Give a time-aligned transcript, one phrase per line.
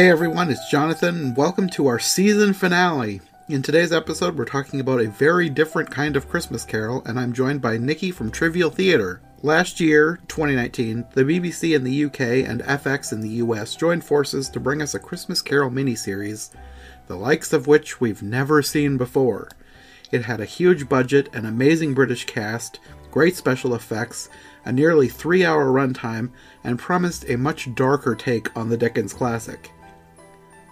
[0.00, 3.20] Hey everyone, it's Jonathan, and welcome to our season finale.
[3.50, 7.34] In today's episode, we're talking about a very different kind of Christmas carol, and I'm
[7.34, 9.20] joined by Nikki from Trivial Theatre.
[9.42, 14.48] Last year, 2019, the BBC in the UK and FX in the US joined forces
[14.48, 16.48] to bring us a Christmas Carol miniseries,
[17.06, 19.50] the likes of which we've never seen before.
[20.10, 22.80] It had a huge budget, an amazing British cast,
[23.10, 24.30] great special effects,
[24.64, 26.30] a nearly three hour runtime,
[26.64, 29.70] and promised a much darker take on the Dickens classic.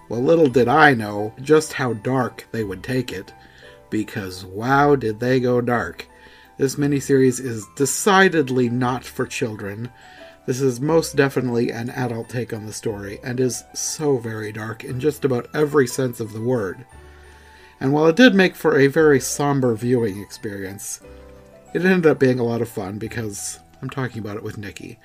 [0.09, 3.33] Well, little did I know just how dark they would take it,
[3.91, 6.09] because wow, did they go dark.
[6.57, 9.91] This miniseries is decidedly not for children.
[10.47, 14.83] This is most definitely an adult take on the story, and is so very dark
[14.83, 16.87] in just about every sense of the word.
[17.81, 21.01] And while it did make for a very somber viewing experience,
[21.75, 24.99] it ended up being a lot of fun because I'm talking about it with Nikki.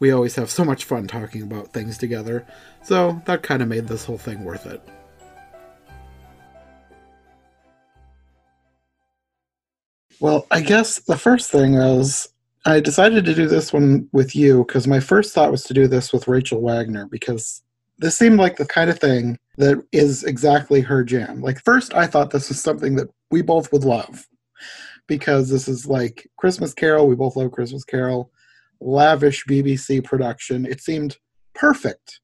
[0.00, 2.46] We always have so much fun talking about things together,
[2.88, 4.80] so that kind of made this whole thing worth it.
[10.20, 12.28] Well, I guess the first thing is
[12.64, 15.86] I decided to do this one with you because my first thought was to do
[15.86, 17.62] this with Rachel Wagner because
[17.98, 21.42] this seemed like the kind of thing that is exactly her jam.
[21.42, 24.26] Like, first, I thought this was something that we both would love
[25.06, 27.06] because this is like Christmas Carol.
[27.06, 28.30] We both love Christmas Carol,
[28.80, 30.64] lavish BBC production.
[30.64, 31.18] It seemed
[31.54, 32.20] perfect.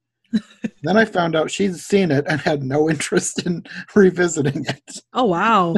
[0.82, 5.00] Then I found out she'd seen it and had no interest in revisiting it.
[5.12, 5.74] Oh, wow.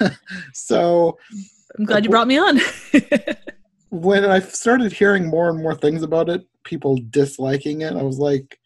[0.52, 1.18] so
[1.78, 2.60] I'm glad you brought me on.
[3.90, 8.18] when I started hearing more and more things about it, people disliking it, I was
[8.18, 8.58] like,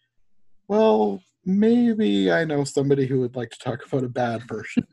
[0.67, 4.87] well, maybe I know somebody who would like to talk about a bad version.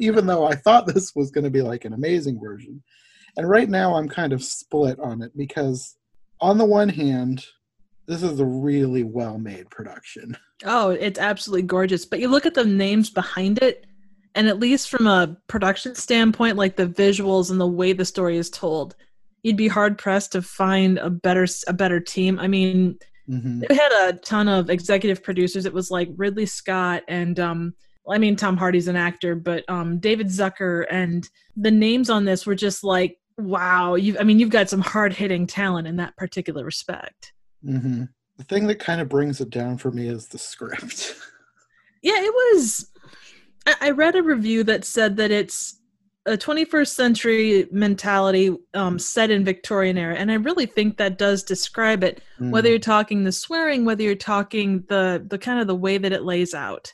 [0.00, 2.82] Even though I thought this was going to be like an amazing version.
[3.36, 5.96] And right now I'm kind of split on it because,
[6.40, 7.44] on the one hand,
[8.06, 10.36] this is a really well made production.
[10.64, 12.04] Oh, it's absolutely gorgeous.
[12.04, 13.86] But you look at the names behind it,
[14.34, 18.36] and at least from a production standpoint, like the visuals and the way the story
[18.36, 18.96] is told,
[19.42, 22.38] you'd be hard pressed to find a better a better team.
[22.38, 22.98] I mean,
[23.28, 23.62] mm-hmm.
[23.68, 25.66] they had a ton of executive producers.
[25.66, 27.74] It was like Ridley Scott and um,
[28.10, 32.44] I mean Tom Hardy's an actor, but um, David Zucker and the names on this
[32.46, 33.94] were just like wow.
[33.94, 37.33] You, I mean, you've got some hard hitting talent in that particular respect.
[37.64, 38.04] Mm-hmm.
[38.36, 41.14] The thing that kind of brings it down for me is the script.
[42.02, 42.90] yeah, it was.
[43.80, 45.80] I read a review that said that it's
[46.26, 51.42] a 21st century mentality um, set in Victorian era, and I really think that does
[51.42, 52.22] describe it.
[52.40, 52.50] Mm.
[52.50, 56.12] Whether you're talking the swearing, whether you're talking the the kind of the way that
[56.12, 56.92] it lays out,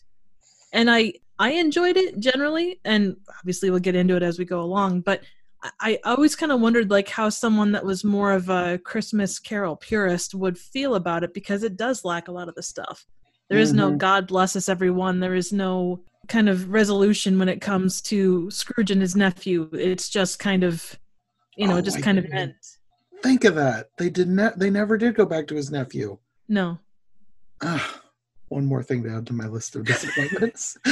[0.72, 4.60] and I I enjoyed it generally, and obviously we'll get into it as we go
[4.60, 5.02] along.
[5.02, 5.22] But
[5.78, 9.76] I always kind of wondered like how someone that was more of a Christmas Carol
[9.76, 13.06] purist would feel about it because it does lack a lot of the stuff.
[13.48, 13.78] There is mm-hmm.
[13.78, 15.20] no God bless us everyone.
[15.20, 19.69] There is no kind of resolution when it comes to Scrooge and his nephew.
[19.72, 20.99] It's just kind of,
[21.56, 22.78] you know, oh, just kind of ends.
[23.22, 23.91] Think of that.
[23.99, 24.59] They did not.
[24.59, 26.19] They never did go back to his nephew.
[26.49, 26.78] No.
[27.62, 28.00] Ah,
[28.49, 30.78] one more thing to add to my list of disappointments.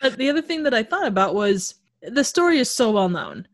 [0.00, 3.46] but the other thing that I thought about was the story is so well known.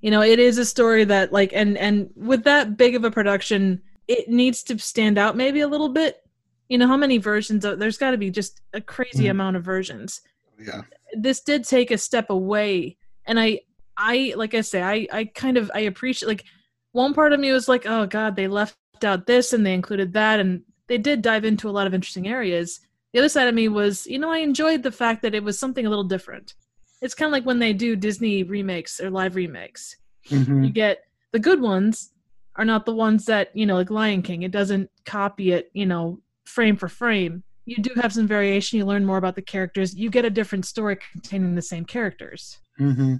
[0.00, 3.10] You know, it is a story that like and and with that big of a
[3.10, 6.22] production, it needs to stand out maybe a little bit.
[6.68, 9.30] You know, how many versions of there's got to be just a crazy mm.
[9.30, 10.20] amount of versions.
[10.58, 10.82] Yeah.
[11.14, 12.96] This did take a step away
[13.26, 13.60] and I
[13.96, 16.44] I like I say I I kind of I appreciate like
[16.92, 20.12] one part of me was like, "Oh god, they left out this and they included
[20.14, 22.80] that and they did dive into a lot of interesting areas."
[23.12, 25.58] The other side of me was, you know, I enjoyed the fact that it was
[25.58, 26.54] something a little different
[27.02, 29.96] it's kind of like when they do Disney remakes or live remakes.
[30.28, 30.64] Mm-hmm.
[30.64, 32.12] You get the good ones
[32.56, 34.42] are not the ones that you know, like Lion King.
[34.42, 37.42] It doesn't copy it, you know, frame for frame.
[37.64, 38.78] You do have some variation.
[38.78, 39.94] You learn more about the characters.
[39.94, 42.58] You get a different story containing the same characters.
[42.80, 43.16] Mm-hmm.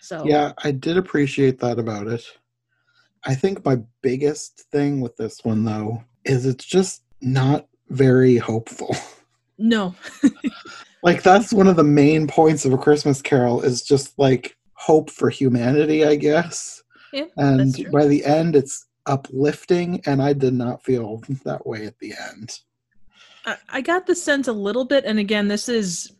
[0.00, 2.24] So yeah, I did appreciate that about it.
[3.24, 8.94] I think my biggest thing with this one though is it's just not very hopeful.
[9.58, 9.94] No.
[11.04, 15.10] like that's one of the main points of a christmas carol is just like hope
[15.10, 16.82] for humanity i guess.
[17.12, 21.96] Yeah, and by the end it's uplifting and i did not feel that way at
[22.00, 22.58] the end.
[23.46, 26.12] I, I got the sense a little bit and again this is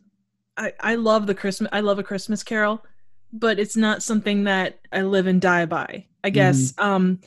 [0.55, 2.85] i i love the christmas i love a christmas carol
[3.33, 6.71] but it's not something that i live and die by i guess.
[6.73, 6.89] Mm-hmm.
[6.89, 7.19] um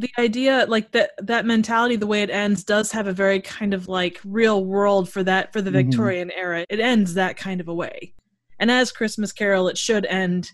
[0.00, 3.74] the idea like that that mentality the way it ends does have a very kind
[3.74, 5.88] of like real world for that for the mm-hmm.
[5.88, 8.12] victorian era it ends that kind of a way
[8.58, 10.52] and as christmas carol it should end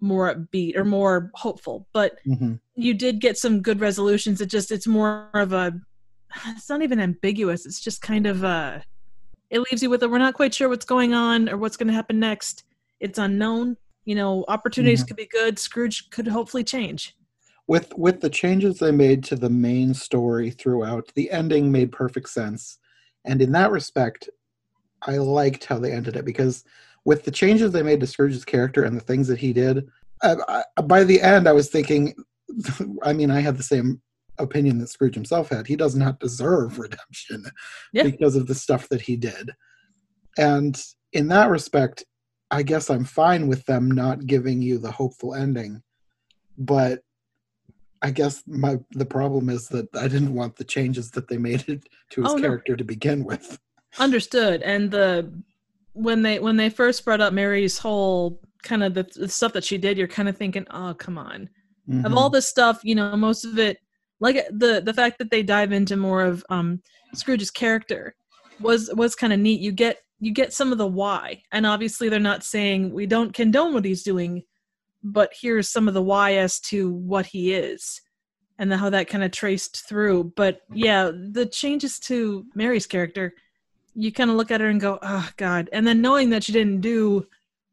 [0.00, 2.54] more upbeat or more hopeful but mm-hmm.
[2.76, 5.72] you did get some good resolutions it just it's more of a
[6.48, 7.66] it's not even ambiguous.
[7.66, 8.82] It's just kind of a
[9.50, 11.88] it leaves you with a we're not quite sure what's going on or what's going
[11.88, 12.64] to happen next.
[13.00, 13.76] It's unknown.
[14.04, 15.08] You know, opportunities Mhm.
[15.08, 15.58] could be good.
[15.58, 17.14] Scrooge could hopefully change.
[17.68, 22.28] With with the changes they made to the main story throughout the ending made perfect
[22.30, 22.78] sense.
[23.24, 24.28] And in that respect
[25.02, 26.64] i liked how they ended it because
[27.04, 29.86] with the changes they made to scrooge's character and the things that he did
[30.24, 32.14] I, I, by the end i was thinking
[33.04, 34.02] i mean i had the same
[34.40, 35.66] opinion that scrooge himself had.
[35.66, 37.44] He does not deserve redemption
[37.92, 38.04] Yeah.
[38.04, 39.50] because of the stuff that he did.
[40.36, 40.80] And
[41.12, 42.04] in that respect
[42.50, 45.82] i guess i'm fine with them not giving you the hopeful ending
[46.56, 47.00] but
[48.02, 51.68] I guess my the problem is that I didn't want the changes that they made
[51.68, 52.42] it to his Oh, no.
[52.42, 53.58] character to begin with.
[53.98, 54.62] Understood.
[54.62, 55.32] And the
[55.94, 59.64] when they when they first brought up Mary's whole kind of the, the stuff that
[59.64, 61.48] she did, you're kind of thinking, oh come on.
[62.04, 62.16] Of Mhm.
[62.16, 63.78] all this stuff, you know, most of it
[64.20, 66.82] like the the fact that they dive into more of um
[67.14, 68.14] Scrooge's character
[68.60, 69.60] was was kind of neat.
[69.60, 71.42] You get you get some of the why.
[71.52, 74.42] And obviously they're not saying we don't condone what he's doing,
[75.02, 78.00] but here's some of the why as to what he is
[78.58, 80.32] and the, how that kind of traced through.
[80.36, 83.34] But yeah, the changes to Mary's character,
[83.94, 85.68] you kind of look at her and go, oh God.
[85.72, 87.26] And then knowing that she didn't do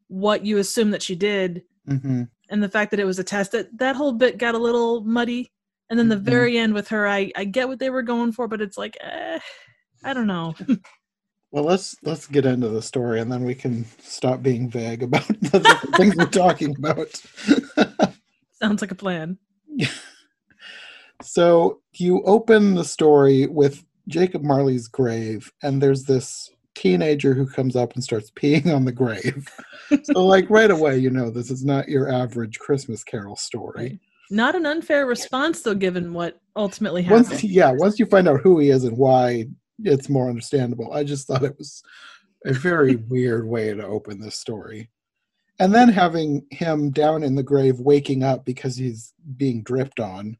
[0.08, 2.28] what you assume that she did, Mhm.
[2.50, 5.02] and the fact that it was a test, that, that whole bit got a little
[5.02, 5.50] muddy.
[5.90, 6.20] And then the Mhm.
[6.22, 8.96] very end with her, I, I get what they were going for, but it's like,
[9.00, 9.38] eh,
[10.04, 10.54] I don't know.
[11.56, 15.26] Well, let's let's get into the story, and then we can stop being vague about
[15.40, 17.08] the things we're talking about.
[18.52, 19.38] Sounds like a plan.
[21.22, 27.74] so you open the story with Jacob Marley's grave, and there's this teenager who comes
[27.74, 29.48] up and starts peeing on the grave.
[30.02, 33.98] so, like right away, you know this is not your average Christmas Carol story.
[34.30, 37.30] Not an unfair response, though, given what ultimately happened.
[37.30, 39.46] once yeah once you find out who he is and why
[39.82, 40.92] it's more understandable.
[40.92, 41.82] I just thought it was
[42.44, 44.90] a very weird way to open this story.
[45.58, 50.36] And then having him down in the grave waking up because he's being dripped on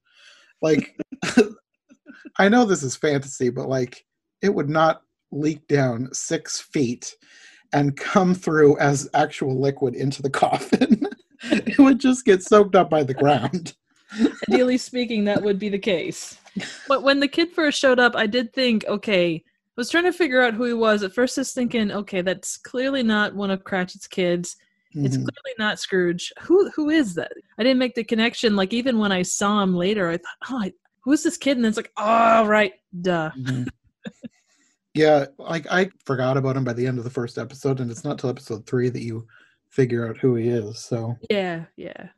[0.62, 0.96] like
[2.38, 4.06] i know this is fantasy but like
[4.42, 5.02] it would not
[5.32, 7.14] leak down six feet
[7.72, 11.06] and come through as actual liquid into the coffin.
[11.50, 13.74] It would just get soaked up by the ground.
[14.48, 16.38] Ideally speaking, that would be the case.
[16.88, 19.42] But when the kid first showed up, I did think, okay, I
[19.76, 21.02] was trying to figure out who he was.
[21.02, 24.56] At first, I was thinking, okay, that's clearly not one of Cratchit's kids.
[24.92, 25.24] It's Mhm.
[25.28, 26.32] clearly not Scrooge.
[26.40, 27.32] Who who is that?
[27.58, 28.56] I didn't make the connection.
[28.56, 31.58] Like even when I saw him later, I thought, oh, I, who's this kid?
[31.58, 33.30] And then it's like, oh, right, duh.
[33.38, 33.68] Mhm.
[34.94, 38.04] yeah, like I forgot about him by the end of the first episode, and it's
[38.04, 39.26] not till episode three that you
[39.68, 40.78] figure out who he is.
[40.78, 42.08] So Yeah, yeah.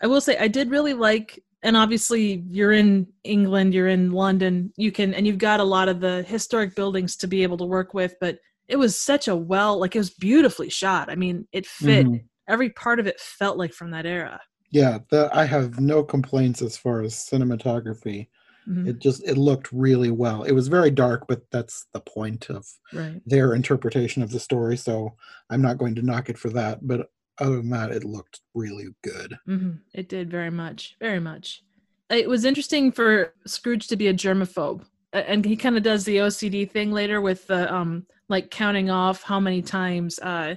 [0.00, 4.72] I will say I did really like and obviously you're in England, you're in London,
[4.76, 7.64] you can and you've got a lot of the historic buildings to be able to
[7.64, 8.38] work with, but
[8.68, 11.10] it was such a well like it was beautifully shot.
[11.10, 12.06] I mean, it fit.
[12.06, 12.24] Mhm.
[12.48, 14.40] Every part of it felt like from that era.
[14.70, 18.28] yeah, the, I have no complaints as far as cinematography.
[18.66, 20.44] Mhm, It just it looked really well.
[20.44, 23.22] It was very dark, but that's the point of right.
[23.26, 24.76] their interpretation of the story.
[24.76, 25.16] So
[25.50, 26.86] I'm not going to knock it for that.
[26.86, 29.36] But other than that, it looked really good.
[29.46, 31.62] hmm It did very much, very much.
[32.10, 36.16] It was interesting for Scrooge to be a germaphobe, and he kind of does the
[36.18, 40.54] OCD thing later with the um, like counting off how many times uh,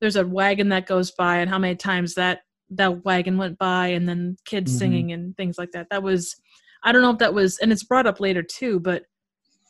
[0.00, 3.88] there's a wagon that goes by and how many times that that wagon went by,
[3.88, 4.78] and then kids Mhm.
[4.78, 5.88] singing and things like that.
[5.90, 6.34] That was,
[6.82, 9.04] I don't know if that was, and it's brought up later too, but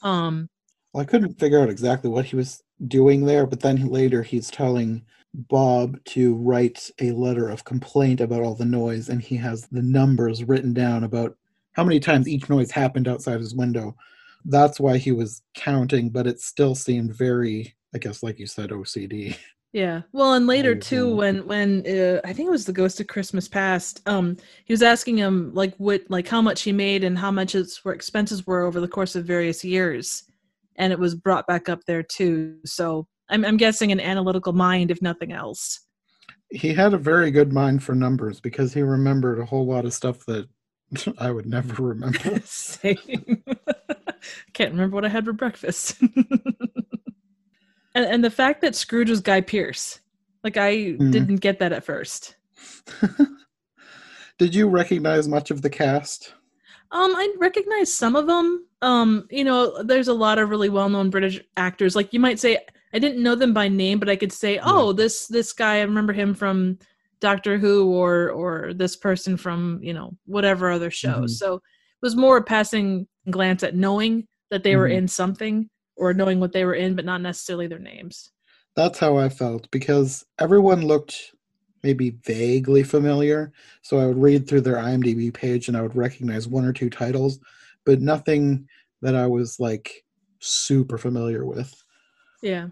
[0.02, 0.48] um,
[0.92, 4.50] Well, I couldn't figure out exactly what he was doing there, but then later he's
[4.50, 9.66] telling Bob to write a letter of complaint about all the noise, and he has
[9.66, 11.36] the numbers written down about
[11.72, 13.96] how many times each noise happened outside his window.
[14.44, 18.70] That's why he was counting, but it still seemed very, I guess, like you said,
[18.70, 19.36] OCD.
[19.72, 20.02] Yeah.
[20.12, 23.48] Well, and later too, when when uh, I think it was the Ghost of Christmas
[23.48, 27.32] Past, um, he was asking him like what like how much he made and how
[27.32, 30.22] much his were expenses were over the course of various years,
[30.76, 32.58] and it was brought back up there too.
[32.64, 35.80] So I'm I'm guessing an analytical mind, if nothing else.
[36.50, 39.92] He had a very good mind for numbers because he remembered a whole lot of
[39.94, 40.48] stuff that
[41.18, 42.40] I would never remember.
[42.44, 42.96] Same.
[44.52, 45.96] Can't remember what I had for breakfast.
[47.94, 50.00] and and the fact that Scrooge was Guy Pearce,
[50.42, 51.12] like I Mhm.
[51.12, 52.36] didn't get that at first.
[54.38, 56.34] Did you recognize much of the cast?
[56.90, 58.66] Um, I recognize some of them.
[58.82, 61.94] Um, you know, there's a lot of really well-known British actors.
[61.96, 62.58] Like you might say,
[62.94, 65.82] I didn't know them by name, but I could say, oh, this this guy, I
[65.82, 66.78] remember him from
[67.20, 71.22] Doctor Who, or or this person from you know whatever other show.
[71.22, 71.30] Mhm.
[71.30, 71.62] So it
[72.02, 74.96] was more a passing glance at knowing that they were Mhm.
[74.98, 78.30] in something or knowing what they were in, but not necessarily their names.
[78.76, 81.34] That's how I felt because everyone looked
[81.82, 83.52] maybe vaguely familiar.
[83.82, 86.90] So I would read through their IMDb page and I would recognize one or two
[86.90, 87.40] titles,
[87.84, 88.68] but nothing
[89.02, 90.04] that I was like
[90.40, 91.82] super familiar with.
[92.42, 92.68] Yeah.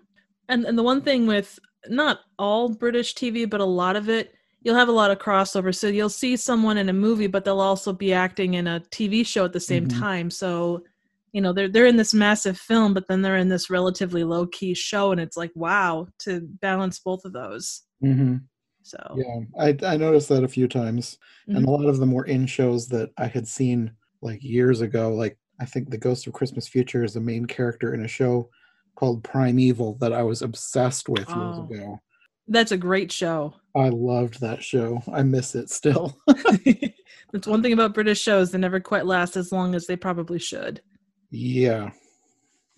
[0.48, 1.58] And and the one thing with
[1.88, 5.74] not all British TV, but a lot of it, you'll have a lot of crossover.
[5.74, 9.24] So you'll see someone in a movie, but they'll also be acting in a TV
[9.26, 9.98] show at the same Mhm.
[10.00, 10.30] time.
[10.30, 10.84] So,
[11.32, 14.46] you know, they're they're in this massive film, but then they're in this relatively low
[14.46, 17.82] key show, and it's like, wow, to balance both of those.
[18.04, 18.36] Mm-hmm.
[18.82, 21.18] So Yeah, I, I noticed that a few times.
[21.46, 21.68] And Mhm.
[21.68, 25.14] a lot of them were in shows that I had seen like years ago.
[25.14, 28.50] Like, I think The Ghost of Christmas Future is the main character in a show
[28.96, 31.68] called Primeval that I was obsessed with years Oh.
[31.70, 32.00] ago.
[32.48, 33.54] that's a great show.
[33.76, 35.02] I loved that show.
[35.12, 36.18] I miss it still.
[37.32, 40.38] That's one thing about British shows; they never quite last as long as they probably
[40.38, 40.82] should.
[41.30, 41.90] yeah.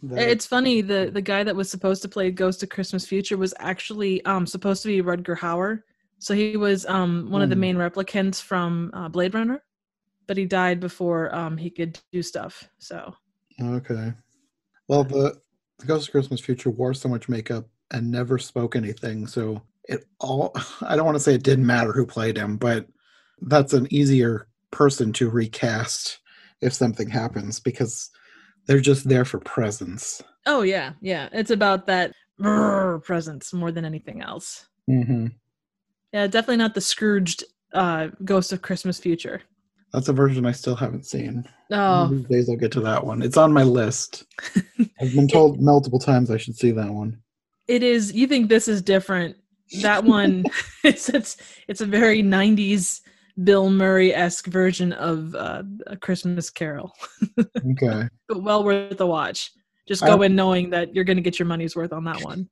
[0.05, 3.37] That- It's funny the the guy that was supposed to play Ghost of Christmas Future
[3.37, 5.81] was actually um supposed to be Rutger Hauer.
[6.21, 7.61] So he was um one of the Hmm.
[7.63, 9.65] main replicants from uh, Blade Runner,
[10.29, 12.69] but he died before um he could do stuff.
[12.79, 13.15] So
[13.61, 14.13] Okay.
[14.89, 15.41] Well, the,
[15.85, 19.27] the Ghost of Christmas Future wore so much makeup and never spoke anything.
[19.27, 22.87] So it all, I don't want to say it didn't matter who played him, but
[23.43, 26.21] that's an easier person to recast
[26.61, 28.11] if something happens because
[28.67, 30.23] they're just there for presence.
[30.47, 32.13] oh yeah, yeah, it's about that
[33.03, 34.67] presence more than anything else.
[34.91, 35.27] Mm-hmm.
[36.13, 39.43] Yeah, definitely not the Scrooged uh Ghost of Christmas Future.
[39.95, 41.47] That's a version I still haven't seen.
[41.69, 43.23] One Oh, These days I'll get to that one.
[43.23, 44.25] It's on my list.
[45.01, 47.19] I've been told multiple times I should see that one.
[47.69, 49.37] it is you think this is different
[49.83, 50.45] that one
[50.85, 51.37] it's it's
[51.69, 53.01] it's a very 90s
[53.45, 56.93] bill murray-esque version of uh, a christmas carol
[57.73, 58.09] Okay.
[58.29, 59.51] but well worth the watch
[59.89, 62.21] just I- go in knowing that you're going to get your money's worth on that
[62.23, 62.49] one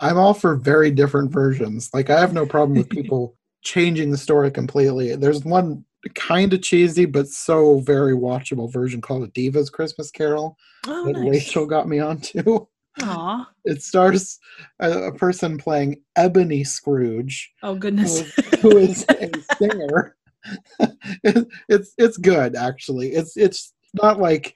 [0.00, 1.90] I'm all for very different versions.
[1.92, 5.14] Like I have no problem with people changing the story completely.
[5.14, 10.56] There's one kind of cheesy but so very watchable version called a Divas Christmas Carol
[10.86, 12.66] oh that nice Rachel got me onto.
[13.02, 13.48] Aw.
[13.64, 14.38] It stars
[14.80, 20.16] a, a person playing Ebony Scrooge, oh goodness is, who is a singer.
[21.24, 23.08] It- it's it's good actually.
[23.10, 24.54] It's it's not like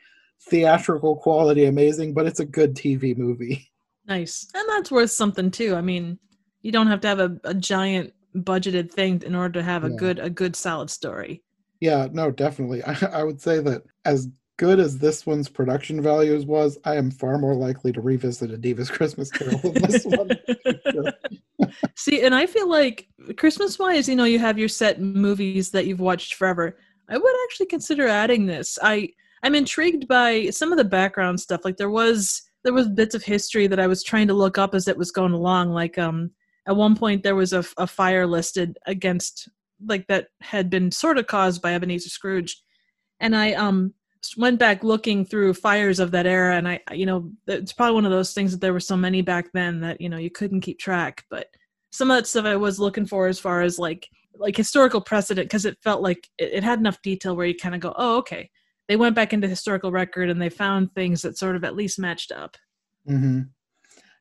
[0.49, 3.70] theatrical quality amazing, but it's a good TV movie.
[4.06, 6.18] nice and that's worth something too i mean
[6.62, 9.91] you don't have to have a, a giant budgeted thing in order to have a
[9.91, 9.97] Yeah.
[9.97, 11.43] good a good solid story
[11.81, 12.83] Yeah, no, definitely.
[12.87, 17.11] I, I would say that as good as this one's production values was, I am
[17.11, 20.39] far more likely to revisit a Divas Christmas Carol than this one.
[21.97, 25.87] See, and I feel like Christmas wise, you know, you have your set movies that
[25.87, 26.79] you've watched forever.
[27.09, 28.79] I would actually consider adding this.
[28.83, 29.09] I
[29.43, 31.65] I'm intrigued by some of the background stuff.
[31.65, 34.75] Like there was there was bits of history that I was trying to look up
[34.75, 35.71] as it was going along.
[35.71, 36.31] Like um
[36.66, 39.49] at one point there was a, a fire listed against
[39.87, 42.62] like that had been sort of caused by Ebenezer Scrooge,
[43.21, 43.95] and I um
[44.37, 48.04] went back looking through fires of that era and i you know it's probably one
[48.04, 50.61] of those things that there were so many back then that you know you couldn't
[50.61, 51.25] keep track.
[51.28, 51.49] But
[51.90, 55.47] some of that stuff i was looking for as far as like like historical precedent
[55.47, 58.19] because it felt like it, it had enough detail where you kind of go oh
[58.19, 58.50] okay.
[58.88, 61.99] They went back into historical record and they found things that sort of at least
[61.99, 62.57] matched up.
[63.09, 63.42] Mm-hmm.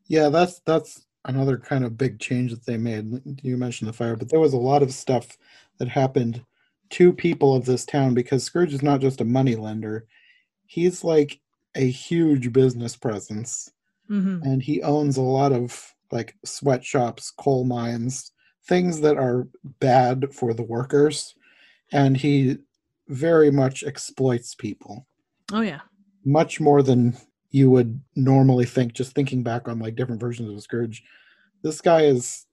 [0.08, 3.22] Yeah, that's that's another kind of big change that they made.
[3.44, 5.38] You mentioned the fire, but there was a lot of stuff
[5.78, 6.44] that happened
[6.92, 10.06] to people of this town because Scrooge is not just a money lender;
[10.66, 11.40] he's like
[11.76, 13.72] a huge business presence.
[14.08, 18.34] hmm and he owns a lot of like sweatshops, coal mines,
[18.66, 19.48] things that are
[19.80, 21.36] bad for the workers,
[21.92, 22.58] and he
[23.08, 25.06] very much exploits people,
[25.54, 25.82] oh yeah.
[26.26, 27.16] Much more than
[27.52, 28.94] you would normally think.
[28.94, 31.04] Just thinking back on like different versions of Scourge,
[31.64, 32.46] this guy is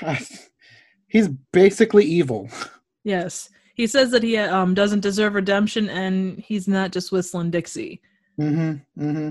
[1.08, 2.48] he's basically evil.
[3.04, 8.00] yes he says that he um doesn't deserve redemption and he's not just whistling dixie
[8.36, 9.30] hmm hmm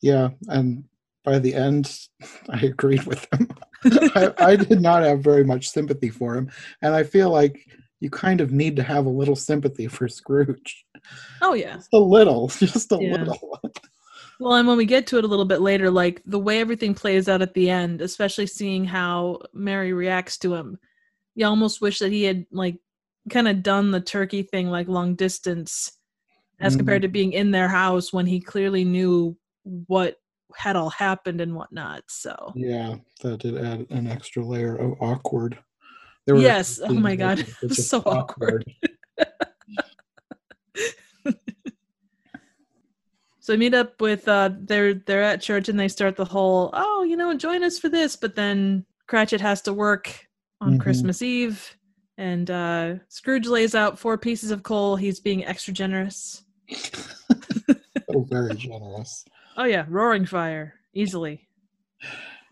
[0.00, 0.84] Yeah, and
[1.24, 1.96] by the end,
[2.50, 3.48] I agreed with him.
[4.16, 6.50] I, I did not have very much sympathy for him,
[6.82, 7.64] and I feel like
[8.00, 10.84] you kind of need to have a little sympathy for Scrooge,
[11.42, 13.18] oh yeah just a little, just a Yeah.
[13.18, 13.60] little.
[14.42, 16.94] Well, and when we get to it a little bit later, like the way everything
[16.94, 20.80] plays out at the end, especially seeing how Mary reacts to him,
[21.36, 22.76] you almost wish that he had like
[23.30, 25.92] kind of done the turkey thing like long distance
[26.58, 26.80] as mm-hmm.
[26.80, 30.16] compared to being in their house when he clearly knew what
[30.56, 32.02] had all happened and whatnot.
[32.08, 35.56] So Yeah, that did add an extra layer of awkward.
[36.26, 38.64] There Yes, oh my God, it was it was just so awkward.
[43.42, 46.70] So they meet up with uh they're they're at church and they start the whole,
[46.74, 50.28] oh, you know, join us for this, but then Cratchit has to work
[50.60, 50.80] on Mhm.
[50.80, 51.76] Christmas Eve
[52.16, 54.94] and uh Scrooge lays out four pieces of coal.
[54.94, 56.44] He's being extra generous.
[58.14, 59.24] oh, very generous.
[59.56, 60.74] Oh yeah, roaring fire.
[60.94, 61.48] Easily.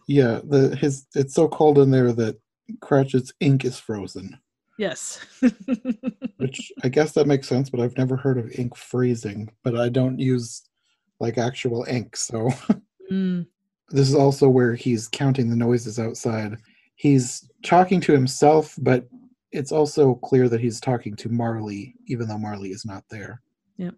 [0.08, 2.40] Yeah, the his it's so cold in there that
[2.80, 4.40] Cratchit's ink is frozen.
[4.76, 5.20] Yes.
[6.38, 9.52] Which I guess that makes sense, but I've never heard of ink freezing.
[9.62, 10.62] But I don't use
[11.20, 12.50] like actual ink, so
[13.10, 13.46] Mm,
[13.90, 16.56] this is also where he's counting the noises outside.
[16.94, 19.08] He's talking to himself, but
[19.52, 23.42] it's also clear that he's talking to Marley, even though Marley is not there.
[23.78, 23.94] Yep.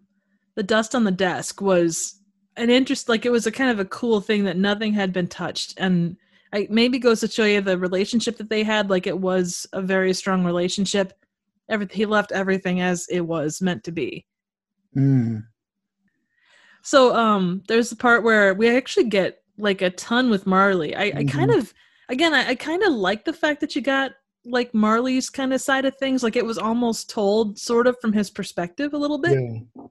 [0.55, 2.19] The dust on the desk was
[2.57, 5.27] an interest like it was a kind of a cool thing that nothing had been
[5.27, 6.15] touched and
[6.53, 9.81] I, maybe goes to show you the relationship that they had like it was a
[9.81, 11.13] very strong relationship
[11.67, 14.27] everything he left everything as it was meant to be
[14.95, 15.43] Mm.
[16.83, 20.95] So um there's the part where we actually get like a ton with marley.
[20.95, 21.73] I, I kind of
[22.09, 24.11] again i, I kind of like the fact that you got
[24.45, 26.23] like marley's kind of side of things.
[26.23, 29.39] Like it was almost told sort of from his perspective a little bit.
[29.39, 29.85] Yeah.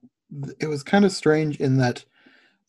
[0.61, 2.05] It was kind of strange in that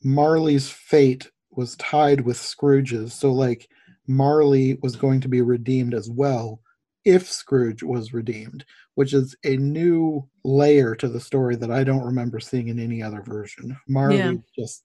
[0.03, 3.13] Marley's fate was tied with Scrooge's.
[3.13, 3.69] So, like,
[4.05, 6.59] Marley was going to be redeemed as well
[7.05, 12.03] if Scrooge was redeemed, which is a new layer to the story that I don't
[12.05, 13.77] remember seeing in any other version.
[13.87, 14.33] Marley Yeah.
[14.57, 14.83] just,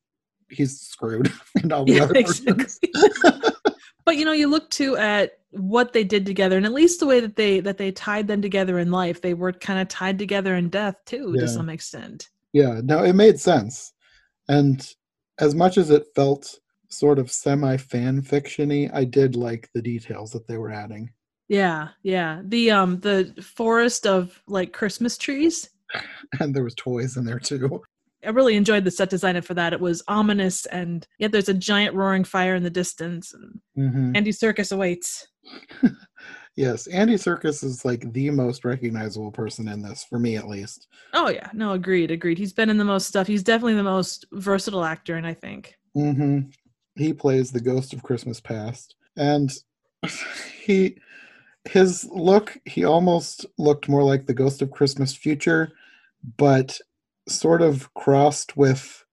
[0.50, 1.30] he's screwed
[1.62, 2.78] in all the Yeah, other versions.
[2.82, 3.52] exactly.
[4.04, 7.06] but you know you look too at what they did together and at least the
[7.06, 10.18] way that they that they tied them together in life they were kind of tied
[10.18, 11.42] together in death too Yeah.
[11.42, 13.92] to some extent Yeah, no, it made sense.
[14.48, 14.86] And
[15.38, 16.58] as much as it felt
[16.88, 21.10] sort of semi fan fictiony, I did like the details that they were adding.
[21.48, 22.42] Yeah yeah.
[22.44, 25.70] The um the forest of like christmas trees.
[26.40, 27.82] And there was toys in there too.
[28.24, 29.72] i really enjoyed the set design for that.
[29.72, 34.12] It was ominous and yet there's a giant roaring fire in the distance and hmm
[34.14, 35.28] Andy Serkis awaits.
[36.56, 40.88] Yes, Andy Serkis is like the most recognizable person in this, for me at least.
[41.14, 41.48] oh yeah.
[41.54, 42.36] No agreed agreed.
[42.36, 43.28] He's been in the most stuff.
[43.28, 45.76] He's definitely the most versatile actor and i think.
[45.96, 46.48] Mm-hmm.
[46.96, 48.96] He plays the ghost of Christmas past.
[49.16, 49.52] And
[50.64, 50.98] he
[51.68, 55.72] his look, he almost looked more like the ghost of Christmas future,
[56.36, 56.78] but
[57.28, 59.04] sort of crossed with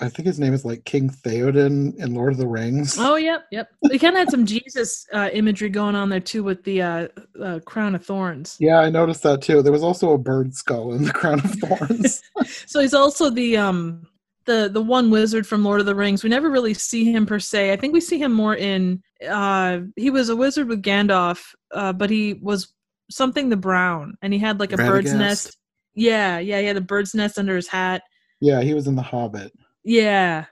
[0.00, 2.96] I think his name is like King Theoden in Lord of the Rings.
[2.98, 3.68] Oh, yep, yep.
[3.88, 7.08] They kind of had some Jesus uh, imagery going on there too with the uh,
[7.40, 8.56] uh, crown of thorns.
[8.58, 9.62] Yeah, I noticed that too.
[9.62, 12.22] There was also a bird skull in the crown of thorns.
[12.66, 14.06] So he's also the um
[14.46, 16.22] the the one wizard from Lord of the Rings.
[16.22, 17.72] We never really see him per se.
[17.72, 21.92] I think we see him more in uh he was a wizard with Gandalf, uh,
[21.92, 22.72] but he was
[23.10, 25.56] something the brown, and he had like a bird's nest.
[25.94, 28.02] Yeah, yeah, he had a bird's nest under his hat.
[28.40, 29.52] yeah, he was in The Hobbit,
[29.84, 30.46] Yeah,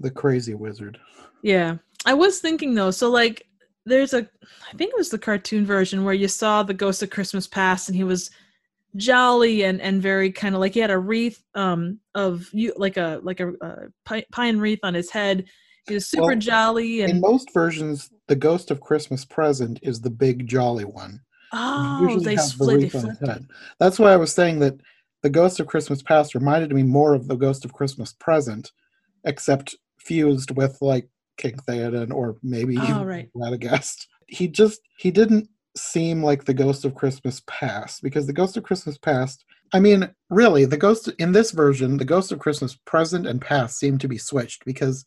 [0.00, 0.98] the crazy wizard.
[1.42, 1.76] Yeah.
[2.06, 3.46] I was thinking though, so like
[3.86, 4.28] there's a
[4.72, 7.88] I think it was the cartoon version where you saw the ghost of Christmas past
[7.88, 8.30] and he was
[8.98, 12.96] jolly and and very kind of like he had a wreath um of you like
[12.96, 13.52] a like a,
[14.04, 15.46] pi- pine wreath on his head.
[15.86, 20.00] He was super Well, jolly In and most versions, the ghost of Christmas present is
[20.02, 21.20] the big jolly one.
[21.54, 23.22] oh they has the split they wreath on his flipped.
[23.22, 23.28] it.
[23.28, 23.46] head.
[23.80, 24.74] That's why I was saying that
[25.22, 28.70] the Ghost of Christmas Past reminded me more of the Ghost of Christmas Present,
[29.24, 31.08] except fused with like
[31.38, 33.28] King Theoden or maybe Oh, right.
[33.34, 34.06] Radagast.
[34.26, 38.62] He just he didn't seem like the Ghost of Christmas Past because the Ghost of
[38.62, 39.44] Christmas Past.
[39.72, 43.78] I mean, really, the ghost in this version, the Ghost of Christmas Present and Past
[43.78, 45.04] seem to be switched because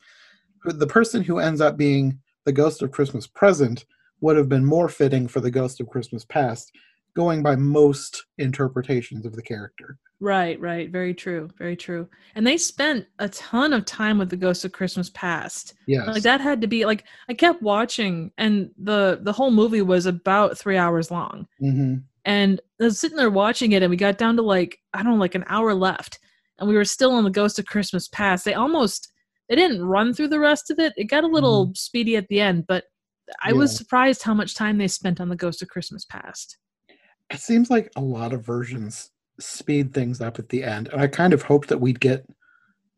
[0.63, 3.85] the person who ends up being the Ghost of Christmas Present
[4.21, 6.71] would have been more fitting for the Ghost of Christmas Past,
[7.15, 9.97] going by most interpretations of the character.
[10.19, 12.07] Right, right, very true, very true.
[12.35, 15.73] And they spent a ton of time with the Ghost of Christmas Past.
[15.87, 16.07] Yes.
[16.07, 20.05] like that had to be like i kept watching and the the whole movie was
[20.05, 24.17] about three hours long hmm and i was sitting there watching it and we got
[24.17, 26.19] down to like i don't know like an hour left
[26.59, 29.11] and we were still on the ghost of christmas past they almost
[29.49, 32.39] they didn't run through the rest of it it got a little speedy at the
[32.39, 32.85] end but
[33.43, 36.57] i was surprised how much time they spent on the ghost of christmas past
[37.31, 41.07] It seems like a lot of versions speed things up at the end, and I
[41.07, 42.25] kind of hoped that we'd get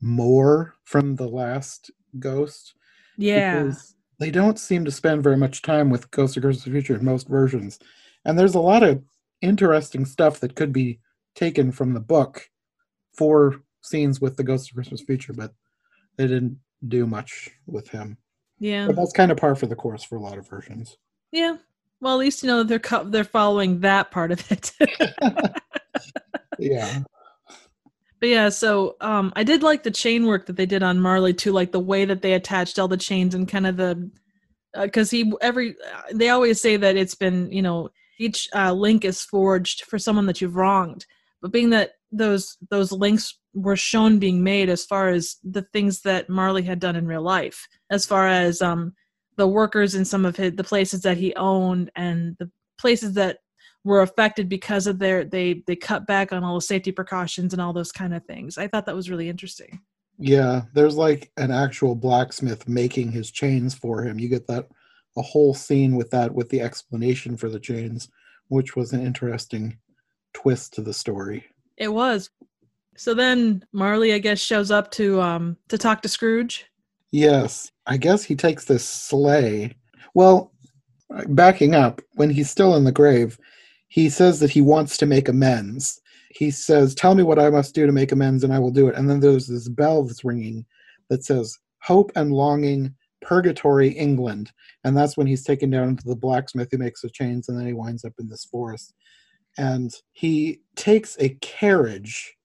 [0.01, 2.75] more from the last Ghost.
[3.17, 6.95] yeah because they don't seem to spend very much time with Ghost of Christmas Future
[6.95, 7.79] in most versions.
[8.25, 9.03] And there's a lot of
[9.41, 10.99] interesting stuff that could be
[11.35, 12.49] taken from the book
[13.17, 15.53] for scenes with the Ghost of Christmas Future, but
[16.17, 18.17] they didn't do much with him.
[18.59, 20.97] yeah But that's kind of par for the course for a lot of versions.
[21.31, 21.57] yeah
[22.03, 24.71] well at least you know that they're co- they're following that part of it
[26.59, 27.03] Yeah.
[28.19, 31.33] But yeah, so um, I did like the chain work that they did on Marley
[31.33, 34.09] too, like the way that they attached all the chains and kind of the
[34.81, 35.75] because uh, he every
[36.13, 37.89] they always say that it's been you know
[38.19, 41.05] each uh, link is forged for someone that you've wronged,
[41.41, 46.01] but being that those those links were shown being made as far as the things
[46.01, 48.93] that Marley had done in real life, as far as um,
[49.35, 53.39] the workers in some of his, the places that he owned and the places that
[53.83, 57.61] were affected because of their they they cut back on all the safety precautions and
[57.61, 58.57] all those kind of things.
[58.57, 59.79] I thought that was really interesting.
[60.17, 64.19] Yeah, there's like an actual blacksmith making his chains for him.
[64.19, 64.67] You get that
[65.17, 68.09] a whole scene with that with the explanation for the chains,
[68.47, 69.77] which was an interesting
[70.33, 71.45] twist to the story.
[71.77, 72.29] It was.
[72.95, 76.67] So then Marley, I guess, shows up to um to talk to Scrooge.
[77.13, 79.75] Yes, I guess he takes this sleigh.
[80.15, 80.51] Well,
[81.27, 83.37] backing up, when he's still in the grave,
[83.87, 86.01] he says that he wants to make amends.
[86.31, 88.87] He says, Tell me what I must do to make amends, and I will do
[88.87, 88.95] it.
[88.95, 90.65] And then there's this bell that's ringing
[91.11, 94.51] that says, Hope and Longing, Purgatory, England.
[94.83, 97.67] And that's when he's taken down to the blacksmith who makes the chains, and then
[97.67, 98.95] he winds up in this forest.
[99.59, 102.35] And he takes a carriage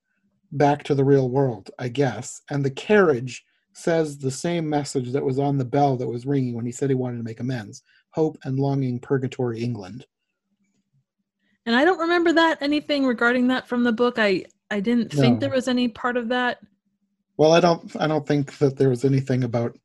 [0.53, 2.43] back to the real world, I guess.
[2.51, 3.47] And the carriage
[3.79, 6.91] says the same message that was on the bell that was ringing when he said
[6.91, 10.05] he wanted to make amends Hope and Longing, Purgatory, England
[11.69, 14.19] and I don't remember that anything regarding that from the book.
[14.19, 15.21] I I didn't no.
[15.21, 16.61] think there was any part of that.
[17.37, 19.79] Well, I don't I don't think that there was anything about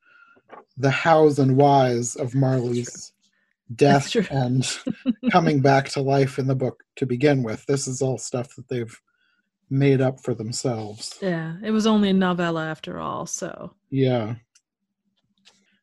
[0.77, 3.12] the hows and whys of Marley's
[3.75, 4.65] death and
[5.34, 7.65] coming back to life in the book to begin with.
[7.65, 8.97] This is all stuff that they've
[9.73, 11.17] made up for themselves.
[11.21, 13.73] Yeah, it was only a novella after all, so.
[13.89, 14.36] Yeah.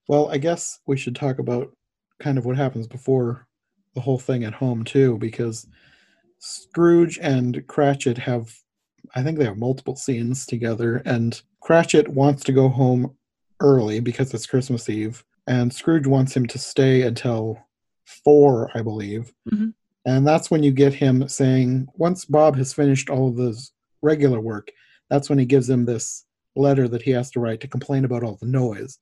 [0.09, 1.77] Well, I guess we should talk about
[2.21, 3.49] kind of what happens before
[3.95, 5.67] the whole thing at home too because
[6.39, 8.55] Scrooge and Cratchit have,
[9.15, 13.17] I think they have multiple scenes together, and Cratchit wants to go home
[13.61, 17.59] early because it's Christmas Eve, and Scrooge wants him to stay until
[18.25, 19.33] four, I believe.
[19.53, 19.71] Mm-hmm.
[20.07, 23.73] And that's when you get him saying, once Bob has finished all of his
[24.03, 24.71] regular work,
[25.09, 26.25] that's when he gives him this
[26.57, 28.99] letter that he has to write to complain about all the noise.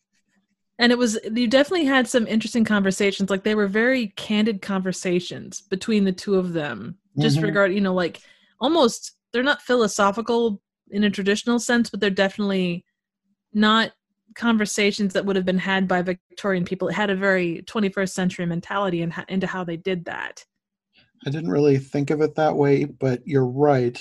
[0.79, 5.61] And it was you definitely had some interesting conversations like they were very candid conversations
[5.61, 7.47] between the two of them just mm-hmm.
[7.47, 8.21] regard you know like
[8.61, 12.85] almost they're not philosophical in a traditional sense but they're definitely
[13.53, 13.91] not
[14.37, 16.87] conversations that would have been had by victorian people.
[16.89, 20.45] It had a very 21st century mentality in, into how they did that.
[21.27, 24.01] I didn't really think of it that way but you're right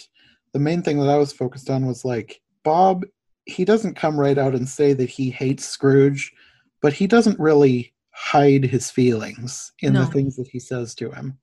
[0.54, 3.04] the main thing that i was focused on was like bob
[3.46, 6.34] he doesn't come right out and say that he hates scrooge
[6.82, 10.04] but he doesn't really hide his feelings in no.
[10.04, 11.38] the things that he says to him.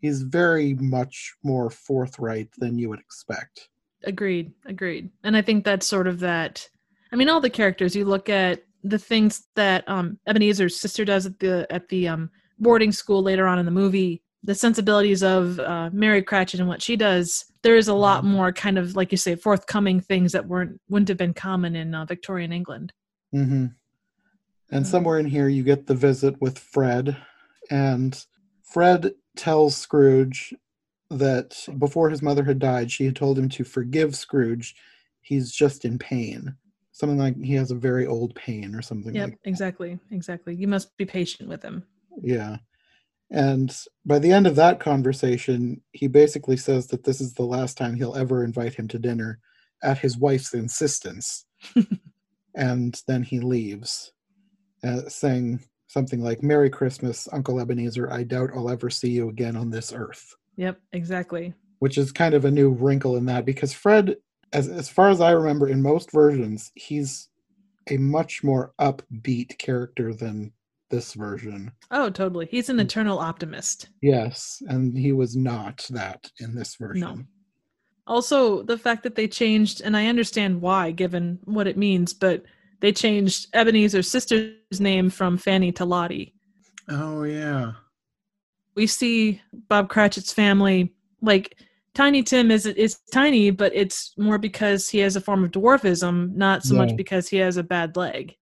[0.00, 3.68] He's very much more forthright than you would expect.
[4.04, 5.10] Agreed, agreed.
[5.22, 6.68] And I think that's sort of that.
[7.12, 11.26] I mean, all the characters you look at the things that um, Ebenezer's sister does
[11.26, 15.58] at the at the um, boarding school later on in the movie, the sensibilities of
[15.58, 17.44] uh, Mary Cratchit and what she does.
[17.62, 18.32] There is a lot mm-hmm.
[18.32, 21.94] more kind of like you say forthcoming things that weren't wouldn't have been common in
[21.94, 22.92] uh, Victorian England.
[23.34, 23.66] Mm-hmm.
[24.70, 27.16] And somewhere in here, you get the visit with Fred.
[27.70, 28.22] And
[28.62, 30.54] Fred tells Scrooge
[31.10, 34.74] that before his mother had died, she had told him to forgive Scrooge.
[35.22, 36.54] He's just in pain.
[36.92, 39.98] Something like he has a very old pain or something yep, like exactly.
[40.10, 40.54] Exactly.
[40.54, 41.84] You must be patient with him.
[42.20, 42.58] Yeah.
[43.30, 47.76] And by the end of that conversation, he basically says that this is the last
[47.76, 49.38] time he'll ever invite him to dinner
[49.82, 51.44] at his wife's insistence.
[52.54, 54.12] and then he leaves
[54.82, 58.10] uh, saying something like "Merry Christmas, Uncle Ebenezer.
[58.10, 61.54] I doubt I'll ever see you again on this earth." Yep, exactly.
[61.80, 64.16] Which is kind of a new wrinkle in that because Fred,
[64.52, 67.28] as as far as I remember, in most versions, he's
[67.90, 70.52] a much more upbeat character than
[70.90, 71.72] this version.
[71.90, 72.48] Oh, totally.
[72.50, 72.82] He's an mm.
[72.82, 73.88] eternal optimist.
[74.00, 77.00] Yes, and he was not that in this version.
[77.00, 77.24] No.
[78.06, 82.42] Also, the fact that they changed, and I understand why, given what it means, but
[82.80, 86.34] they changed Ebenezer's sister's name from Fanny to Lottie.
[86.88, 87.72] Oh yeah.
[88.74, 91.56] We see Bob Cratchit's family like
[91.94, 96.32] Tiny Tim is is tiny, but it's more because he has a form of dwarfism,
[96.34, 96.84] not so yeah.
[96.84, 98.36] much because he has a bad leg.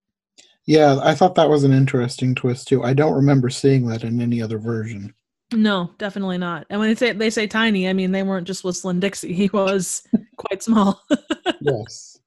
[0.67, 2.83] Yeah, I thought that was an interesting twist too.
[2.83, 5.13] I don't remember seeing that in any other version.
[5.53, 6.67] No, definitely not.
[6.69, 9.33] And when they say they say tiny, I mean they weren't just whistling Dixie.
[9.33, 11.01] He was quite small.
[11.61, 12.19] yes.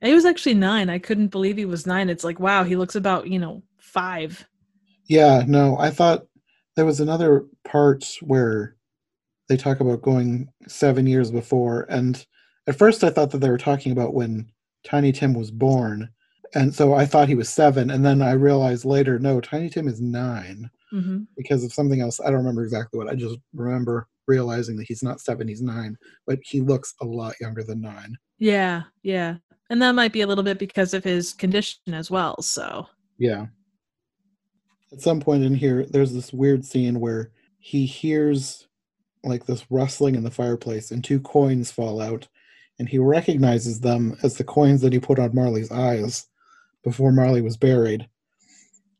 [0.00, 0.88] He was actually nine.
[0.88, 2.08] I couldn't believe he was nine.
[2.08, 4.46] It's like, wow, he looks about, you know, five.
[5.06, 6.26] Yeah, no, I thought
[6.76, 8.76] there was another part where
[9.48, 12.24] they talk about going seven years before, and
[12.68, 14.50] at first I thought that they were talking about when
[14.84, 16.08] Tiny Tim was born,
[16.54, 19.88] and so I thought he was seven, and then I realized later, no, Tiny Tim
[19.88, 22.20] is 9 hmm because of something else.
[22.20, 23.08] I don't remember exactly what.
[23.08, 27.34] I just remember realizing that he's not seven, he's nine, but he looks a lot
[27.40, 28.16] younger than nine.
[28.38, 29.36] Yeah, yeah.
[29.70, 32.40] And that might be a little bit because of his condition as well.
[32.42, 32.86] So,
[33.18, 33.46] Yeah.
[34.92, 38.66] At some point in here, there's this weird scene where he hears
[39.22, 42.26] like this rustling in the fireplace and two coins fall out,
[42.80, 46.26] and he recognizes them as the coins that he put on Marley's eyes
[46.84, 48.08] before Marley was buried.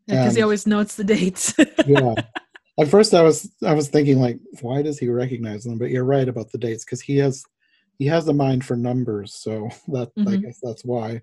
[0.06, 1.54] because he always notes the dates.
[1.86, 2.14] Yeah.
[2.78, 5.78] At first I was I was thinking like, why does he recognize them?
[5.78, 7.44] But you're right about the dates, because he has
[7.98, 10.42] he has a mind for numbers, so that I Mhm.
[10.42, 11.22] guess that's why.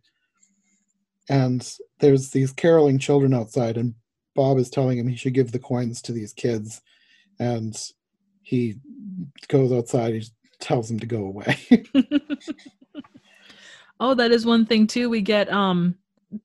[1.29, 1.67] And
[1.99, 3.95] there's these caroling children outside, and
[4.35, 6.81] Bob is telling him he should give the coins to these kids,
[7.39, 7.75] and
[8.43, 8.75] he
[9.47, 10.13] goes outside.
[10.13, 10.23] He
[10.59, 11.57] tells them to go away.
[13.99, 15.09] oh, that is one thing too.
[15.09, 15.95] We get um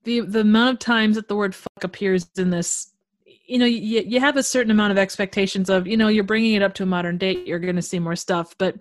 [0.04, 2.92] the the amount of times that the word fuck appears in this.
[3.24, 6.54] You know, you you have a certain amount of expectations of you know you're bringing
[6.54, 7.46] it up to a modern date.
[7.46, 8.76] You're going to see more stuff, but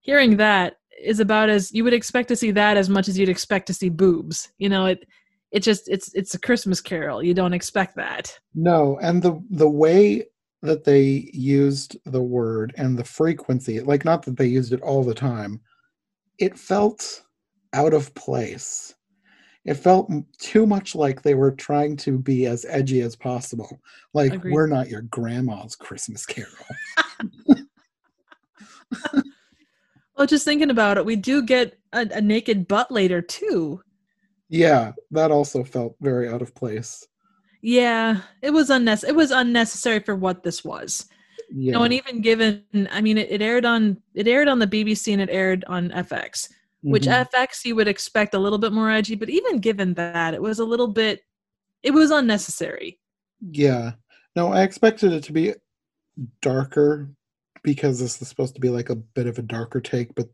[0.00, 3.28] hearing that is about as you would expect to see that as much as you'd
[3.28, 4.52] expect to see boobs.
[4.58, 5.06] You know, it
[5.50, 7.22] it just it's it's a Christmas Carol.
[7.22, 8.38] You don't expect that.
[8.54, 10.24] no, and the the way
[10.62, 15.02] that they used the word and the frequency, like not that they used it all
[15.02, 15.60] the time,
[16.38, 17.22] it felt
[17.72, 18.94] out of place.
[19.64, 23.80] It felt too much like they were trying to be as edgy as possible.
[24.12, 24.52] Like Agreed.
[24.52, 26.50] we're not your grandma's Christmas Carol.
[30.16, 33.80] Well, just thinking about it, we do get a, a naked butt later too.
[34.48, 37.06] Yeah, that also felt very out of place.
[37.62, 39.10] Yeah, it was unnecessary.
[39.12, 41.06] It was unnecessary for what this was.
[41.50, 44.58] Yeah, You know, and even given, I mean, it, it aired on it aired on
[44.58, 46.48] the BBC and it aired on FX,
[46.82, 47.26] which Mhm.
[47.32, 50.58] FX you would expect a little bit more edgy, but even given that, it was
[50.58, 51.20] a little bit,
[51.82, 52.98] it was unnecessary.
[53.50, 53.92] Yeah.
[54.36, 55.54] No, I expected it to be
[56.40, 57.08] darker
[57.62, 60.28] because this is supposed to be like a bit of a darker take, but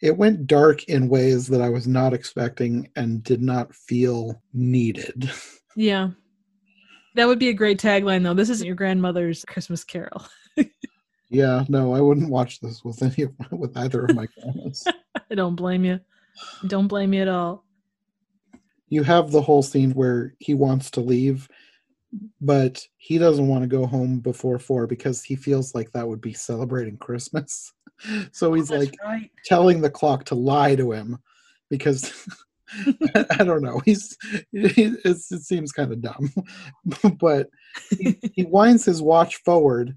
[0.00, 5.30] it went dark in ways that I was not expecting and did not feel needed.
[5.74, 6.10] Yeah,
[7.14, 8.34] that would be a great tagline, though.
[8.34, 10.26] This isn't your grandmother's Christmas Carol.
[11.30, 14.86] yeah, no, I wouldn't watch this with any of with either of my grandmas.
[15.32, 15.98] I don't blame you.
[16.66, 17.64] Don't blame you at all.
[18.90, 21.48] you have the whole scene where he wants to leave,
[22.42, 26.20] but he doesn't want to go home before four because he feels like that would
[26.20, 27.72] be celebrating Christmas.
[28.32, 29.30] So he's Oh, like right.
[29.44, 31.18] telling the clock to lie to him
[31.70, 32.26] because
[33.14, 33.80] I, I don't know.
[33.84, 34.16] He's
[34.50, 36.32] he, it's, it seems kind of dumb,
[37.20, 37.48] but
[37.90, 39.96] he, he winds his watch forward,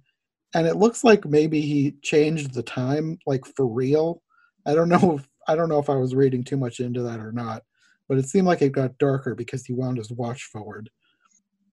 [0.54, 4.22] and it looks like maybe he changed the time, like for real.
[4.66, 5.16] I don't know.
[5.18, 7.64] If, I don't know if I was reading too much into that or not,
[8.08, 10.90] but it seemed like it got darker because he wound his watch forward.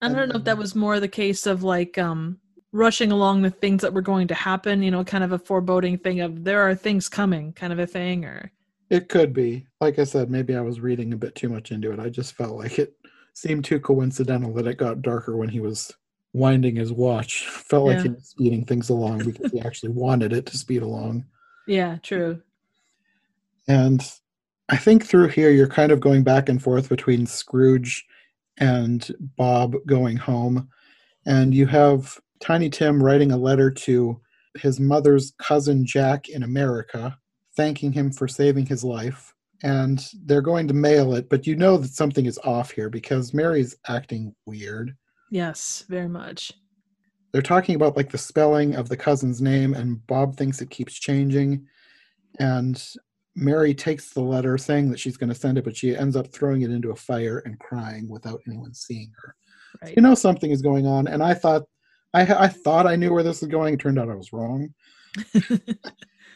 [0.03, 2.39] I don't know if that was more the case of like um
[2.73, 5.99] rushing along the things that were going to happen, you know, kind of a foreboding
[5.99, 8.51] thing of there are things coming kind of a thing or
[8.91, 9.67] It could be.
[9.81, 12.01] Like I said, maybe I was reading a bit too much into it.
[12.01, 12.95] I just felt like it
[13.35, 15.93] seemed too coincidental that it got darker when he was
[16.33, 17.47] winding his watch.
[17.49, 21.25] Felt like he was speeding things along because he actually wanted it to speed along.
[21.67, 22.43] yeah, true.
[23.69, 24.03] And
[24.69, 28.05] I think through here you're kind of going back and forth between Scrooge
[28.59, 30.69] and Bob going home.
[31.27, 34.21] And you have Tiny Tim writing a letter to
[34.59, 37.17] his mother's cousin Jack in America,
[37.57, 39.33] thanking him for saving his life.
[39.63, 43.33] And they're going to mail it, but you know that something is off here because
[43.33, 44.97] Mary's acting weird.
[45.31, 46.53] Yes, very much.
[47.33, 50.95] They're talking about like the spelling of the cousin's name, and Bob thinks it keeps
[50.95, 51.67] changing.
[52.41, 52.83] And
[53.35, 56.29] Mary takes the letter saying that she's going to send it, but she ends up
[56.29, 59.35] throwing it into a fire and crying without anyone seeing her.
[59.83, 59.97] Right.
[59.97, 61.63] You know something is going on, and I thought
[62.13, 63.75] I, I thought I knew where this was going.
[63.75, 64.75] It turned out I was wrong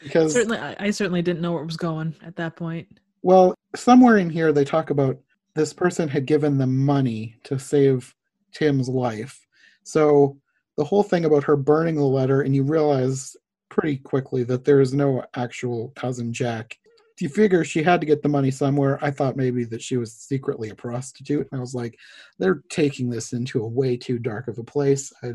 [0.03, 2.87] because certainly I, I certainly didn't know where it was going at that point.
[3.21, 5.17] well, somewhere in here they talk about
[5.55, 8.13] this person had given them money to save
[8.53, 9.39] Tim's life.
[9.83, 10.37] So
[10.77, 13.35] the whole thing about her burning the letter, and you realize
[13.69, 16.77] pretty quickly that there is no actual cousin Jack.
[17.19, 18.99] You figure she had to get the money somewhere.
[19.03, 21.47] I thought maybe that she was secretly a prostitute.
[21.51, 21.97] I was like,
[22.37, 25.11] they're taking this into a way too dark of a place.
[25.23, 25.33] I,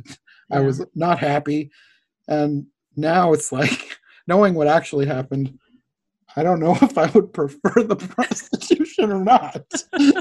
[0.51, 1.71] I was not happy.
[2.29, 2.67] And
[2.97, 5.59] now it's like, knowing what actually happened,
[6.37, 9.65] I don't know if I would prefer the prostitution or not.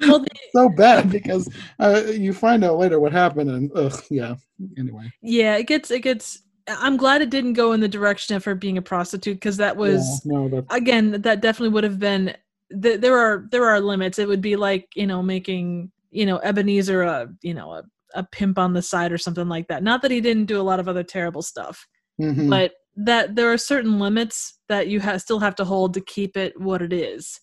[0.00, 4.34] Well, so bad because uh, you find out later what happened, and ugh, yeah.
[4.76, 8.44] Anyway, yeah, it gets it gets I'm glad it didn't go in the direction of
[8.44, 12.34] her being a prostitute because that was yeah, no, again that definitely would have been
[12.82, 14.18] th- there are there are limits.
[14.18, 18.24] It would be like you know making you know Ebenezer a you know a, a
[18.24, 19.82] pimp on the side or something like that.
[19.82, 21.86] Not that he didn't do a lot of other terrible stuff,
[22.20, 22.50] mhm.
[22.50, 26.36] but that there are certain limits that you ha- still have to hold to keep
[26.36, 27.40] it what it is.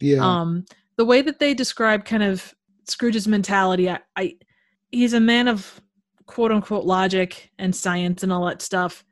[0.00, 0.64] yeah, Um,
[0.96, 2.54] the way that they describe kind of
[2.86, 4.36] Scrooge's mentality, I, I
[4.90, 5.80] he's a man of
[6.28, 9.04] quote unquote logic and science and all that stuff.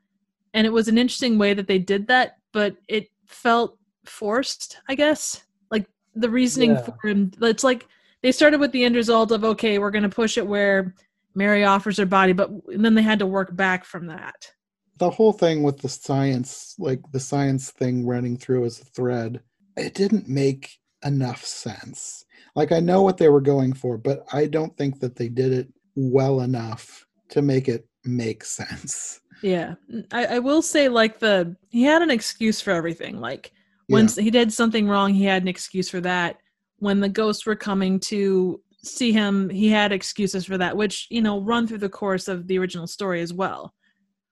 [0.53, 4.95] And it was an interesting way that they did that, but it felt forced, I
[4.95, 5.43] guess.
[5.69, 6.81] Like the reasoning Yeah.
[6.83, 7.87] for him, it's like
[8.21, 10.95] they started with the end result of okay, we're going to push it where
[11.35, 14.51] Mary offers her body, but then they had to work back from that.
[14.99, 19.41] the whole thing with the science, like the science thing running through as a thread,
[19.75, 22.25] it didn't make enough sense.
[22.55, 25.53] Like I know what they were going for, but I don't think that they did
[25.53, 29.19] it well enough to make it make sense.
[29.43, 29.75] Yeah,
[30.11, 33.19] I, I will say like the he had an excuse for everything.
[33.19, 33.51] Like
[33.87, 34.23] when Yeah.
[34.23, 36.37] he did something wrong, he had an excuse for that.
[36.79, 41.21] When the ghosts were coming to see him, he had excuses for that, which you
[41.21, 43.73] know run through the course of the original story as well.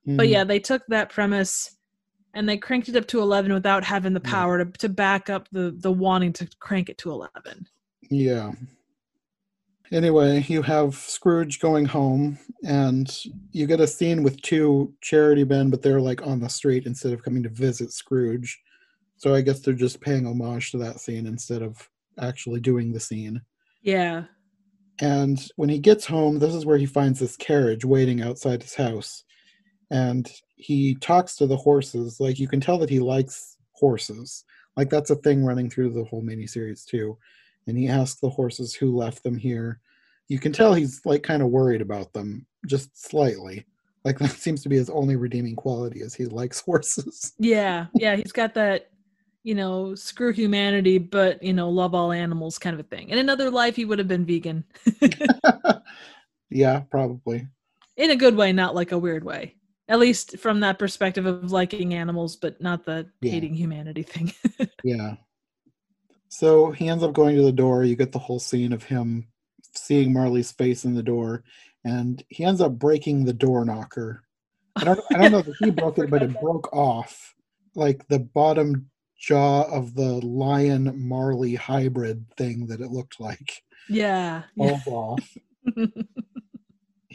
[0.05, 0.31] But Mhm.
[0.31, 1.75] yeah, they took that premise
[2.33, 4.31] and they cranked it up to eleven without having the Yeah.
[4.31, 7.67] power to to back up the the wanting to crank it to eleven.
[8.09, 8.53] Yeah.
[9.95, 13.17] Anyway, you have Scrooge going home, and
[13.51, 17.13] you get a scene with two charity men, but they're like on the street instead
[17.13, 18.61] of coming to visit Scrooge.
[19.15, 22.99] So I guess they're just paying homage to that scene instead of actually doing the
[22.99, 23.41] scene.
[23.83, 24.25] Yeah,
[24.99, 28.75] And when he gets home, this is where he finds this carriage waiting outside his
[28.75, 29.23] house.
[29.91, 32.19] And he talks to the horses.
[32.19, 34.43] Like you can tell that he likes horses.
[34.75, 37.17] Like that's a thing running through the whole miniseries too.
[37.67, 39.79] And he asks the horses who left them here.
[40.27, 43.65] You can tell he's like kind of worried about them, just slightly.
[44.03, 47.33] Like that seems to be his only redeeming quality is he likes horses.
[47.39, 48.15] yeah, yeah.
[48.15, 48.89] He's got that
[49.43, 53.09] you know screw humanity, but you know love all animals kind of a thing.
[53.09, 54.63] In another life, he would have been vegan.
[56.49, 57.47] yeah, probably.
[57.97, 59.55] in a good way, not like a weird way.
[59.87, 63.31] At least from that perspective of liking animals, but not the Yeah.
[63.33, 64.33] hating humanity thing.
[64.83, 65.15] Yeah.
[66.29, 67.83] So he ends up going to the door.
[67.83, 69.27] You get the whole scene of him
[69.73, 71.43] seeing Marley's face in the door,
[71.83, 74.23] and he ends up breaking the door knocker.
[74.75, 77.33] I don't, I don't know if he broke it, but it broke off,
[77.75, 83.63] like the bottom jaw of the lion Marley hybrid thing that it looked like.
[83.89, 84.43] yeah.
[84.55, 84.79] yeah.
[84.87, 85.37] Off.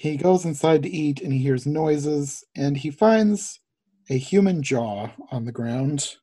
[0.00, 3.60] He goes inside to eat, and he hears noises, and he finds
[4.08, 6.16] a human jaw on the ground,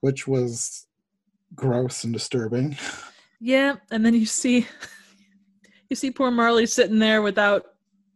[0.00, 0.86] which was
[1.54, 2.76] gross and disturbing.
[3.40, 3.76] yeah.
[3.90, 4.66] And then you see
[5.90, 7.64] you see poor Marley sitting there without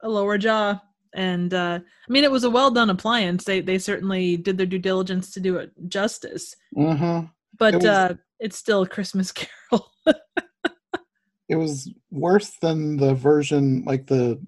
[0.01, 0.81] a lower jaw.
[1.15, 3.45] And uh I mean it was a well done appliance.
[3.45, 6.55] They they certainly did their due diligence to do it justice.
[6.77, 7.23] Uh-huh.
[7.59, 9.33] But was- uh it's still a Christmas
[9.71, 9.91] carol.
[11.49, 14.39] It was worse than the version, like the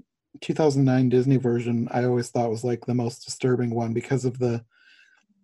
[0.43, 1.89] 2009 Disney version.
[1.91, 4.63] I always thought was like the most disturbing one because of the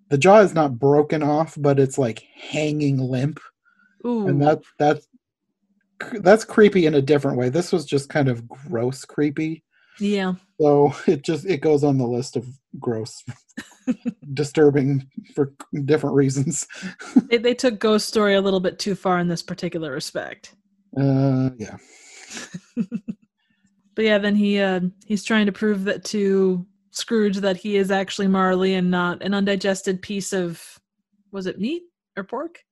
[0.09, 3.40] the jaw is not broken off, but it's like hanging limp,
[4.07, 4.27] Ooh.
[4.27, 5.09] and that that's
[6.21, 7.49] that's creepy in a different way.
[7.49, 9.64] This was just kind of gross creepy.
[9.99, 10.35] yeah.
[10.61, 12.47] So it just it goes on the list of
[12.79, 13.23] gross,
[14.35, 15.53] disturbing for
[15.85, 16.66] different reasons.
[17.29, 20.55] They they took Ghost Story a little bit too far in this particular respect.
[20.97, 21.77] Uh, yeah,
[23.95, 27.90] But yeah, then he uh, he's trying to prove that to Scrooge that he is
[27.90, 30.80] actually Marley and not an undigested piece of
[31.30, 31.82] was it meat
[32.16, 32.64] or pork?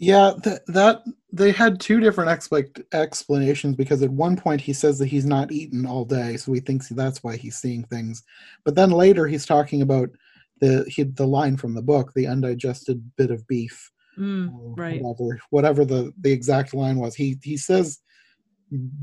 [0.00, 0.32] yeah.
[0.42, 5.06] That that they had two different expect explanations because at one point he says that
[5.06, 8.22] he's not eaten all day, so he thinks that's why he's seeing things.
[8.64, 10.08] But then later he's talking about
[10.60, 13.92] the he, the line from the book, the undigested bit of beef.
[14.18, 15.00] Mm, right.
[15.00, 18.00] whatever whatever the the exact line was he he says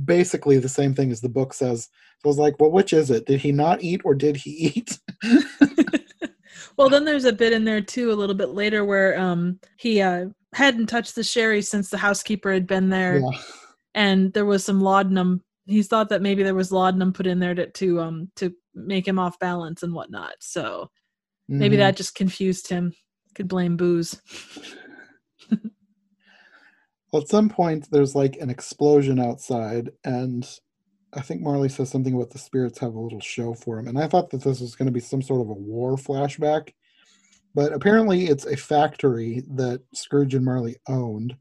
[0.06, 1.89] basically the same thing as the book says
[2.20, 4.51] so i was like well which is it did he not eat or did he
[4.51, 4.97] eat
[6.78, 10.01] well, then there's a bit in there too, a little bit later, where um he
[10.01, 13.39] uh, hadn't touched the sherry since the housekeeper had been there, yeah
[13.97, 15.41] and there was some laudanum.
[15.65, 19.07] He thought that maybe there was laudanum put in there to to um to make
[19.07, 20.36] him off balance and whatnot.
[20.39, 20.89] So
[21.47, 21.80] maybe Mhm.
[21.80, 22.93] that just confused him.
[23.36, 24.22] Could blame booze.
[27.12, 30.47] Well, at some point there's like an explosion outside and
[31.14, 33.97] i think marley says something about the spirits have a little show for him and
[33.97, 36.74] i thought that this was going to be some sort of a war flashback
[37.55, 41.36] but apparently it's a factory that scrooge and marley owned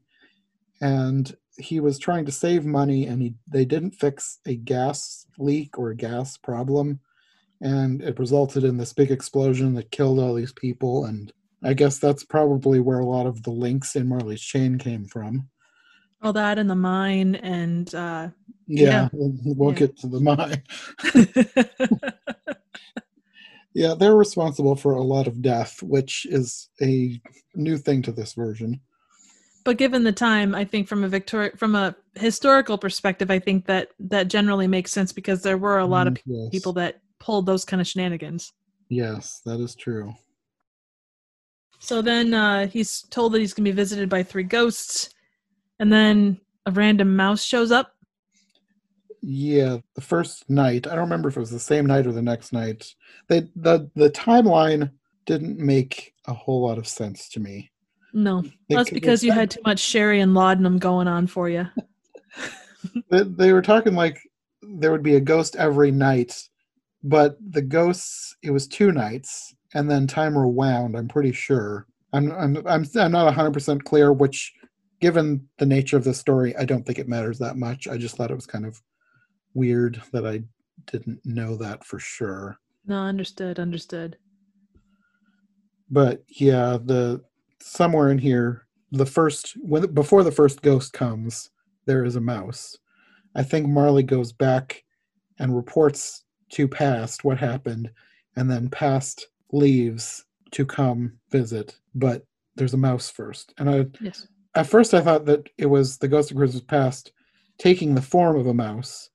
[0.79, 5.77] and he was trying to save money and he they didn't fix a gas leak
[5.77, 7.01] or a gas problem
[7.61, 11.05] and it resulted in this big explosion that killed all these people.
[11.05, 11.31] And
[11.63, 15.49] I guess that's probably where a lot of the links in Marley's chain came from.
[16.21, 18.29] All that and the mine and uh
[18.67, 19.09] Yeah, Yeah.
[19.13, 19.79] we'll, Yeah.
[19.79, 20.63] get to the mine.
[23.73, 27.21] Yeah, they're responsible for a lot of death, which is a
[27.53, 28.81] new thing to this version.
[29.65, 33.67] but given the time, I think from a Victoria from a historical perspective, I think
[33.67, 36.49] that that generally makes sense because there were a lot of Mm, yes.
[36.51, 38.51] people that pulled those kind of shenanigans.
[38.89, 40.13] Yes, that is true.
[41.79, 45.09] So then uh, he's told that he's going to be visited by three ghosts,
[45.79, 47.93] and then a random mouse shows up.
[49.21, 50.87] Yeah, the first night.
[50.87, 52.93] I don't remember if it was the same night or the next night.
[53.27, 54.91] They the the timeline
[55.25, 57.71] didn't make a whole lot of sense to me.
[58.13, 61.67] No, They that's because you had too much sherry and laudanum going on for you.
[63.11, 64.19] they, they were talking like
[64.61, 66.41] there would be a ghost every night,
[67.03, 70.95] but the ghosts it was two nights, and then time rewound.
[70.95, 71.85] I'm pretty sure.
[72.13, 74.13] I'm I'm I'm, I'm not 100 percent clear.
[74.13, 74.53] Which,
[74.99, 77.87] given the nature of the story, I don't think it matters that much.
[77.87, 78.81] I just thought it was kind of
[79.53, 80.43] weird that I
[80.91, 82.59] didn't know that for sure.
[82.85, 84.17] No, understood, understood.
[85.89, 87.21] But yeah, the
[87.59, 91.49] somewhere in here, the first when before the first ghost comes,
[91.85, 92.75] there is a mouse.
[93.35, 94.83] I think Marley goes back
[95.39, 96.23] and reports
[96.53, 97.91] to past what happened,
[98.35, 101.77] and then past leaves to come visit.
[101.93, 102.25] But
[102.55, 104.27] there's a mouse first, and I Yes.
[104.57, 107.11] At first I thought that it was the ghost of Christmas past
[107.59, 109.09] taking the form of a mouse,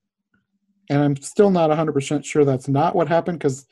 [0.89, 3.67] and I'm still not 100% sure that's not what happened because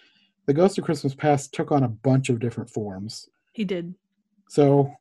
[0.47, 3.29] the ghost of Christmas past took on a bunch of different forms.
[3.53, 3.95] He did.
[4.49, 4.93] So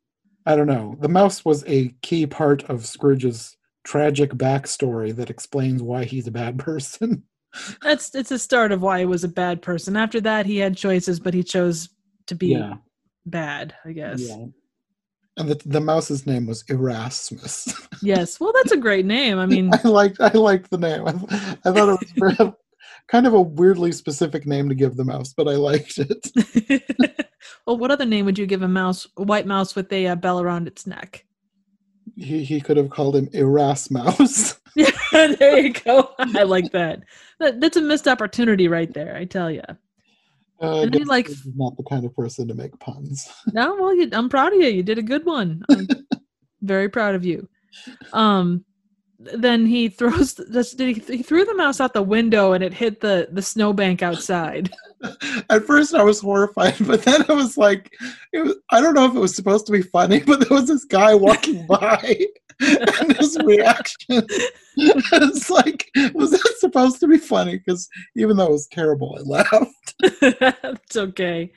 [0.46, 0.96] I don't know.
[1.00, 6.32] The mouse was a key part of Scrooge's tragic backstory that explains why he's a
[6.32, 7.24] bad person.
[7.82, 9.98] That's it's the start of why he was a bad person.
[9.98, 11.90] After that, he had choices, but he chose
[12.28, 12.76] to be yeah.
[13.26, 13.74] bad.
[13.84, 14.22] I guess.
[14.22, 14.46] Yeah.
[15.38, 17.74] And the, the mouse's name was Erasmus.
[18.02, 18.40] Yes.
[18.40, 19.40] Well, that's a great name.
[19.40, 21.06] I mean, I liked I liked the name.
[21.06, 22.54] I, I thought it was very-
[23.10, 27.28] kind of a weirdly specific name to give the mouse, but I liked it.
[27.68, 29.06] well, what other name would you give a mouse?
[29.18, 31.26] A white mouse with a uh, bell around its neck.
[32.16, 34.58] He, he could have called him Erasmus.
[34.76, 36.12] Yeah, there you go.
[36.20, 37.02] I like that.
[37.40, 37.60] that.
[37.60, 39.16] That's a missed opportunity right there.
[39.16, 39.64] I tell you.
[40.62, 43.28] Uh, I And like, not the kind of person to make puns.
[43.53, 44.68] No, well, you, I'm proud of you.
[44.68, 45.64] You did a good one.
[45.70, 45.88] I'm
[46.62, 47.47] very proud of you.
[48.14, 48.66] Um,
[49.20, 50.34] then he throws.
[50.36, 53.41] This, did he, he threw the mouse out the window and it hit the the
[53.41, 54.72] snowbank outside.
[55.49, 57.91] At first, I was horrified, but then I was like,
[58.34, 60.68] it was, I don't know if it was supposed to be funny, but there was
[60.68, 62.26] this guy walking by,
[62.99, 64.26] and his reaction
[64.80, 67.57] it's like, was that supposed to be funny?
[67.57, 69.95] Because even though it was terrible, I laughed.
[70.01, 71.51] it's okay.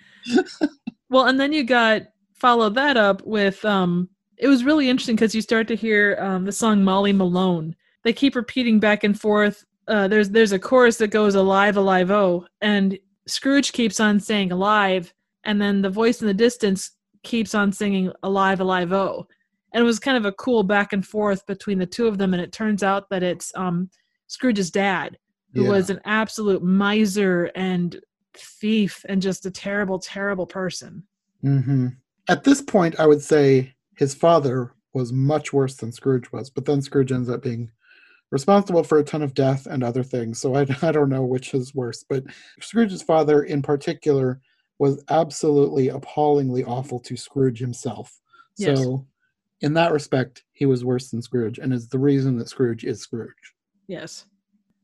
[1.09, 2.03] well, and then you got
[2.34, 6.44] follow that up with um it was really interesting because you start to hear um
[6.44, 7.74] the song Molly Malone.
[8.03, 9.64] They keep repeating back and forth.
[9.86, 12.98] Uh there's there's a chorus that goes alive alive oh and
[13.28, 16.90] Scrooge keeps on saying alive and then the voice in the distance
[17.22, 19.26] keeps on singing alive alive oh.
[19.73, 22.35] And it was kind of a cool back and forth between the two of them
[22.35, 23.91] and it turns out that it's um
[24.27, 25.18] Scrooge's dad
[25.55, 25.70] who Yeah.
[25.70, 28.01] was an absolute miser and
[28.35, 31.05] thief and just a terrible, terrible person.
[31.43, 31.89] hmm
[32.29, 36.64] At this point, I would say his father was much worse than Scrooge was, but
[36.64, 37.70] then Scrooge ends up being
[38.31, 40.41] responsible for a ton of death and other things.
[40.41, 42.05] So I, I don't know which is worse.
[42.09, 42.25] But
[42.61, 44.41] Scrooge's father, in particular,
[44.79, 48.18] was absolutely appallingly awful to Scrooge himself.
[48.57, 48.79] Yes.
[48.79, 49.07] So,
[49.63, 53.01] in that respect, he was worse than Scrooge, and is the reason that Scrooge is
[53.01, 53.55] Scrooge.
[53.87, 54.27] Yes,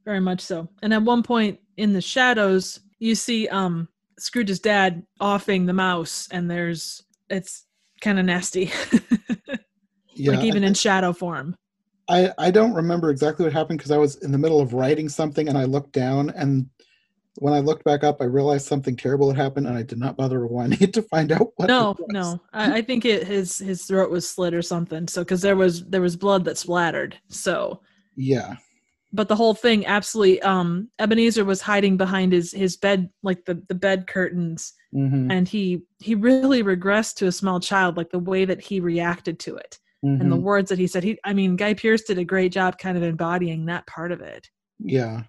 [0.05, 0.69] very much so.
[0.83, 6.29] And at one point in the shadows, you see um Scrooge's dad offing the mouse,
[6.31, 7.67] and there's it's
[8.01, 8.71] kind of nasty,
[10.15, 11.55] Yeah, like even I, in shadow form.
[12.09, 15.09] I, I don't remember exactly what happened because I was in the middle of writing
[15.09, 16.69] something and I looked down and
[17.41, 20.17] when I looked back up, I realized something terrible had happened and I did not
[20.17, 21.69] bother rewinding to find out what.
[21.69, 25.09] No, it no, I, I think it his his throat was slit or something.
[25.09, 27.19] So because there was there was blood that splattered.
[27.29, 27.83] So
[28.17, 28.57] Yeah,
[29.13, 33.63] but the whole thing absolutely um ebenezer was hiding behind his his bed like the
[33.69, 38.19] the bed curtains hmm and he he really regressed to a small child like the
[38.19, 39.79] way that he reacted to it
[40.21, 40.43] and the Mm-hmm.
[40.45, 43.03] words that he said he i mean guy pearce did a great job kind of
[43.03, 44.49] embodying that part of it
[44.81, 45.23] yeah.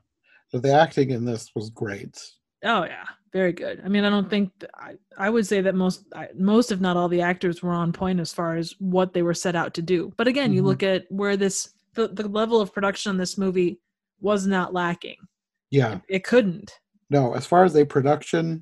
[0.50, 2.18] So the acting in this was great.
[2.66, 5.76] oh yeah very good i mean i don't think th- i i would say that
[5.76, 9.14] most I, most if not all the actors were on point as far as what
[9.14, 10.66] they were set out to do but again you Mhm.
[10.66, 13.80] look at where this the, the level of production on this movie
[14.20, 15.16] was not lacking
[15.70, 16.74] Yeah, it couldn't
[17.12, 18.62] no, as far as a production,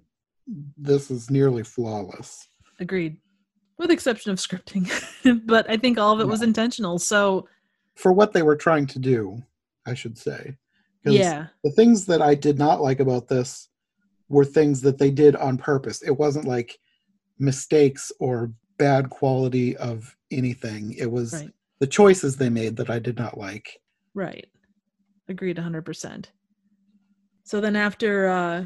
[0.77, 2.47] this is nearly flawless.
[2.79, 3.17] Agreed.
[3.77, 4.85] With exception of scripting.
[5.45, 6.97] but I think all of it was intentional.
[6.97, 7.47] So
[7.95, 9.43] For what they were trying to do,
[9.85, 10.55] I should say.
[11.13, 11.47] Yeah.
[11.63, 13.69] The things that I did not like about this
[14.29, 16.01] were things that they did on purpose.
[16.01, 16.77] It wasn't like
[17.39, 20.93] mistakes or bad quality of anything.
[20.93, 21.51] It was Right.
[21.79, 23.79] the choices they made that I did not like.
[24.13, 24.47] Right.
[25.29, 26.25] Agreed 100%.
[27.43, 28.65] So then after uh,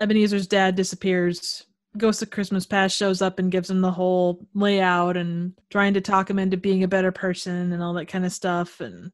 [0.00, 1.64] Ebenezer's dad disappears,
[1.98, 6.00] Ghost of Christmas Past shows up and gives him the whole layout and trying to
[6.00, 8.80] talk him into being a better person and all that kind of stuff.
[8.80, 9.10] And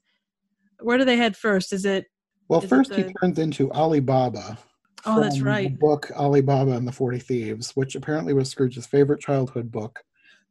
[0.80, 1.72] where do they head first?
[1.72, 2.04] Is it?
[2.48, 4.58] Well, Is first he turns into Ali Baba.
[5.04, 5.78] Oh, that's from the right.
[5.78, 10.02] book Ali Baba and the Forty Thieves, which apparently was Scrooge's favorite childhood book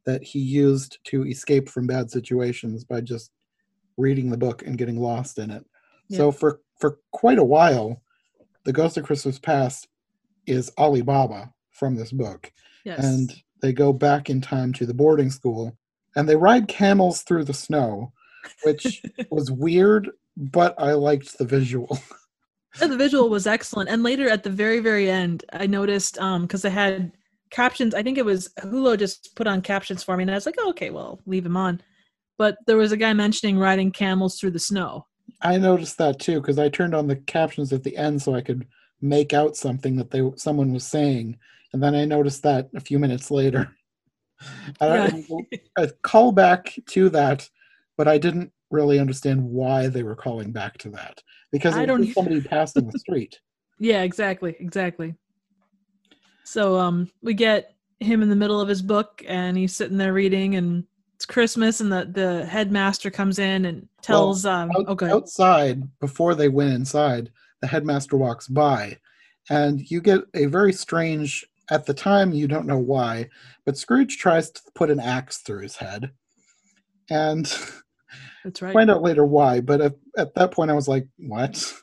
[0.04, 3.30] that he used to escape from bad situations by just
[3.96, 5.64] reading the book and getting lost in it.
[6.10, 8.02] So for for quite a while,
[8.64, 9.88] the Ghost of Christmas Past
[10.46, 12.52] is Ali Baba from this book,
[12.84, 13.04] Yes.
[13.04, 15.76] and they go back in time to the boarding school
[16.14, 18.12] and they ride camels through the snow,
[18.62, 21.98] which was weird, but I liked the visual.
[22.78, 23.88] Yeah, the visual was excellent.
[23.88, 27.12] And later at the very, very end, I noticed um because I had
[27.50, 27.94] captions.
[27.94, 30.56] I think it was Hulu just put on captions for me, and I was like,
[30.58, 31.80] oh, okay, well, leave him on.
[32.36, 35.06] But there was a guy mentioning riding camels through the snow.
[35.40, 38.42] I noticed that too because I turned on the captions at the end so I
[38.42, 38.66] could
[39.00, 41.38] make out something that they someone was saying,
[41.72, 43.74] and then I noticed that a few minutes later.
[44.80, 45.26] I don't
[45.78, 47.48] a callback to that,
[47.96, 51.22] but I didn't really understand why they were calling back to that
[51.52, 53.38] because I don't was somebody passing the street.
[53.78, 55.14] Yeah, exactly, exactly.
[56.44, 60.12] So um we get him in the middle of his book and he's sitting there
[60.12, 60.84] reading and
[61.14, 65.12] it's Christmas and the the headmaster comes in and tells um Out- oh good.
[65.12, 67.30] Outside, before they went inside,
[67.60, 68.98] the headmaster walks by,
[69.48, 71.46] and you get a very strange.
[71.68, 73.28] At the time, you don't know why,
[73.64, 76.12] but Scrooge tries to put an axe through his head,
[77.10, 77.52] and
[78.46, 78.72] That's right.
[78.72, 79.60] find out later why.
[79.60, 81.72] But at, at that point, I was like, "What?"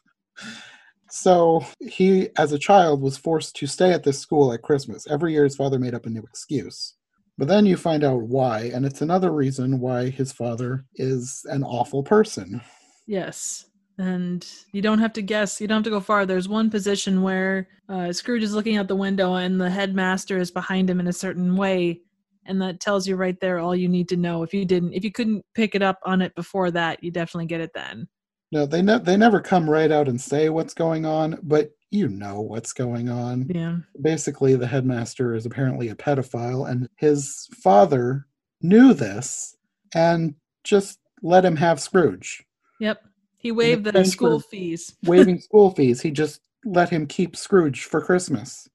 [1.16, 5.06] So he, as a child, was forced to stay at this school at Christmas.
[5.06, 6.96] Every year, his father made up a new excuse.
[7.38, 11.64] But then you find out why, and it's another reason why his father is an
[11.64, 12.62] awful person.
[13.06, 13.66] Yes.
[14.00, 15.62] And you don't have to guess.
[15.62, 16.26] You don't have to go far.
[16.26, 20.50] There's one position where uh, Scrooge is looking out the window and the headmaster is
[20.50, 22.02] behind him in a certain way.
[22.46, 24.44] And that tells you right there all you need to know.
[24.44, 27.48] If you didn't, if you couldn't pick it up on it before that, you definitely
[27.48, 28.08] get it then.
[28.52, 32.08] No, they ne- they never come right out and say what's going on, but you
[32.08, 33.48] know what's going on.
[33.54, 33.78] Yeah.
[34.02, 38.28] Basically, the headmaster is apparently a pedophile, and his father
[38.62, 39.56] knew this
[39.96, 42.44] and just let him have Scrooge.
[42.80, 43.04] Yep.
[43.38, 44.96] He waived the school fees.
[45.04, 48.70] Waiving school fees, he just let him keep Scrooge for Christmas,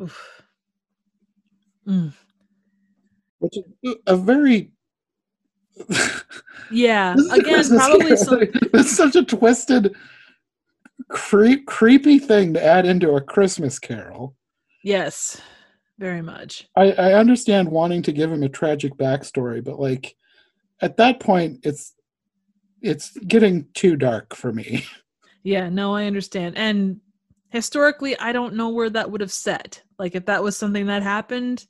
[0.00, 0.42] Oof.
[1.86, 2.12] Mm.
[3.40, 4.70] Which is a very
[6.70, 7.14] Yeah.
[7.16, 8.40] This is a Again, probably some.
[8.74, 9.94] It's such a twisted,
[11.08, 14.36] creep, creepy thing to add into a Christmas carol.
[14.84, 15.40] Yes.
[15.98, 16.68] Very much.
[16.76, 20.16] I, I understand wanting to give him a tragic backstory, but like
[20.80, 21.94] at that point, it's
[22.80, 24.86] it's getting too dark for me.
[25.42, 26.58] Yeah, no, I understand.
[26.58, 27.00] And
[27.48, 29.82] historically, I don't know where that would have set.
[29.98, 31.64] Like if that was something that happened,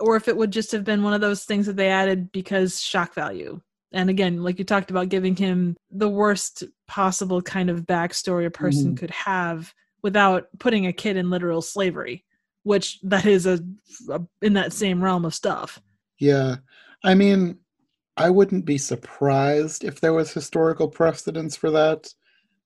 [0.00, 2.80] or if it would just have been one of those things that they added because
[2.80, 3.60] shock value.
[3.92, 8.50] And again, like you talked about giving him the worst possible kind of backstory a
[8.50, 8.98] person Mhm.
[8.98, 9.72] could have
[10.02, 12.24] without putting a kid in literal slavery,
[12.64, 13.60] which that is a,
[14.10, 15.80] a in that same realm of stuff.
[16.18, 16.56] Yeah,
[17.04, 17.58] I mean,
[18.16, 22.12] I wouldn't be surprised if there was historical precedence for that,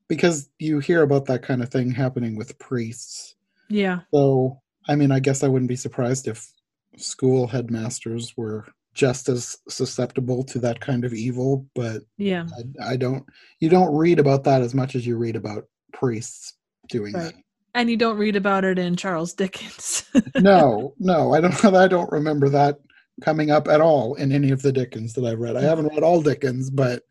[0.08, 3.34] because you hear about that kind of thing happening with priests.
[3.68, 4.00] Yeah.
[4.12, 6.50] So, I mean, I guess I wouldn't be surprised if
[6.99, 12.46] school headmasters were just as susceptible to that kind of evil, but Yeah.
[12.82, 13.24] I, I don't.
[13.61, 16.55] You don't read about that as much as you read about priests
[16.88, 17.34] doing Right.
[17.74, 20.05] And you don't read about it in Charles Dickens.
[20.40, 21.64] No, no, I don't.
[21.74, 22.78] I don't remember that
[23.20, 25.57] coming up at all in any of the Dickens that I've read.
[25.57, 25.68] I mm.
[25.68, 27.03] haven't read all Dickens, but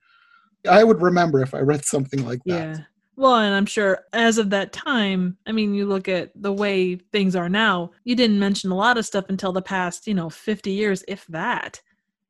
[0.70, 2.78] I would remember if I read something like that.
[2.78, 2.84] Yeah.
[3.18, 6.96] Well, and I'm sure as of that time, I mean, you look at the way
[6.96, 10.30] things are now, you didn't mention a lot of stuff until the past, you know,
[10.30, 11.82] 50 years, if that.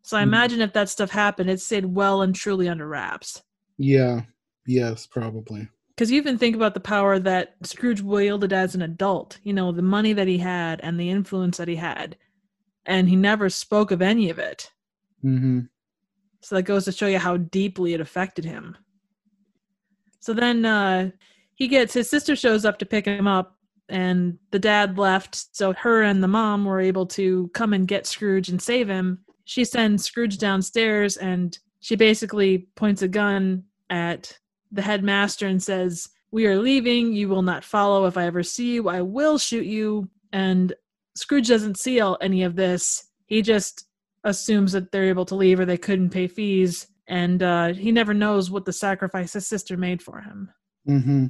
[0.02, 0.28] So I Mhm.
[0.28, 3.44] imagine if that stuff happened, it stayed well and truly under wraps.
[3.78, 4.22] Yeah.
[4.66, 5.68] Yes, probably.
[5.90, 9.74] Because you even think about the power that Scrooge wielded as an adult, you know,
[9.74, 12.16] the money that he had and the influence that he had.
[12.86, 14.72] And he never spoke of any of it.
[15.22, 15.62] Mm-hmm.
[16.42, 18.78] So that goes to show you how deeply it affected him.
[20.28, 21.12] So then uh,
[21.56, 23.56] he gets his sister shows up to pick him up,
[23.88, 25.56] and the dad left.
[25.56, 29.20] So her and the mom were able to come and get Scrooge and save him.
[29.46, 34.38] She sends Scrooge downstairs and she basically points a gun at
[34.70, 37.14] the headmaster and says, We are leaving.
[37.14, 38.06] You will not follow.
[38.06, 40.10] If I ever see you, I will shoot you.
[40.34, 40.74] And
[41.16, 43.08] Scrooge doesn't see all, any of this.
[43.28, 43.88] He just
[44.26, 46.88] assumes that they're able to leave or they couldn't pay fees.
[47.08, 50.52] And uh, he never knows what the sacrifice his sister made for him.
[50.88, 51.28] Mm-hmm.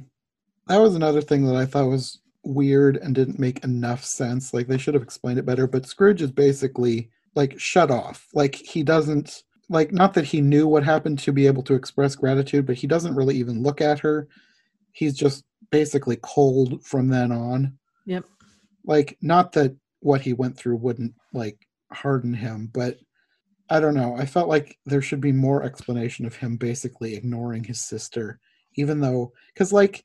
[0.66, 4.52] That was another thing that I thought was weird and didn't make enough sense.
[4.52, 5.66] Like they should have explained it better.
[5.66, 8.26] But Scrooge is basically like shut off.
[8.34, 12.16] Like he doesn't like not that he knew what happened to be able to express
[12.16, 14.28] gratitude, but he doesn't really even look at her.
[14.92, 17.78] He's just basically cold from then on.
[18.06, 18.24] Yep.
[18.84, 22.98] Like not that what he went through wouldn't like harden him, but
[23.70, 24.16] I don't know.
[24.16, 28.40] I felt like there should be more explanation of him basically ignoring his sister,
[28.76, 30.04] even though, because like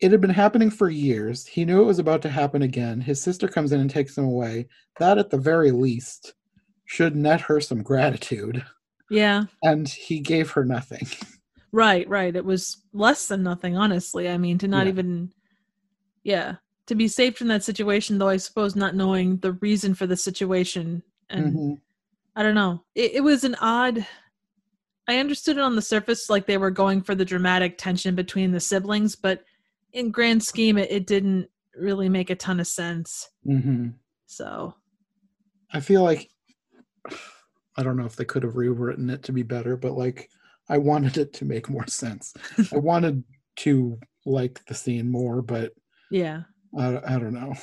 [0.00, 1.46] it had been happening for years.
[1.46, 3.00] He knew it was about to happen again.
[3.00, 4.68] His sister comes in and takes him away.
[4.98, 6.34] That, at the very least,
[6.84, 8.62] should net her some gratitude.
[9.08, 9.44] Yeah.
[9.62, 11.06] And he gave her nothing.
[11.72, 12.34] Right, right.
[12.34, 14.28] It was less than nothing, honestly.
[14.28, 14.92] I mean, to not Yeah.
[14.92, 15.32] even,
[16.24, 20.06] yeah, to be saved from that situation, though, I suppose not knowing the reason for
[20.06, 21.02] the situation.
[21.28, 21.80] And Mhm.
[22.36, 22.84] I don't know.
[22.94, 24.06] It, it was an odd.
[25.08, 28.52] I understood it on the surface, like they were going for the dramatic tension between
[28.52, 29.42] the siblings, but
[29.92, 33.30] in grand scheme, it, it didn't really make a ton of sense.
[33.46, 33.94] Mhm.
[34.26, 34.74] So,
[35.72, 36.28] I feel like
[37.76, 40.28] I don't know if they could have rewritten it to be better, but like
[40.68, 42.34] I wanted it to make more sense.
[42.72, 43.24] I wanted
[43.56, 45.72] to like the scene more, but
[46.10, 46.42] yeah.
[46.76, 47.54] I, I don't know.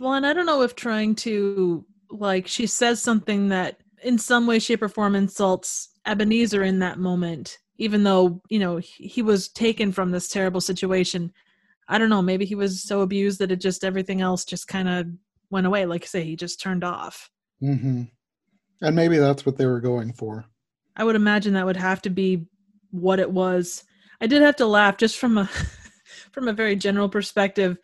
[0.00, 4.46] Well, and I don't know if trying to like she says something that in some
[4.46, 9.48] way, shape, or form insults Ebenezer in that moment, even though you know he, was
[9.48, 11.32] taken from this terrible situation.
[11.88, 12.22] I don't know.
[12.22, 15.06] Maybe he was so abused that it just everything else just kind of
[15.50, 15.84] went away.
[15.86, 17.30] Like I say, he just turned off.
[17.60, 18.04] hmm
[18.80, 20.46] And maybe that's what they were going for.
[20.96, 22.46] I would imagine that would have to be
[22.90, 23.84] what it was.
[24.20, 25.48] I did have to laugh just from a
[26.32, 27.78] from a very general perspective.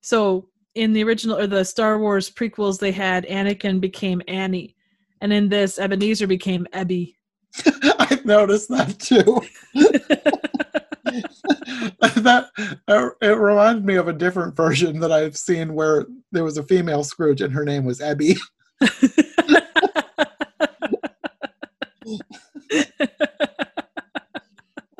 [0.00, 4.76] So in the original or the Star Wars prequels, they had Anakin became Annie,
[5.20, 7.14] and in this, Ebenezer became Ebby.
[7.98, 9.42] I've noticed that too.
[12.22, 12.50] that
[12.88, 16.62] uh, it reminded me of a different version that I've seen where there was a
[16.62, 18.38] female Scrooge and her name was Ebby.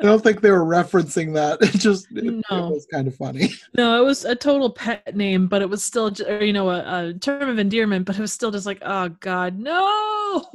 [0.01, 1.59] I don't think they were referencing that.
[1.69, 3.49] It just it, it was kind of funny.
[3.77, 7.09] no, it was a total pet name, but it was still, or, you know, a,
[7.09, 8.05] a term of endearment.
[8.05, 10.45] But it was still just like, oh God, no!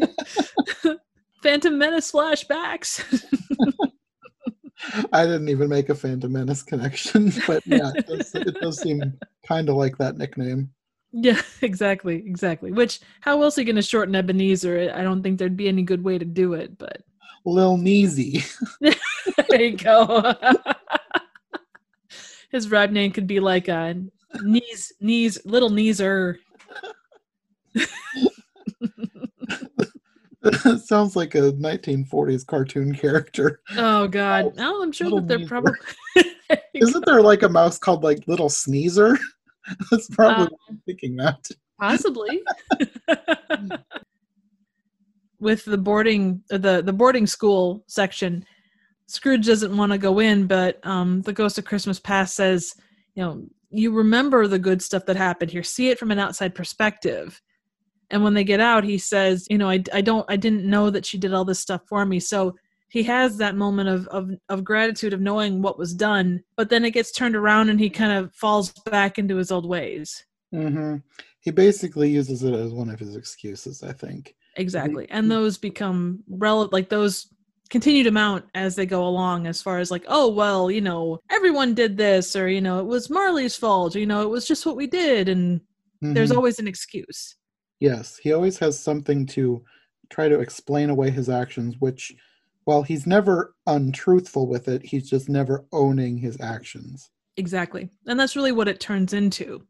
[1.43, 3.05] Phantom Menace flashbacks.
[5.13, 9.19] I didn't even make a Phantom Menace connection, but yeah, it does, it does seem
[9.47, 10.71] kind of like that nickname.
[11.13, 12.73] Yeah, exactly, exactly.
[12.73, 14.93] Which how else are you going to shorten Ebenezer?
[14.95, 17.03] I don't think there'd be any good way to do it, but
[17.45, 18.43] Lil Neasy.
[18.81, 20.35] there you go.
[22.51, 23.95] His rap name could be like a
[24.43, 26.39] knees, knees, little kneeser.
[30.85, 33.61] Sounds like a 1940s cartoon character.
[33.77, 35.73] Oh God, no, I'm sure that they're probably.
[36.75, 39.19] Isn't there like a mouse called like Little Sneezer?
[39.91, 41.49] That's probably Uh, thinking that.
[41.81, 42.43] Possibly.
[45.41, 48.45] With the boarding the the boarding school section,
[49.07, 52.75] Scrooge doesn't want to go in, but um, the Ghost of Christmas Past says,
[53.15, 55.63] you know, you remember the good stuff that happened here.
[55.63, 57.41] See it from an outside perspective.
[58.11, 60.91] And when they get out, he says, you know, I, I don't I didn't know
[60.91, 62.21] that she did all this stuff for me.
[62.21, 62.55] So
[62.89, 66.85] he has that moment of, of of gratitude of knowing what was done, but then
[66.85, 70.25] it gets turned around and he kind of falls back into his old ways.
[70.55, 70.97] mm-hmm.
[71.41, 74.35] He basically uses it as one of his excuses, I think.
[74.57, 75.07] Exactly.
[75.11, 77.27] And those become relevant, like those
[77.71, 81.19] continue to mount as they go along, as far as like, oh, well, you know,
[81.31, 84.47] everyone did this, or, you know, it was Marley's fault, or, you know, it was
[84.47, 85.29] just what we did.
[85.29, 85.61] And
[86.01, 86.37] there's Mhm.
[86.37, 87.37] always an excuse.
[87.81, 89.65] Yes, he always has something to
[90.11, 92.15] try to explain away his actions, which,
[92.65, 97.11] while he's never untruthful with it, he's just never owning his actions.
[97.37, 97.91] Exactly.
[98.07, 99.67] And that's really what it turns into.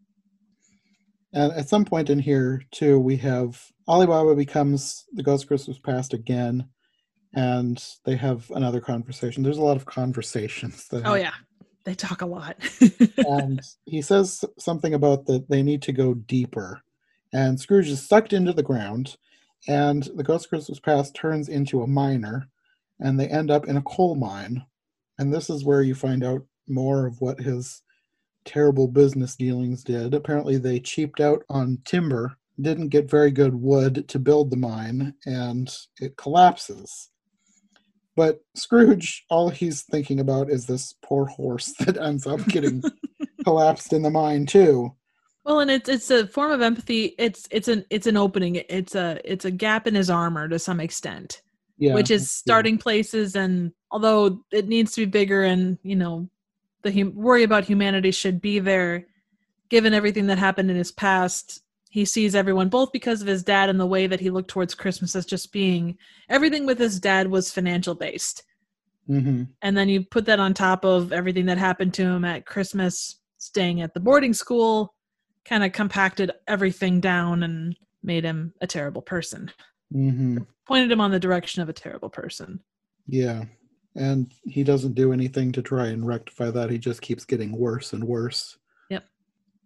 [1.32, 5.48] And at some point in here, too, we have Ali Baba becomes the Ghost of
[5.48, 6.68] Christmas Past again,
[7.34, 9.42] and they have another conversation.
[9.42, 10.88] There's a lot of conversations.
[10.88, 11.34] That Oh, yeah.
[11.84, 12.56] They talk a lot.
[13.18, 16.80] and he says something about that they need to go deeper.
[17.32, 19.16] And Scrooge is sucked into the ground,
[19.68, 22.48] and the Ghost of Christmas Past turns into a miner,
[23.00, 24.64] and they end up in a coal mine.
[25.18, 27.82] And this is where you find out more of what his
[28.44, 30.14] terrible business dealings did.
[30.14, 35.14] Apparently, they cheaped out on timber, didn't get very good wood to build the mine,
[35.26, 37.10] and it collapses.
[38.16, 42.82] But Scrooge, all he's thinking about is this poor horse that ends up getting
[43.44, 44.94] collapsed in the mine too.
[45.44, 47.14] Well, and it's it's a form of empathy.
[47.18, 48.62] It's it's an it's an opening.
[48.68, 51.42] It's a it's a gap in his armor to some extent,
[51.76, 53.36] Yeah, which is starting places.
[53.36, 56.30] And although it needs to be bigger, and you know,
[56.82, 59.06] the hum- worry about humanity should be there,
[59.68, 61.60] given everything that happened in his past.
[61.94, 64.74] He sees everyone both because of his dad and the way that he looked towards
[64.74, 65.96] Christmas as just being
[66.28, 68.42] everything with his dad was financial based.
[69.06, 72.46] hmm And then you put that on top of everything that happened to him at
[72.46, 74.92] Christmas, staying at the boarding school,
[75.44, 79.52] kind of compacted everything down and made him a terrible person.
[79.94, 80.38] Mm-hmm.
[80.66, 82.58] Pointed him on the direction of a terrible person.
[83.06, 83.44] Yeah.
[83.94, 86.70] And he doesn't do anything to try and rectify that.
[86.70, 88.58] He just keeps getting worse and worse.
[88.90, 89.04] Yep.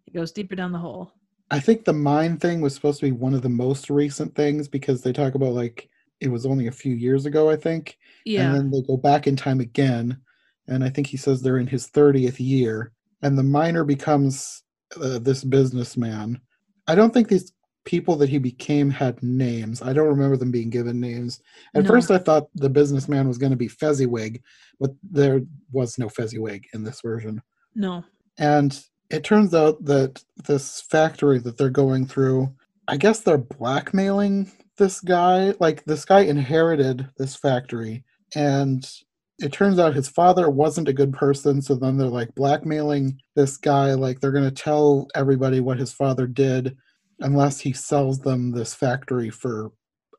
[0.05, 1.14] He goes deeper down the hole.
[1.51, 4.69] I think the mine thing was supposed to be one of the most recent things
[4.69, 5.89] because they talk about like
[6.21, 7.97] it was only a few years ago, I think.
[8.25, 8.47] Yeah.
[8.47, 10.19] And then they go back in time again.
[10.67, 12.93] And I think he says they're in his 30th year.
[13.23, 14.63] And the miner becomes
[15.01, 16.41] uh, this businessman.
[16.87, 17.53] I don't think these
[17.85, 19.81] people that he became had names.
[19.81, 21.41] I don't remember them being given names.
[21.75, 21.89] At No.
[21.89, 24.43] first, I thought the businessman was going to be Fezziwig,
[24.79, 25.41] but there
[25.73, 27.41] was no Fezziwig in this version.
[27.75, 28.05] no.
[28.41, 28.79] And
[29.11, 32.53] it turns out that this factory that they're going through,
[32.89, 35.55] I guess they're blackmailing this guy.
[35.61, 38.05] Like, this guy inherited this factory,
[38.35, 38.89] and
[39.39, 41.63] it turns out his father wasn't a good person.
[41.63, 43.95] So then they're like blackmailing this guy.
[43.95, 46.77] Like, they're going to tell everybody what his father did
[47.21, 49.71] unless he sells them this factory for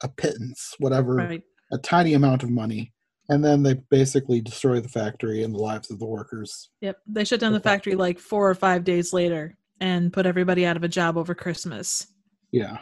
[0.04, 1.44] a pittance, whatever, Right.
[1.72, 2.94] a tiny amount of money.
[3.30, 6.70] And then they basically destroy the factory and the lives of the workers.
[6.82, 6.98] Yep.
[7.08, 10.76] They shut down the factory like four or five days later and put everybody out
[10.76, 12.08] of a job over Christmas.
[12.52, 12.80] Yeah.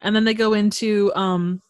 [0.00, 1.60] And then they go into um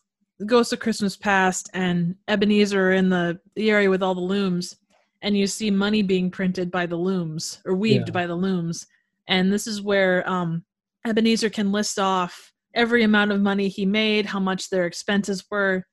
[0.46, 4.76] Ghost of Christmas Past and Ebenezer in the, the area with all the looms,
[5.20, 8.12] and you see money being printed by the looms or weaved Yeah.
[8.12, 8.86] by the looms.
[9.28, 10.64] And this is where um
[11.06, 15.84] Ebenezer can list off every amount of money he made, how much their expenses were,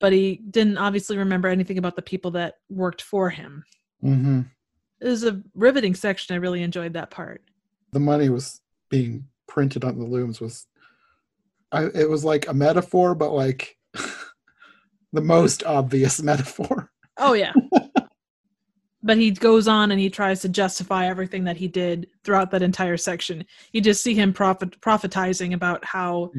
[0.00, 3.64] but he didn't obviously remember anything about the people that worked for him.
[4.02, 4.40] Mm-hmm.
[5.00, 6.34] It was a riveting section.
[6.34, 7.42] I really enjoyed that part.
[7.92, 10.66] the money was being printed on the looms was
[11.72, 13.76] I, it was like a metaphor but like
[15.12, 17.52] the most obvious metaphor Oh yeah.
[19.02, 22.62] but he goes on and he tries to justify everything that he did throughout that
[22.62, 23.44] entire section.
[23.72, 26.32] You just see him prophet prophetizing about how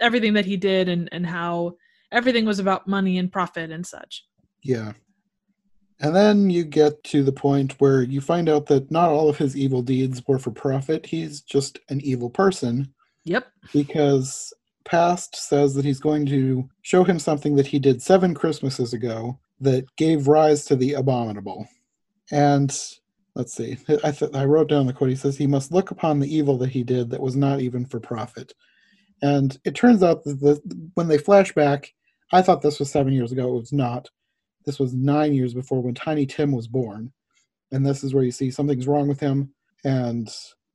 [0.00, 1.74] everything that he did and and how
[2.12, 4.24] everything was about money and profit and such.
[4.62, 4.92] yeah.
[6.00, 9.38] And then you get to the point where you find out that not all of
[9.38, 11.06] his evil deeds were for profit.
[11.06, 12.92] He's just an evil person.
[13.24, 13.46] Yep.
[13.72, 14.52] because
[14.84, 19.38] past says that he's going to show him something that he did seven christmases ago
[19.60, 21.68] that gave rise to the abominable.
[22.32, 22.76] And
[23.36, 23.78] let's see.
[24.02, 25.10] I, th- I wrote down the quote.
[25.10, 27.86] He says he must look upon the evil that he did that was not even
[27.86, 28.54] for profit.
[29.22, 30.60] And it turns out that the,
[30.94, 31.92] when they flash back
[32.32, 34.08] i thought this was seven years ago it was not
[34.64, 37.12] this was nine years before when tiny tim was born
[37.70, 39.52] and this is where you see something's wrong with him
[39.84, 40.34] and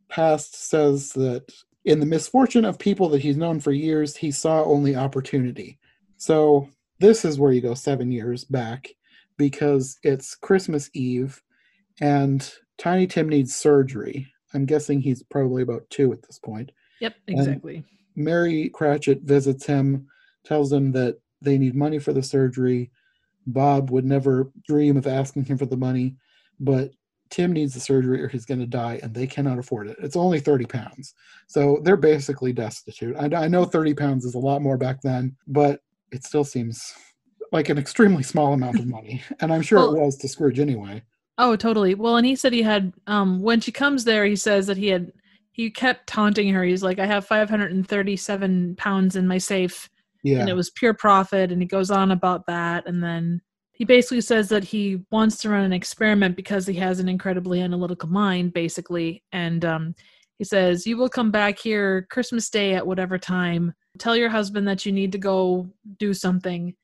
[0.10, 1.52] past says that
[1.86, 5.80] in the misfortune of people that he's known for years, he saw only opportunity.
[6.18, 8.90] So this is where you go seven years back
[9.38, 11.42] because it's Christmas Eve
[12.02, 14.28] and Tiny Tim needs surgery.
[14.54, 16.72] I'm guessing he's probably about two at this point.
[17.00, 17.84] Yep, exactly.
[18.16, 20.08] Mary Cratchit visits him,
[20.44, 22.92] tells him that they need money for the surgery.
[23.46, 26.16] Bob would never dream of asking him for the money,
[26.60, 26.92] but
[27.30, 29.98] Tim needs the surgery or he's going to die, and they cannot afford it.
[30.02, 31.14] It's only 30 pounds.
[31.48, 33.16] So they're basically destitute.
[33.18, 35.82] I, I know 30 pounds is a lot more back then, but
[36.12, 36.94] it still seems
[37.52, 39.24] like an extremely small amount of money.
[39.40, 41.04] And I'm sure Well- it was to Scrooge anyway.
[41.38, 41.94] Oh, totally.
[41.94, 44.88] Well, and he said he had um when she comes there, he says that he
[44.88, 45.12] had
[45.52, 46.64] he kept taunting her.
[46.64, 49.90] He's like, I have 537 pounds in my safe
[50.24, 50.40] Yeah.
[50.40, 53.42] and it was pure profit and he goes on about that and then
[53.74, 57.62] he basically says that he wants to run an experiment because he has an incredibly
[57.62, 59.96] analytical mind basically and um,
[60.38, 63.74] he says you will come back here christmas day at whatever time.
[64.00, 66.76] Tell your husband that you need to go do something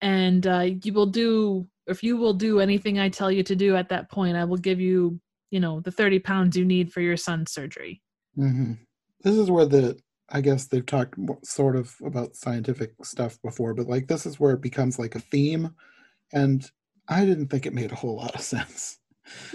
[0.00, 3.74] and uh, you will do if you will do anything i tell you to do
[3.74, 5.18] at that point i will give you
[5.50, 8.02] you know the 30 pounds you need for your son's surgery.
[8.34, 8.74] Hmm
[9.22, 9.98] This is where the
[10.30, 11.14] I guess they've talked
[11.44, 15.20] sort of about scientific stuff before, but like this is where it becomes like a
[15.20, 15.74] theme,
[16.32, 16.70] and
[17.08, 18.98] I didn't think it made a whole lot of sense.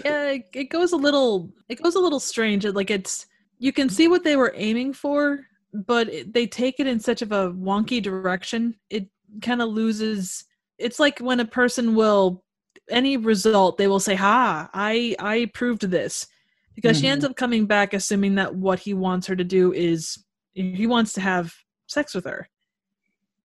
[0.04, 2.64] yeah, it, goes a little it goes a little strange.
[2.64, 3.26] Like it's
[3.58, 7.22] you can see what they were aiming for, but it, they take it in such
[7.22, 8.74] of a wonky direction.
[8.90, 9.08] It
[9.42, 10.44] kind of loses
[10.78, 12.42] it's like when a person will
[12.90, 16.26] any result they will say ha i i proved this
[16.74, 17.30] because she ends Mhm.
[17.30, 20.24] up coming back assuming that what he wants her to do is
[20.54, 21.52] he wants to have
[21.86, 22.48] sex with her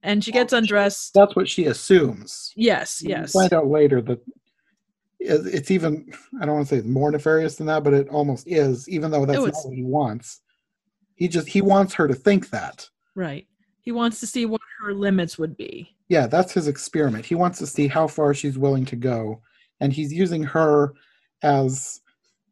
[0.04, 2.54] and she gets undressed That's what she assumes.
[2.56, 3.34] yes yes.
[3.34, 4.20] You find out later that
[5.20, 6.10] it's even
[6.42, 9.12] I don't want to say it's more nefarious than that, but it almost is, even
[9.12, 10.42] though that's Oh, not what he wants.
[11.16, 12.88] He just he wants her to think that.
[13.16, 13.46] right
[13.82, 17.26] he wants to see what her limits would be Yeah, that's his experiment.
[17.26, 19.42] He wants to see how far she's willing to go.
[19.82, 20.94] And he's using her
[21.42, 22.02] as,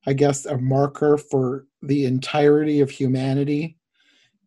[0.08, 3.77] I guess, a marker for the entirety of humanity,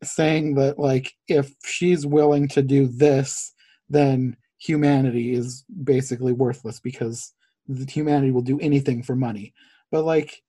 [0.03, 3.53] saying that, like, if she's willing to do this,
[3.89, 7.33] then humanity is basically worthless because
[7.69, 9.55] the humanity will do anything for money.
[9.91, 10.43] But, like,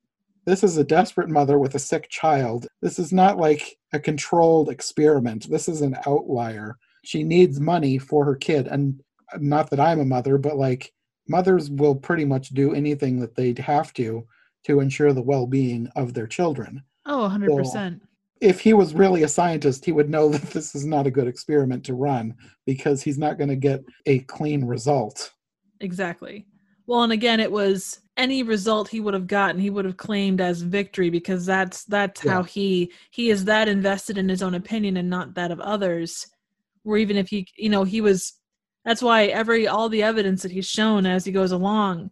[0.46, 2.68] this is a desperate mother with a sick child.
[2.82, 5.50] This is not like a controlled experiment.
[5.50, 9.02] This is an outlier she needs money for her kid and
[9.40, 10.94] not that i'm a mother but like
[11.28, 14.26] mothers will pretty much do anything that they have to
[14.64, 18.00] to ensure the well-being of their children oh 100%
[18.42, 21.28] if he was really a scientist he would know that this is not a good
[21.28, 22.36] experiment to run
[22.66, 25.32] because he's not going to get a clean result
[25.82, 26.46] Exactly.
[26.88, 30.42] Well, and again, it was any result he would have gotten, he would have claimed
[30.42, 32.32] as victory because that's that's Yeah.
[32.34, 36.28] how he he is that invested in his own opinion and not that of others.
[36.84, 38.34] Where even if he, you know, he was.
[38.84, 42.10] That's why every all the evidence that he's shown as he goes along,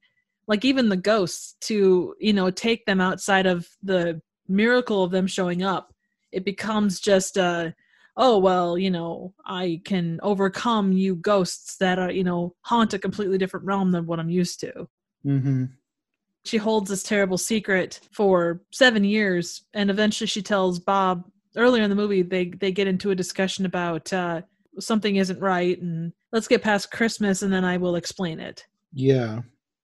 [0.48, 5.26] like even the ghosts, to you know take them outside of the miracle of them
[5.26, 5.94] showing up,
[6.32, 7.74] it becomes just a
[8.18, 13.00] oh well you know i can overcome you ghosts that are you know haunt a
[13.00, 14.88] completely different realm than what i'm used to.
[15.26, 15.66] Mm-hmm.
[16.46, 21.90] she holds this terrible secret for seven years and eventually she tells bob earlier in
[21.90, 24.42] the movie they they get into a discussion about uh
[24.80, 28.66] something isn't right and let's get past christmas and then i will explain it.
[28.94, 29.42] Yeah.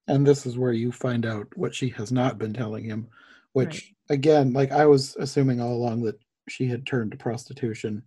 [0.07, 3.07] And this is where you find out what she has not been telling him
[3.55, 8.03] which again like i was assuming all along that she had turned to prostitution.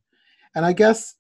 [0.55, 1.15] And i guess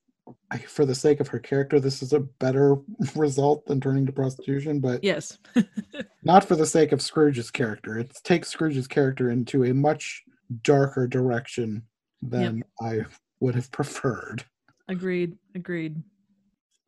[0.50, 2.76] I- for the sake of her character this is a better
[3.16, 5.38] result than turning to prostitution but yes.
[6.22, 7.98] not for the sake of scrooge's character.
[7.98, 10.22] It takes scrooge's character into a much
[10.62, 11.82] darker direction
[12.22, 13.04] than i
[13.40, 14.44] would have preferred.
[14.88, 16.02] Agreed agreed.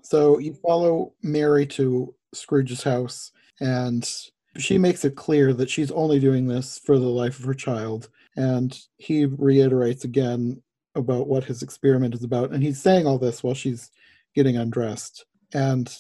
[0.03, 4.09] So you follow Mary to Scrooge's house, and
[4.57, 8.09] she makes it clear that she's only doing this for the life of her child.
[8.37, 10.63] And he reiterates again
[10.95, 12.53] about what his experiment is about.
[12.53, 13.91] And he's saying all this while she's
[14.35, 15.25] getting undressed.
[15.53, 15.93] And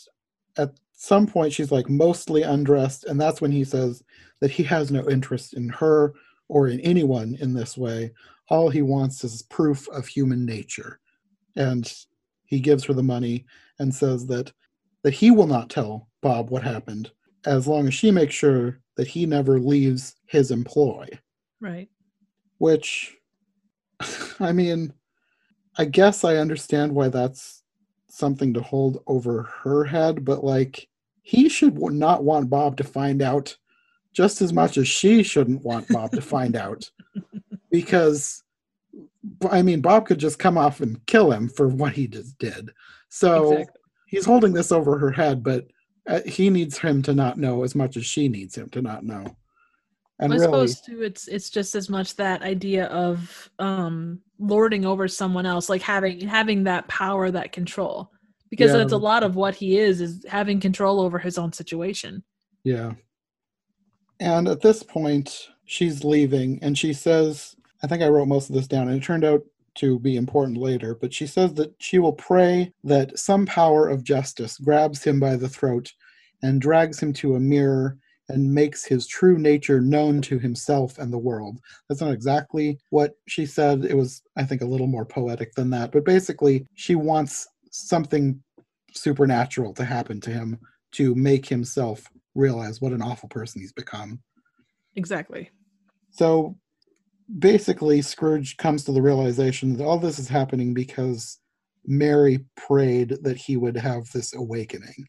[0.57, 3.05] at some point, she's like mostly undressed.
[3.05, 4.03] And that's when he says
[4.41, 6.14] that he has no interest in her
[6.49, 8.12] or in anyone in this way.
[8.49, 11.01] All he wants is proof of human nature.
[11.57, 11.93] And
[12.45, 13.47] he gives her the money
[13.78, 14.53] and says that
[15.03, 17.11] that he will not tell Bob what happened
[17.47, 21.09] as long as she makes sure that he never leaves his employ.
[21.61, 21.89] right
[22.61, 23.16] Which,
[24.40, 24.92] I mean,
[25.76, 27.64] I guess I understand why that's
[28.08, 30.86] something to hold over her head, but like,
[31.22, 33.56] he should not want Bob to find out
[34.12, 36.88] just as much as she shouldn't want Bob to find out.
[37.72, 38.42] Because,
[39.48, 42.70] I mean, Bob could just come off and kill him for what he just did.
[43.11, 43.80] So exactly
[44.11, 45.68] he's holding this over her head, but
[46.06, 49.04] uh, he needs him to not know as much as she needs him to not
[49.04, 49.24] know.
[50.20, 54.84] And I really, suppose too, it's it's just as much that idea of um lording
[54.84, 58.10] over someone else, like having having that power, that control,
[58.50, 58.78] because Yeah.
[58.78, 62.22] that's a lot of what he is is having control over his own situation.
[62.64, 62.92] Yeah.
[64.18, 68.54] And at this point, she's leaving and she says, I think I wrote most of
[68.54, 69.42] this down and it turned out
[69.76, 74.04] to be important later, but she says that she will pray that some power of
[74.04, 75.92] justice grabs him by the throat
[76.42, 77.96] and drags him to a mirror
[78.31, 81.59] and makes his true nature known to himself and the world.
[81.89, 83.85] That's not exactly what she said.
[83.85, 85.93] It was, I think, a little more poetic than that.
[85.93, 88.43] But basically, she wants something
[88.93, 90.59] supernatural to happen to him
[90.93, 94.20] to make himself realize what an awful person he's become.
[94.97, 95.51] Exactly.
[96.11, 96.57] So
[97.39, 101.39] basically, Scrooge comes to the realization that all this is happening because
[101.87, 105.07] Mary prayed that he would have this awakening.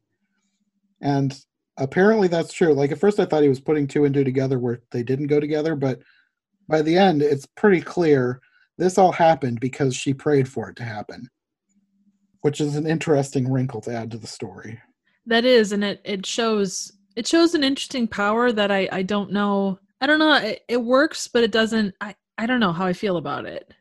[1.02, 1.36] And
[1.82, 2.74] apparently that's true.
[2.74, 5.28] Like at first I thought he was putting two and two together where they didn't
[5.28, 6.00] go together, but
[6.70, 8.40] by the end it's pretty clear
[8.78, 11.30] this all happened because she prayed for it to happen.
[12.42, 14.80] Which is an interesting wrinkle to add to the story.
[15.28, 19.32] That is, and it it shows it shows an interesting power that I I don't
[19.32, 19.80] know.
[20.00, 20.34] I don't know.
[20.34, 21.94] It, it works, but it doesn't.
[22.02, 23.72] I I don't know how I feel about it.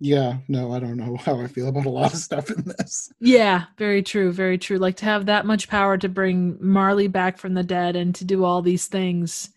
[0.00, 3.12] Yeah, no, I don't know how I feel about a lot of stuff in this.
[3.20, 4.78] Yeah, very true, very true.
[4.78, 8.24] Like to have that much power to bring Marley back from the dead and to
[8.24, 9.50] do all these things.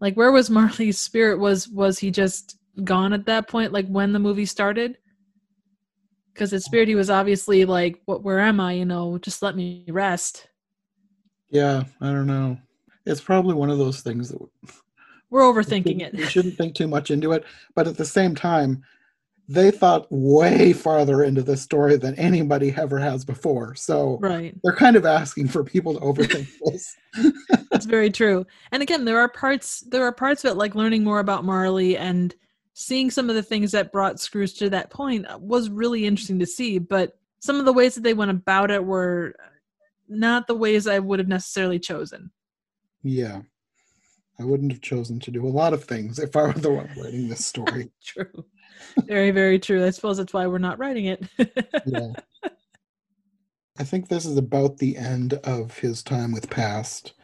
[0.00, 1.38] Like where was Marley's spirit?
[1.38, 4.98] Was was he just gone at that point like when the movie started?
[6.34, 9.56] Cuz his spirit he was obviously like what where am I, you know, just let
[9.56, 10.48] me rest.
[11.50, 12.58] Yeah, I don't know.
[13.04, 14.40] It's probably one of those things that
[15.28, 16.14] we're overthinking we it.
[16.14, 17.44] We shouldn't think too much into it,
[17.74, 18.82] but at the same time,
[19.52, 23.74] they thought way farther into the story than anybody ever has before.
[23.74, 24.56] So right.
[24.62, 26.96] they're kind of asking for people to overthink this.
[27.70, 28.46] That's very true.
[28.70, 31.98] And again, there are parts there are parts of it like learning more about Marley
[31.98, 32.34] and
[32.72, 36.46] seeing some of the things that brought Scrooge to that point was really interesting to
[36.46, 39.34] see, but some of the ways that they went about it were
[40.08, 42.30] not the ways I would have necessarily chosen.
[43.02, 43.42] Yeah.
[44.40, 46.88] I wouldn't have chosen to do a lot of things if I were the one
[46.96, 47.90] writing this story.
[48.04, 48.44] true.
[49.06, 49.84] Very, very true.
[49.84, 51.26] I suppose that's why we're not writing it.
[51.86, 52.12] yeah.
[53.78, 57.14] I think this is about the end of his time with Past.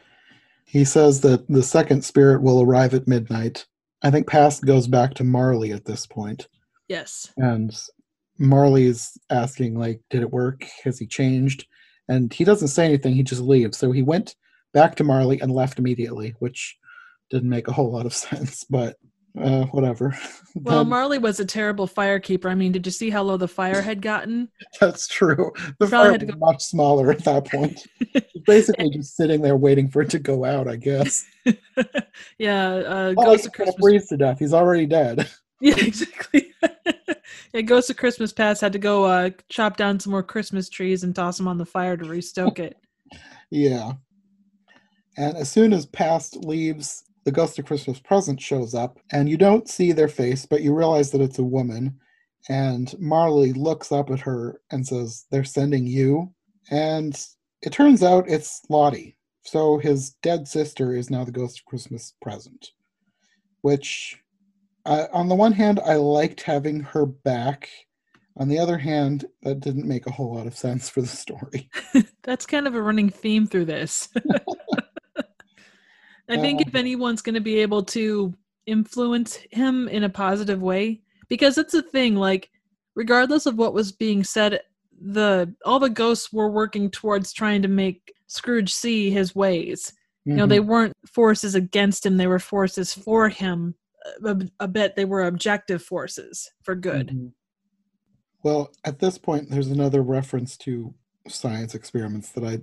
[0.65, 3.65] He says that the second spirit will arrive at midnight.
[4.01, 6.47] I think Past goes back to Marley at this point.
[6.87, 7.31] Yes.
[7.37, 7.75] And
[8.39, 10.65] Marley's asking, like, did it work?
[10.83, 11.67] Has he changed?
[12.07, 13.77] And he doesn't say anything, he just leaves.
[13.77, 14.35] So he went
[14.73, 16.77] back to Marley and left immediately, which
[17.29, 18.97] didn't make a whole lot of sense, but
[19.37, 20.17] uh, whatever.
[20.55, 22.49] Well, then, Marley was a terrible firekeeper.
[22.49, 24.49] I mean, did you see how low the fire had gotten?
[24.81, 25.53] That's true.
[25.77, 27.87] The fire was go- much smaller at that point.
[28.47, 31.23] basically just sitting there waiting for it to go out, I guess.
[32.39, 33.75] yeah, uh, oh, Ghost of Christmas.
[33.79, 34.39] Freeze to death.
[34.39, 35.29] He's already dead.
[35.61, 36.51] Yeah, exactly.
[37.53, 41.03] yeah, Ghost of Christmas Past had to go uh, chop down some more Christmas trees
[41.03, 42.75] and toss them on the fire to restoke it.
[43.51, 43.93] yeah.
[45.15, 49.37] And as soon as Past leaves, the Ghost of Christmas Present shows up, and you
[49.37, 51.99] don't see their face, but you realize that it's a woman.
[52.47, 56.33] And Marley looks up at her and says, They're sending you.
[56.71, 57.19] And
[57.61, 59.17] it turns out it's Lottie.
[59.43, 62.71] So his dead sister is now the Ghost of Christmas Present,
[63.61, 64.21] which
[64.85, 67.69] uh, on the one hand, I liked having her back.
[68.37, 71.69] On the other hand, that didn't make a whole lot of sense for the story.
[72.23, 74.09] That's kind of a running theme through this.
[76.29, 78.33] I think if anyone's going to be able to
[78.65, 82.49] influence him in a positive way, because it's a thing, like,
[82.95, 84.61] regardless of what was being said,
[85.01, 89.93] the all the ghosts were working towards trying to make Scrooge see his ways.
[90.27, 90.31] Mm-hmm.
[90.31, 90.69] You know, they mm-hmm.
[90.69, 93.75] weren't forces against him; they were forces for him
[94.23, 97.07] a, a bit they were objective forces for good.
[97.07, 97.27] Mm-hmm.
[98.43, 100.93] Well, at this point, there's another reference to
[101.27, 102.59] science experiments that I,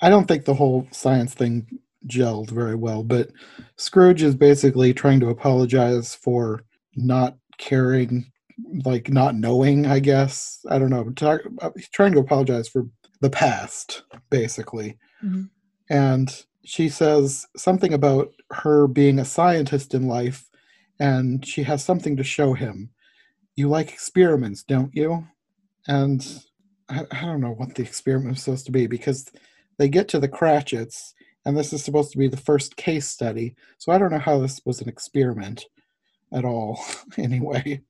[0.00, 3.02] I don't think the whole science thing gelled very well.
[3.02, 3.30] But
[3.76, 6.64] Scrooge is basically trying to apologize for
[6.96, 8.30] not caring,
[8.84, 9.86] like not knowing.
[9.86, 11.10] I guess I don't know.
[11.10, 11.40] Talk,
[11.76, 12.86] he's trying to apologize for
[13.20, 15.44] the past, basically, mm-hmm.
[15.90, 20.48] and she says something about her being a scientist in life
[21.02, 22.90] and she has something to show him.
[23.56, 25.26] You like experiments, don't you?
[25.88, 26.24] And
[26.88, 29.30] I, I don't know what the experiment is supposed to be because
[29.78, 31.14] they get to the Cratchits,
[31.44, 33.54] and this is supposed to be the first case study.
[33.78, 35.64] So I don't know how this was an experiment
[36.32, 36.84] at all,
[37.18, 37.80] anyway.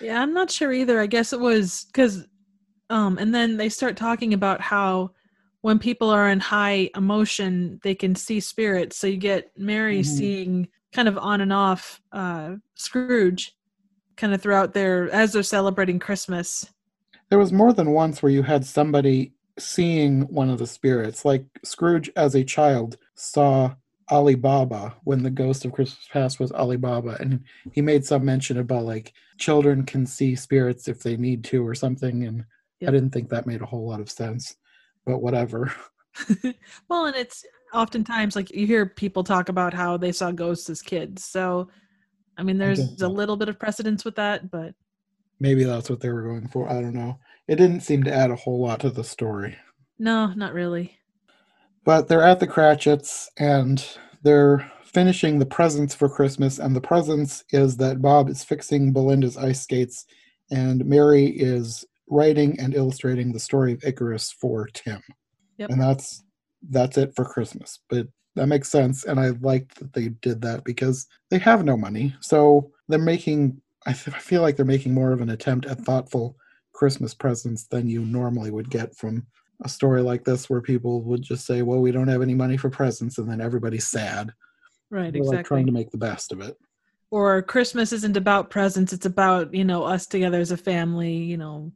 [0.00, 1.00] Yeah, I'm not sure either.
[1.00, 2.26] I guess it was because,
[2.90, 5.12] um, and then they start talking about how
[5.60, 8.96] when people are in high emotion, they can see spirits.
[8.96, 10.16] So you get Mary mm-hmm.
[10.16, 13.54] seeing kind of on and off uh, Scrooge
[14.16, 16.66] kind of throughout their as they're celebrating Christmas.
[17.28, 21.44] There was more than once where you had somebody seeing one of the spirits, like
[21.64, 23.74] Scrooge as a child saw
[24.10, 27.16] Ali Baba when the ghost of Christmas past was Ali Baba.
[27.20, 31.66] And he made some mention about like children can see spirits if they need to
[31.66, 32.44] or something, and
[32.80, 32.88] yep.
[32.88, 34.56] I didn't think that made a whole lot of sense,
[35.04, 35.72] but whatever.
[36.88, 40.82] well, and it's oftentimes like you hear people talk about how they saw ghosts as
[40.82, 41.24] kids.
[41.24, 41.68] So,
[42.36, 44.74] I mean, there's I a little bit of precedence with that, but
[45.38, 46.68] maybe that's what they were going for.
[46.68, 47.18] I don't know.
[47.48, 49.56] It didn't seem to add a whole lot to the story.
[49.98, 50.98] No, not really.
[51.84, 53.84] But they're at the Cratchits and
[54.22, 59.36] they're finishing the presents for Christmas, and the presents is that Bob is fixing Belinda's
[59.36, 60.06] ice skates,
[60.50, 65.00] and Mary is writing and illustrating the story of Icarus for Tim.
[65.58, 65.70] Yep.
[65.70, 66.24] And that's
[66.70, 67.80] that's it for Christmas.
[67.88, 69.04] But that makes sense.
[69.04, 72.14] And I like that they did that because they have no money.
[72.20, 75.80] So they're making, I, th- I feel like they're making more of an attempt at
[75.80, 76.36] thoughtful
[76.78, 79.26] Christmas presents than you normally would get from
[79.64, 82.56] a story like this where people would just say, "Well, we don't have any money
[82.56, 84.30] for presents," and then everybody's sad.
[84.88, 85.48] Right, They're like exactly.
[85.48, 86.56] trying to make the best of it.
[87.10, 91.16] or Christmas isn't about presents; it's about you know us together as a family.
[91.16, 91.72] You know,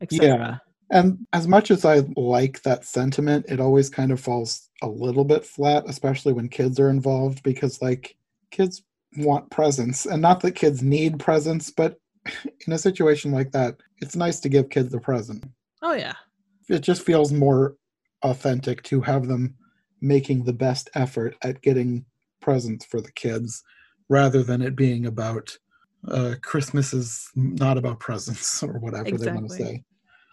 [0.00, 0.28] etc.
[0.28, 0.58] Yeah.
[0.96, 5.24] And as much as I like that sentiment, it always kind of falls a little
[5.24, 8.16] bit flat, especially when kids are involved, because like
[8.52, 8.84] kids
[9.16, 10.06] want presents.
[10.06, 11.98] And not that kids need presents, but
[12.66, 15.44] in a situation like that, it's nice to give kids a present.
[15.82, 16.14] Oh yeah,
[16.68, 17.76] It just feels more
[18.22, 19.54] authentic to have them
[20.00, 22.04] making the best effort at getting
[22.40, 23.62] presents for the kids
[24.08, 25.56] rather than it being about
[26.08, 29.82] uh, Christmas is not about presents or whatever they want to say.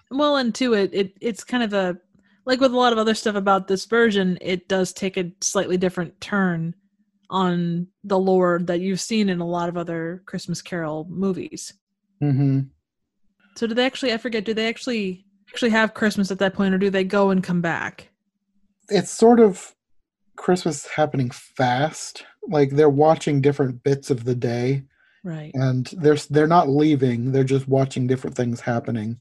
[0.09, 1.97] Well, and to it, it it's kind of a
[2.45, 5.77] like with a lot of other stuff about this version, it does take a slightly
[5.77, 6.75] different turn
[7.29, 11.73] on the lore that you've seen in a lot of other Christmas Carol movies.
[12.21, 12.59] Mm-hmm.
[13.55, 14.13] So do they actually?
[14.13, 14.45] I forget.
[14.45, 17.61] Do they actually actually have Christmas at that point, or do they go and come
[17.61, 18.07] back?
[18.93, 19.73] it's sort of
[20.35, 22.25] Christmas happening fast.
[22.49, 24.83] Like they're watching different bits of the day,
[25.23, 25.51] Right.
[25.53, 27.31] and they're they're not leaving.
[27.31, 29.19] They're just watching different things happening.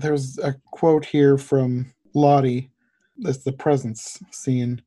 [0.00, 2.70] There's a quote here from Lottie.
[3.16, 4.82] That's the presents scene,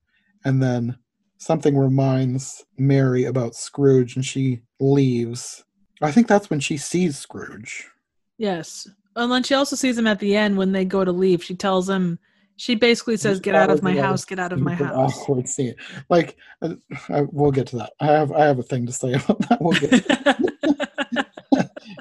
[0.46, 0.98] and then
[1.38, 5.64] something reminds Mary about Scrooge, and she leaves.
[6.02, 7.90] I think that's when she sees Scrooge.
[8.38, 8.88] Yes.
[9.16, 11.44] And then she also sees him at the end when they go to leave.
[11.44, 12.20] She tells him.
[12.58, 14.24] She basically says, "Get out of my house!
[14.24, 15.74] Get out of my house!" Awkward scene.
[16.10, 16.76] Like, uh,
[17.10, 17.94] I, we'll get to that.
[18.00, 19.58] I have I have a thing to say about that.
[19.62, 20.06] We'll get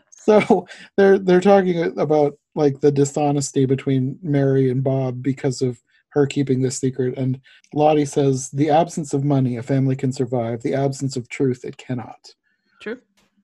[0.10, 5.80] so they're they're talking about like the dishonesty between Mary and Bob because of
[6.10, 7.40] her keeping this secret and
[7.72, 11.76] Lottie says the absence of money a family can survive the absence of truth it
[11.76, 12.34] cannot
[12.80, 12.98] True.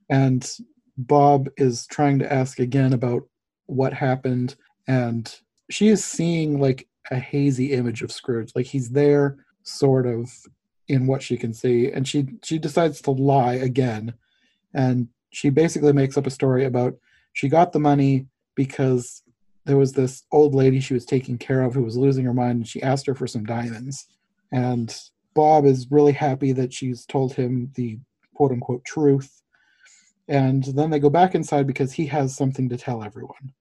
[0.08, 0.48] And
[0.96, 3.22] Bob is trying to ask again about
[3.66, 4.56] what happened.
[4.86, 5.32] And
[5.70, 8.52] she is seeing like a hazy image of Scrooge.
[8.54, 10.30] Like he's there sort of
[10.88, 11.90] in what she can see.
[11.90, 14.14] And she she decides to lie again.
[14.74, 16.96] And she basically makes up a story about
[17.32, 19.22] she got the money because
[19.64, 22.58] there was this old lady she was taking care of who was losing her mind
[22.58, 24.06] and she asked her for some diamonds.
[24.52, 24.96] And
[25.34, 27.98] bob is really happy that she's told him the
[28.34, 29.42] quote unquote truth
[30.28, 33.52] and then they go back inside because he has something to tell everyone.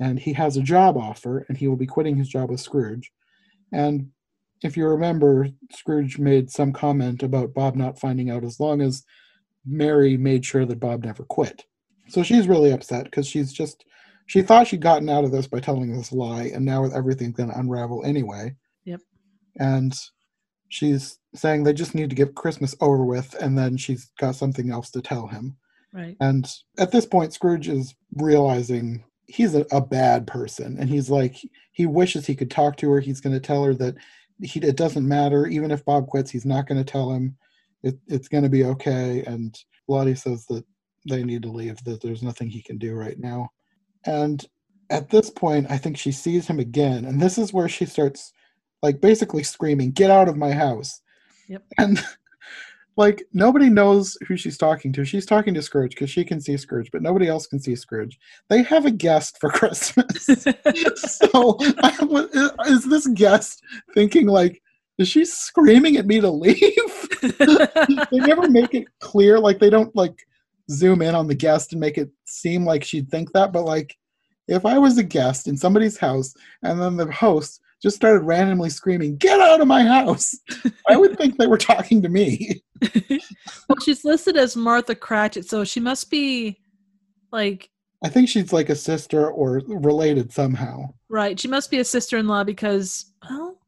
[0.00, 3.12] And he has a job offer and he will be quitting his job with scrooge.
[3.72, 4.10] And
[4.62, 9.04] if you remember scrooge made some comment about bob not finding out as long as
[9.66, 11.64] mary made sure that bob never quit.
[12.08, 13.84] So she's really upset because she's just
[14.26, 17.50] she thought she'd gotten out of this by telling this lie and now everything's going
[17.50, 18.54] to unravel anyway.
[18.84, 19.00] Yep.
[19.58, 19.94] and
[20.68, 24.70] she's saying they just need to get christmas over with and then she's got something
[24.70, 25.56] else to tell him
[25.94, 26.16] Right.
[26.20, 30.76] and at this point, Scrooge is realizing he's a, a bad person.
[30.78, 31.36] And he's like,
[31.72, 33.00] he wishes he could talk to her.
[33.00, 33.94] He's going to tell her that
[34.42, 35.46] he, it doesn't matter.
[35.46, 37.36] Even if Bob quits, he's not going to tell him.
[37.82, 39.22] It, it's going to be okay.
[39.26, 39.56] And
[39.88, 40.64] Lottie says that
[41.08, 43.50] they need to leave, that there's nothing he can do right now.
[44.04, 44.44] And
[44.90, 47.04] at this point, I think she sees him again.
[47.04, 48.32] And this is where she starts,
[48.82, 51.00] like, basically screaming, Get out of my house.
[51.48, 51.62] Yep.
[51.78, 52.04] And
[52.96, 55.04] like nobody knows who she's talking to.
[55.04, 58.18] She's talking to Scrooge because she can see Scrooge, but nobody else can see Scrooge.
[58.48, 60.24] They have a guest for Christmas.
[60.96, 63.62] so I, is this guest
[63.94, 64.62] thinking like,
[64.98, 67.08] is she screaming at me to leave?
[67.20, 69.40] they never make it clear.
[69.40, 70.16] Like they don't like
[70.70, 73.52] zoom in on the guest and make it seem like she'd think that.
[73.52, 73.96] But like,
[74.46, 78.70] if I was a guest in somebody's house and then the host just started randomly
[78.70, 80.34] screaming, "Get out of my house!"
[80.88, 82.62] I would think they were talking to me.
[82.82, 86.58] Well, she's listed as Martha Cratchit, so she must be
[87.32, 87.70] like
[88.02, 90.92] I think she's like a sister or related somehow.
[91.08, 91.38] right.
[91.40, 93.58] She must be a sister-in-law because, well,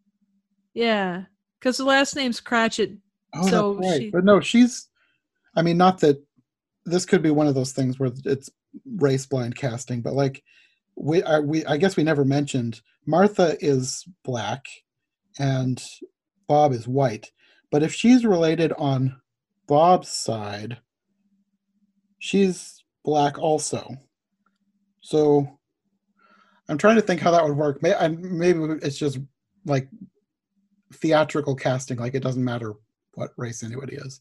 [0.75, 1.23] yeah,
[1.59, 2.93] because the last name's Cratchit.
[3.35, 4.01] Oh, So that's right.
[4.03, 4.89] she- But no, she's.
[5.55, 6.23] I mean, not that
[6.85, 8.51] this could be one of those things where it's
[8.97, 10.43] race blind casting, but like
[10.97, 14.67] we, I, we, I guess we never mentioned Martha is black,
[15.39, 15.83] and
[16.47, 17.31] Bob is white.
[17.71, 19.21] But if she's related on
[19.67, 20.79] Bob's side,
[22.19, 23.97] she's black also.
[25.01, 25.59] So
[26.69, 27.83] I'm trying to think how that would work.
[27.83, 29.19] Maybe it's just
[29.65, 29.89] like
[30.95, 32.75] theatrical casting, like it doesn't matter
[33.15, 34.21] what race anybody is.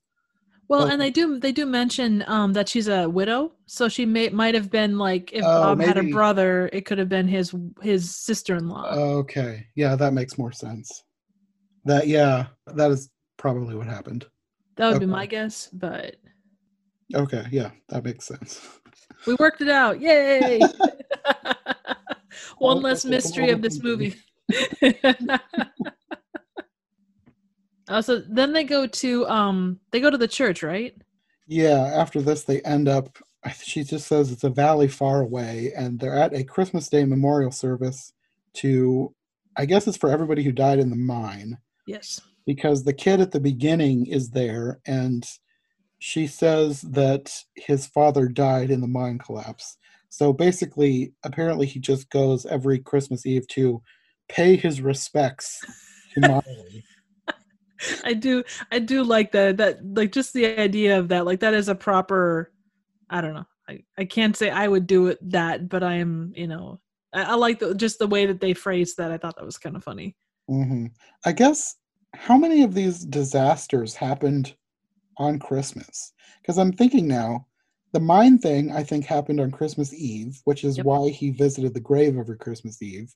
[0.68, 4.06] Well, Well- and they do they do mention um, that she's a widow, so she
[4.06, 7.28] may might have been like if Oh, Bob had a brother, it could have been
[7.28, 7.54] his
[7.84, 8.96] his sister-in-law.
[8.96, 11.04] Okay, yeah, that makes more sense.
[11.86, 13.12] That yeah, that is
[13.46, 14.26] probably what happened.
[14.76, 16.16] that would be my guess, but
[17.14, 18.60] Okay, yeah, that makes sense.
[19.28, 20.02] we worked it out.
[20.02, 20.58] Yay!
[22.58, 24.16] One Well, less mystery of this movie.
[24.80, 24.96] thing.
[27.90, 30.96] oh, so then they go to um they go to the church, right?
[31.46, 33.16] Yeah, after this, they end up.
[33.62, 37.52] She just says it's a valley far away, and they're at a Christmas Day memorial
[37.52, 38.12] service
[38.56, 39.14] to,
[39.56, 41.60] I guess it's for everybody who died in the mine.
[41.86, 42.20] Yes.
[42.46, 45.26] Because the kid at the beginning is there, and
[46.00, 49.78] she says that his father died in the mine collapse.
[50.10, 53.82] So basically, apparently, he just goes every Christmas Eve to
[54.30, 55.60] pay his respects
[56.14, 56.84] to Marley.
[58.04, 61.54] I do I do like that that like just the idea of that like that
[61.54, 62.52] is a proper
[63.10, 66.32] I don't know I, I can't say I would do it that but I am
[66.36, 66.80] you know
[67.14, 69.58] I, I like the, just the way that they phrased that I thought that was
[69.58, 70.16] kind of funny.
[70.50, 70.88] Mm-hmm.
[71.26, 71.76] I guess
[72.18, 74.56] how many of these disasters happened
[75.18, 76.14] on Christmas?
[76.42, 77.48] Because I'm thinking now,
[77.94, 80.86] the mine thing I think happened on Christmas Eve, which is yep.
[80.86, 83.14] why he visited the grave every Christmas Eve.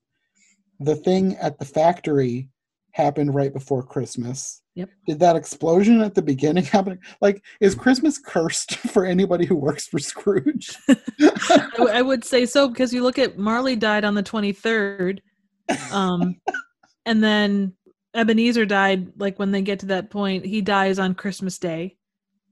[0.80, 2.50] The thing at the factory
[2.92, 4.62] happened right before Christmas.
[4.76, 4.90] Yep.
[5.08, 7.00] Did that explosion at the beginning happen?
[7.22, 10.76] Like, is Christmas cursed for anybody who works for Scrooge?
[10.90, 15.20] I, w- I would say so because you look at Marley died on the 23rd.
[15.92, 16.40] Um,
[17.06, 17.74] and then
[18.14, 21.98] Ebenezer died, like when they get to that point, he dies on Christmas Day.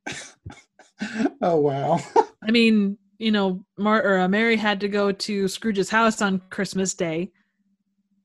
[1.41, 1.99] oh, wow.
[2.43, 6.41] I mean, you know, Mar- or, uh, Mary had to go to Scrooge's house on
[6.49, 7.31] Christmas Day.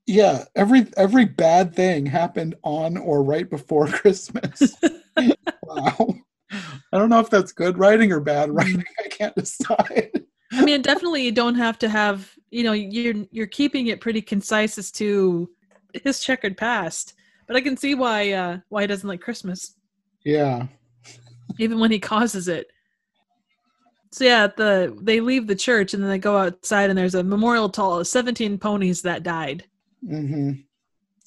[0.06, 4.76] Yeah every every bad thing happened on or right before christmas.
[5.62, 6.16] Wow.
[6.50, 8.84] I don't know if that's good writing or bad writing.
[8.98, 10.24] I can't decide.
[10.52, 14.20] I mean definitely you don't have to have you know you're you're keeping it pretty
[14.20, 15.48] concise as to
[16.02, 17.14] his checkered past
[17.52, 19.76] but i can see why uh why he doesn't like christmas
[20.24, 20.66] yeah
[21.58, 22.66] even when he causes it
[24.10, 27.22] so yeah the they leave the church and then they go outside and there's a
[27.22, 29.64] memorial to 17 ponies that died
[30.06, 30.52] Mm-hmm.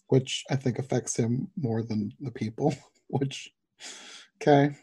[0.08, 2.74] Which I think affects him more than the people.
[3.08, 3.52] Which,
[4.42, 4.76] okay.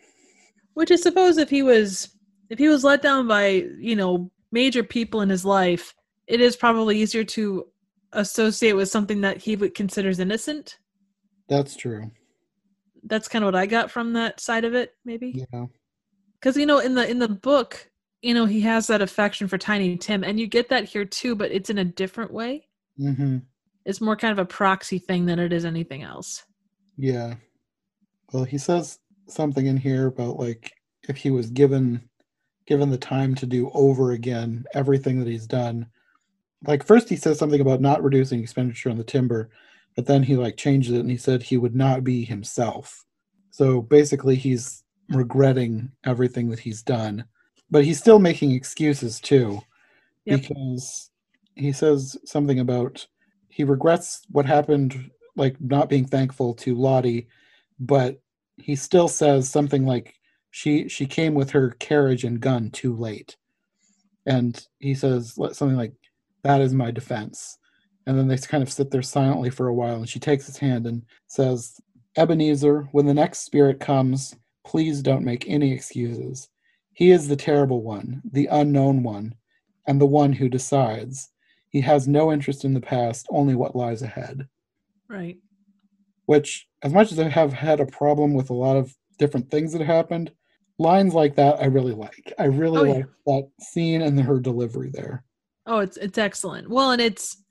[0.75, 2.17] Which I suppose if he was
[2.49, 5.95] if he was let down by you know major people in his life,
[6.27, 7.67] it is probably easier to
[8.13, 10.79] associate with something that he would considers innocent.
[11.53, 12.11] That's true.
[13.05, 15.45] That's kind of what I got from that side of it, maybe.
[15.53, 15.67] Yeah.
[16.41, 17.91] Because you know, in the in the book,
[18.23, 21.37] you know, he has that affection for Tiny Tim, and you get that here too,
[21.37, 22.69] but it's in a different way.
[22.99, 23.39] Mm-hmm.
[23.85, 26.43] It's more kind of a proxy thing than it is anything else.
[26.97, 27.35] Yeah.
[28.33, 28.99] Well, he says
[29.29, 30.73] something in here about like
[31.07, 32.09] if he was given
[32.67, 35.87] given the time to do over again everything that he's done.
[36.67, 39.51] Like first he says something about not reducing expenditure on the timber,
[39.97, 43.05] but then he like changed it and he said he would not be himself.
[43.51, 47.25] So basically he's regretting everything that he's done.
[47.71, 49.61] But he's still making excuses too.
[50.25, 50.41] Yep.
[50.41, 51.11] Because
[51.55, 53.07] he says something about
[53.49, 57.29] he regrets what happened, like not being thankful to Lottie,
[57.79, 58.21] but
[58.57, 60.15] he still says something like
[60.51, 63.37] she she came with her carriage and gun too late,
[64.27, 65.95] and he says something like
[66.43, 67.59] that is my defense,
[68.07, 70.59] and then they kind of sit there silently for a while, and she takes his
[70.59, 71.81] hand and says,
[72.17, 74.35] Ebenezer, when the next spirit comes,
[74.65, 76.49] please don't make any excuses.
[76.93, 79.35] He is the terrible one, the unknown one,
[79.87, 81.31] and the one who decides.
[81.71, 84.47] He has no interest in the past, only what lies ahead.
[85.09, 85.39] Right.
[86.27, 89.73] Which, as much as I have had a problem with a lot of different things
[89.73, 90.33] that happened,
[90.79, 92.33] lines like that I really like.
[92.39, 93.35] I really oh, like yeah.
[93.35, 95.25] that scene and her delivery there.
[95.67, 96.69] Oh, it's it's excellent.
[96.69, 97.42] Well, and it's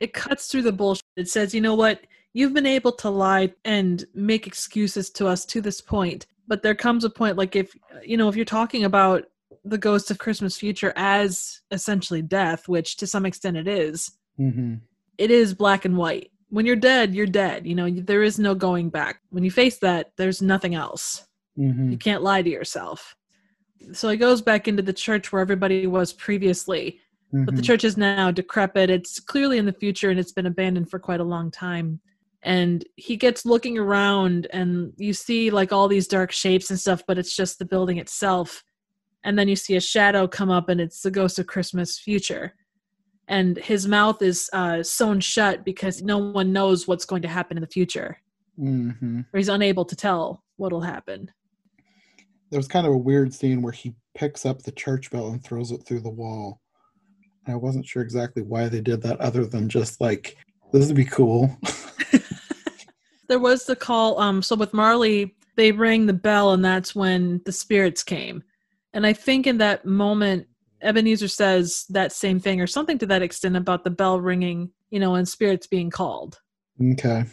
[0.00, 1.04] it cuts through the bullshit.
[1.16, 2.00] It says, you know what?
[2.32, 6.74] You've been able to lie and make excuses to us to this point, but there
[6.74, 9.24] comes a point like if you know if you're talking about
[9.64, 14.76] the ghost of Christmas future as essentially death, which to some extent it is, mm-hmm.
[15.16, 16.30] it is black and white.
[16.50, 17.66] When you're dead, you're dead.
[17.66, 19.20] You know, there is no going back.
[19.30, 21.26] When you face that, there's nothing else.
[21.58, 21.90] Mm-hmm.
[21.90, 23.14] You can't lie to yourself.
[23.92, 27.00] So he goes back into the church where everybody was previously,
[27.32, 27.44] mm-hmm.
[27.44, 27.66] but the mm-hmm.
[27.66, 28.90] church is now decrepit.
[28.90, 32.00] It's clearly in the future and it's been abandoned for quite a long time.
[32.42, 37.02] And he gets looking around, and you see like all these dark shapes and stuff,
[37.04, 38.62] but it's just the building itself
[39.24, 42.54] and then you see a shadow come up and it's the ghost of christmas future
[43.28, 47.56] and his mouth is uh, sewn shut because no one knows what's going to happen
[47.56, 48.18] in the future
[48.58, 49.20] mm-hmm.
[49.32, 51.30] or he's unable to tell what'll happen
[52.50, 55.44] there was kind of a weird scene where he picks up the church bell and
[55.44, 56.60] throws it through the wall
[57.48, 60.36] i wasn't sure exactly why they did that other than just like
[60.72, 61.56] this would be cool
[63.28, 67.40] there was the call um so with marley they rang the bell and that's when
[67.44, 68.42] the spirits came
[68.94, 70.46] and I think in that moment,
[70.82, 75.00] Ebenezer says that same thing or something to that extent about the bell ringing you
[75.00, 76.40] know, and spirits being called.
[76.92, 77.24] Okay.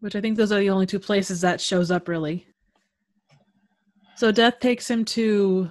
[0.00, 2.46] Which I think those are the only two places that shows up really.
[4.16, 5.70] So Death takes him to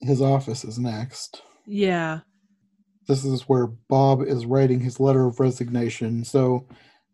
[0.00, 1.42] His office is next.
[1.66, 2.20] yeah.
[3.06, 6.24] This is where Bob is writing his letter of resignation.
[6.24, 6.66] So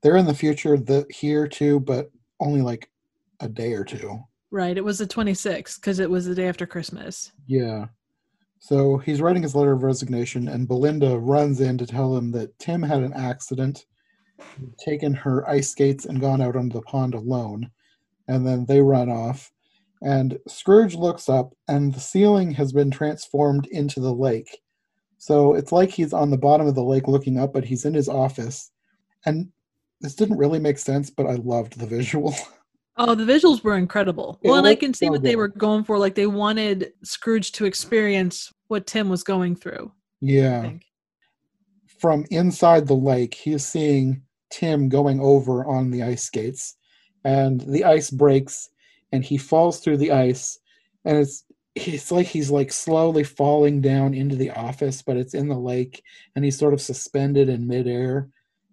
[0.03, 2.11] they're in the future the, here too, but
[2.41, 2.91] only like
[3.41, 4.21] a day or two.
[4.51, 4.77] Right.
[4.77, 7.33] It was the 26th because it was the day after Christmas.
[7.47, 7.87] Yeah.
[8.59, 12.59] So he's writing his letter of resignation, and Belinda runs in to tell him that
[12.59, 13.87] Tim had an accident,
[14.79, 17.71] taken her ice skates, and gone out onto the pond alone.
[18.29, 19.51] And then they run off.
[20.03, 24.61] And Scrooge looks up, and the ceiling has been transformed into the lake.
[25.21, 27.93] So it's like he's on the bottom of the lake looking up, but he's in
[27.93, 28.71] his office.
[29.27, 29.51] And
[30.01, 32.35] this didn't really make sense, but I loved the visual.
[32.97, 34.39] Oh, the visuals were incredible.
[34.43, 35.97] It Well, and I can see so what they were going for.
[35.97, 39.91] Like they wanted Scrooge to experience what Tim was going through.
[40.21, 40.73] Yeah.
[41.99, 44.21] from inside the lake, he's seeing
[44.51, 46.77] Tim going over on the ice skates,
[47.25, 48.69] and the ice breaks,
[49.13, 50.59] and he falls through the ice,
[51.07, 51.45] and it's
[51.75, 56.03] it's like he's like slowly falling down into the office, but it's in the lake,
[56.35, 58.29] and he's sort of suspended in midair.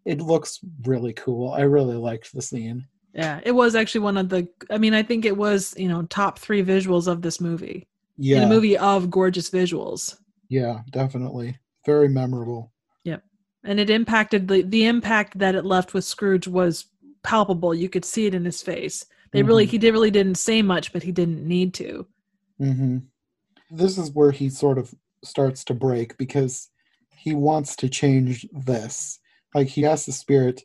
[0.05, 1.51] It looks really cool.
[1.51, 2.87] I really liked the scene.
[3.13, 4.47] Yeah, it was actually one of the.
[4.69, 7.87] I mean, I think it was you know top three visuals of this movie.
[8.31, 10.17] In Yeah, a movie of gorgeous visuals,
[10.49, 12.71] yeah, definitely, very memorable.
[13.03, 13.23] Yep,
[13.63, 16.85] and it impacted the the impact that it left with Scrooge was
[17.23, 17.73] palpable.
[17.73, 19.05] You could see it in his face.
[19.31, 19.69] They really Mhm.
[19.71, 22.07] he did really didn't say much, but he didn't need to.
[22.59, 22.97] Hmm
[23.69, 24.93] This is where he sort of
[25.23, 26.69] starts to break because
[27.09, 29.19] he wants to change this.
[29.53, 30.61] Like he asks the spirit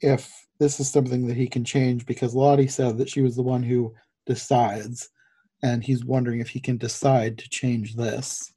[0.00, 3.42] if this is something that he can change because Lottie said that she was the
[3.42, 3.94] one who
[4.26, 5.08] decides,
[5.62, 8.52] and he's wondering if he can decide to change this.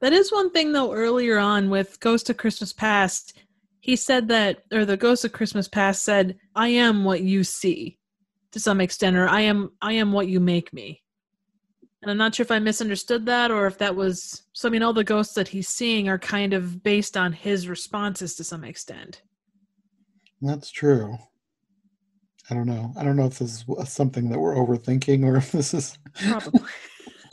[0.00, 3.38] That is one thing though earlier on with Ghost of Christmas Past,
[3.80, 7.98] he said that or the Ghost of Christmas Past said, I am what you see
[8.52, 11.02] to some extent, or I am I am what you make me.
[12.02, 14.82] And I'm not sure if I misunderstood that or if that was so I mean
[14.82, 18.64] all the ghosts that he's seeing are kind of based on his responses to some
[18.64, 19.22] extent.
[20.40, 21.18] That's true.
[22.48, 22.92] I don't know.
[22.96, 25.98] I don't know if this is something that we're overthinking or if this is.
[26.14, 26.62] Probably.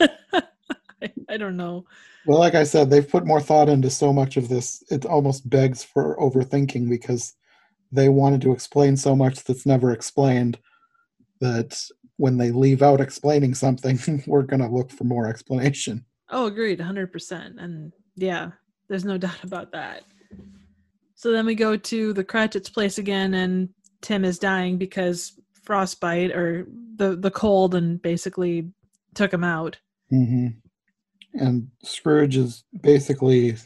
[0.00, 1.86] I, I don't know.
[2.26, 4.82] Well, like I said, they've put more thought into so much of this.
[4.90, 7.34] It almost begs for overthinking because
[7.90, 10.58] they wanted to explain so much that's never explained
[11.40, 11.80] that
[12.18, 16.04] when they leave out explaining something, we're going to look for more explanation.
[16.30, 17.62] Oh, agreed, 100%.
[17.62, 18.50] And yeah,
[18.88, 20.04] there's no doubt about that.
[21.14, 23.70] So then we go to the Cratchit's place again, and
[24.02, 25.32] Tim is dying because
[25.64, 26.66] frostbite or
[26.96, 28.70] the, the cold and basically
[29.14, 29.78] took him out.
[30.12, 30.48] Mm-hmm.
[31.34, 33.56] And Scrooge is basically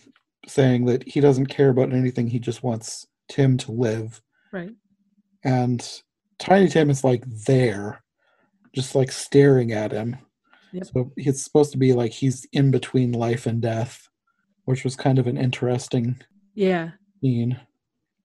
[0.47, 2.27] saying that he doesn't care about anything.
[2.27, 4.21] He just wants Tim to live.
[4.53, 4.73] Right.
[5.45, 5.87] And
[6.39, 8.02] Tiny Tim is like there,
[8.75, 10.17] just like staring at him.
[10.73, 10.85] Yep.
[10.87, 14.09] So it's supposed to be like he's in between life and death,
[14.65, 16.17] which was kind of an interesting
[16.55, 16.93] Yeah.
[17.21, 17.61] scene.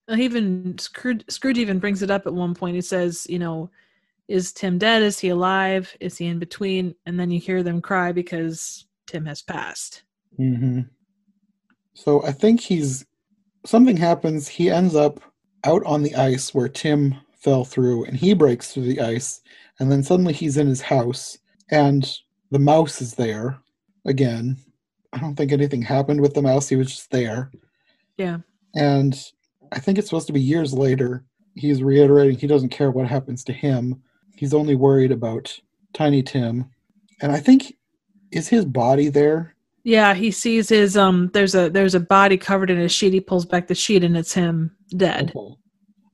[0.10, 2.76] Uh, Even Scrooge, Scrooge even brings it up at one point.
[2.76, 3.70] He says, you know,
[4.30, 5.04] is Tim dead?
[5.04, 5.96] Is he alive?
[6.00, 6.96] Is he in between?
[7.06, 10.04] And then you hear them cry because Tim has passed.
[10.38, 10.82] hmm
[11.94, 13.06] So I think he's
[13.66, 14.48] something happens.
[14.48, 15.20] He ends up
[15.66, 19.42] out on the ice where Tim fell through, and he breaks through the ice.
[19.80, 21.38] And then suddenly he's in his house,
[21.70, 22.10] and
[22.52, 23.60] the mouse is there
[24.06, 24.58] again.
[25.14, 26.68] I don't think anything happened with the mouse.
[26.68, 27.52] He was just there.
[28.18, 28.40] Yeah.
[28.76, 29.20] And
[29.72, 31.24] I think it's supposed to be years later.
[31.56, 34.02] He's reiterating he doesn't care what happens to him.
[34.36, 35.58] He's only worried about
[35.94, 36.70] Tiny Tim.
[37.22, 37.74] And I think
[38.32, 39.56] is his body there?
[39.84, 43.14] Yeah, he sees his um there's a there's a body covered in a sheet.
[43.14, 45.32] He pulls back the sheet and it's him dead.
[45.36, 45.56] Okay.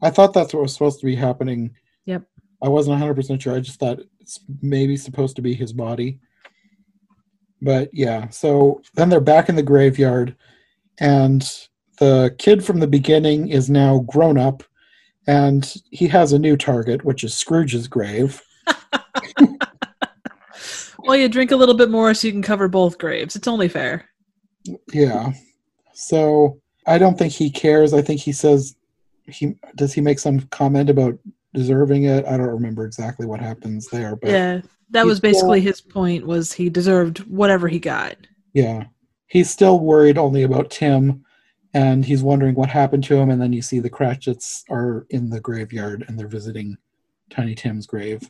[0.01, 1.73] I thought that's what was supposed to be happening.
[2.05, 2.23] Yep.
[2.63, 3.55] I wasn't 100% sure.
[3.55, 6.19] I just thought it's maybe supposed to be his body.
[7.61, 10.35] But yeah, so then they're back in the graveyard,
[10.99, 11.41] and
[11.99, 14.63] the kid from the beginning is now grown up,
[15.27, 18.41] and he has a new target, which is Scrooge's grave.
[21.03, 23.35] Well, you drink a little bit more so you can cover both graves.
[23.35, 24.09] It's only fair.
[24.93, 25.33] Yeah.
[25.93, 27.93] So I don't think he cares.
[27.93, 28.75] I think he says
[29.27, 31.17] he does he make some comment about
[31.53, 32.25] deserving it?
[32.25, 34.61] I don't remember exactly what happens there, but yeah,
[34.91, 36.25] that was basically his point.
[36.25, 38.15] Was he deserved whatever he got?
[38.53, 38.85] Yeah.
[39.27, 41.25] He's still worried only about Tim
[41.73, 43.31] and he's wondering what happened to him.
[43.31, 46.77] And then you see the Cratchits are in the graveyard and they're visiting
[47.31, 48.29] Tiny Tim's grave.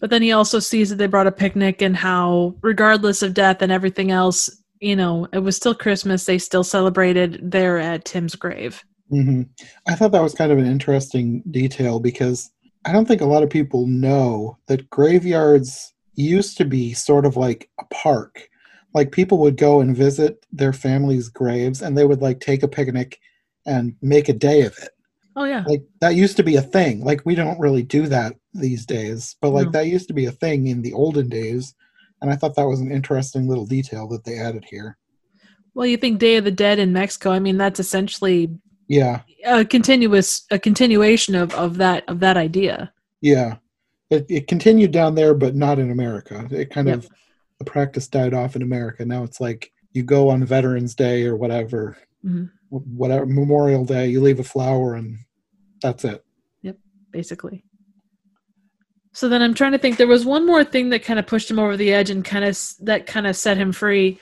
[0.00, 3.62] But then he also sees that they brought a picnic and how, regardless of death
[3.62, 4.50] and everything else,
[4.80, 6.24] you know, it was still Christmas.
[6.24, 8.82] They still celebrated there at Tim's grave.
[9.12, 9.42] Hmm
[9.86, 12.50] I thought that was kind of an interesting detail because
[12.84, 17.36] I don't think a lot of people know that graveyards used to be sort of
[17.36, 18.48] like a park.
[18.94, 22.68] Like people would go and visit their family's graves and they would like take a
[22.68, 23.20] picnic
[23.66, 24.90] and make a day of it.
[25.36, 25.64] Oh yeah.
[25.66, 27.04] Like that used to be a thing.
[27.04, 29.72] Like we don't really do that these days, but like No.
[29.72, 31.74] that used to be a thing in the olden days.
[32.20, 34.96] And I thought that was an interesting little detail that they added here.
[35.74, 37.30] Well, you think Day of the Dead in Mexico?
[37.30, 38.50] I mean, that's essentially
[38.88, 42.92] Yeah, a continuous a continuation of of that of that idea.
[43.20, 43.56] yeah.
[44.10, 46.46] It, it continued down there, but not in America.
[46.50, 46.98] It kind Yep.
[46.98, 47.08] of
[47.58, 49.06] the practice died off in America.
[49.06, 52.50] Now it's like you go on Veterans Day or whatever, Mhm.
[52.68, 55.16] whatever Memorial Day, you leave a flower and
[55.80, 56.22] that's it.
[56.60, 56.76] Yep,
[57.10, 57.64] basically.
[59.14, 59.96] So then I'm trying to think.
[59.96, 62.44] There was one more thing that kind of pushed him over the edge and kind
[62.44, 64.18] of that kind of set him free.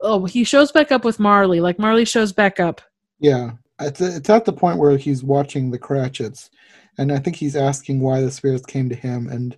[0.00, 1.60] Oh, he shows back up with Marley.
[1.60, 2.80] Like Marley shows back up.
[3.18, 6.50] Yeah, it's it's at the point where he's watching the Cratchits,
[6.98, 9.56] and I think he's asking why the spirits came to him, and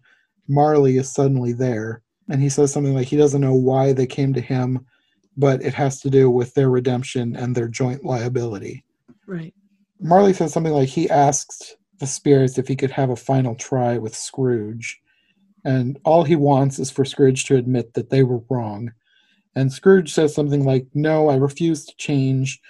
[0.49, 4.33] Marley is suddenly there, and he says something like he doesn't know why they came
[4.35, 4.87] to him,
[5.37, 8.85] but it has to do with their redemption and their joint liability.
[9.27, 9.55] Right.
[10.01, 13.99] Marley says something like he asked the spirits if he could have a final try
[13.99, 15.01] with Scrooge,
[15.65, 18.93] and all he wants is for Scrooge to admit that they were wrong.
[19.55, 22.61] And Scrooge says something like, No, I refuse to change.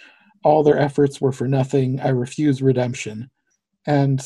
[0.45, 2.01] All their efforts were for nothing.
[2.01, 3.31] I refuse redemption.
[3.87, 4.25] And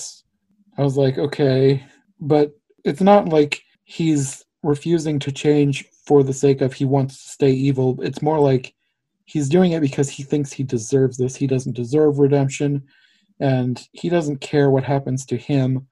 [0.78, 1.84] I was like, Okay,
[2.20, 2.52] but
[2.84, 7.50] it's not like he's refusing to change for the sake of he wants to stay
[7.50, 7.98] evil.
[8.02, 8.74] It's more like
[9.24, 11.36] he's doing it because he thinks he deserves this.
[11.36, 12.84] He doesn't deserve redemption
[13.40, 15.86] and he doesn't care what happens to him.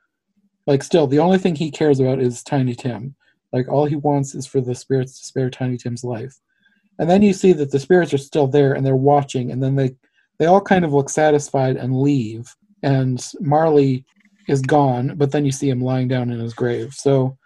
[0.66, 3.14] Like, still, the only thing he cares about is Tiny Tim.
[3.52, 6.38] Like, all he wants is for the spirits to spare Tiny Tim's life.
[6.98, 9.74] And then you see that the spirits are still there and they're watching, and then
[9.76, 9.96] they
[10.38, 12.54] they all kind of look satisfied and leave.
[12.82, 14.04] And Marley
[14.48, 16.94] is gone, but then you see him lying down in his grave.
[16.94, 17.38] So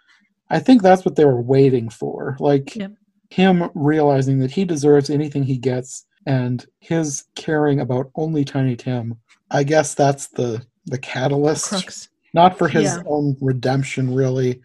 [0.49, 2.35] I think that's what they were waiting for.
[2.39, 2.91] Like Yep.
[3.29, 9.15] him realizing that he deserves anything he gets and his caring about only Tiny Tim.
[9.51, 12.09] I guess that's the the catalyst Crux.
[12.33, 13.03] not for his Yeah.
[13.05, 14.61] own redemption really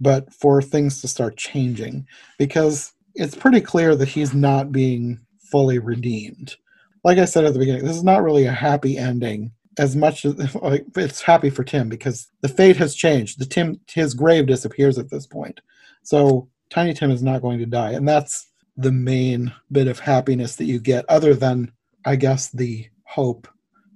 [0.00, 2.06] but for things to start changing
[2.38, 5.18] because it's pretty clear that he's not being
[5.50, 6.56] fully redeemed
[7.04, 10.24] like i said at the beginning this is not really a happy ending as much
[10.24, 14.46] as like it's happy for tim because the fate has changed the tim his grave
[14.46, 15.60] disappears at this point
[16.02, 20.56] so tiny tim is not going to die and that's the main bit of happiness
[20.56, 21.70] that you get other than
[22.04, 23.46] i guess the hope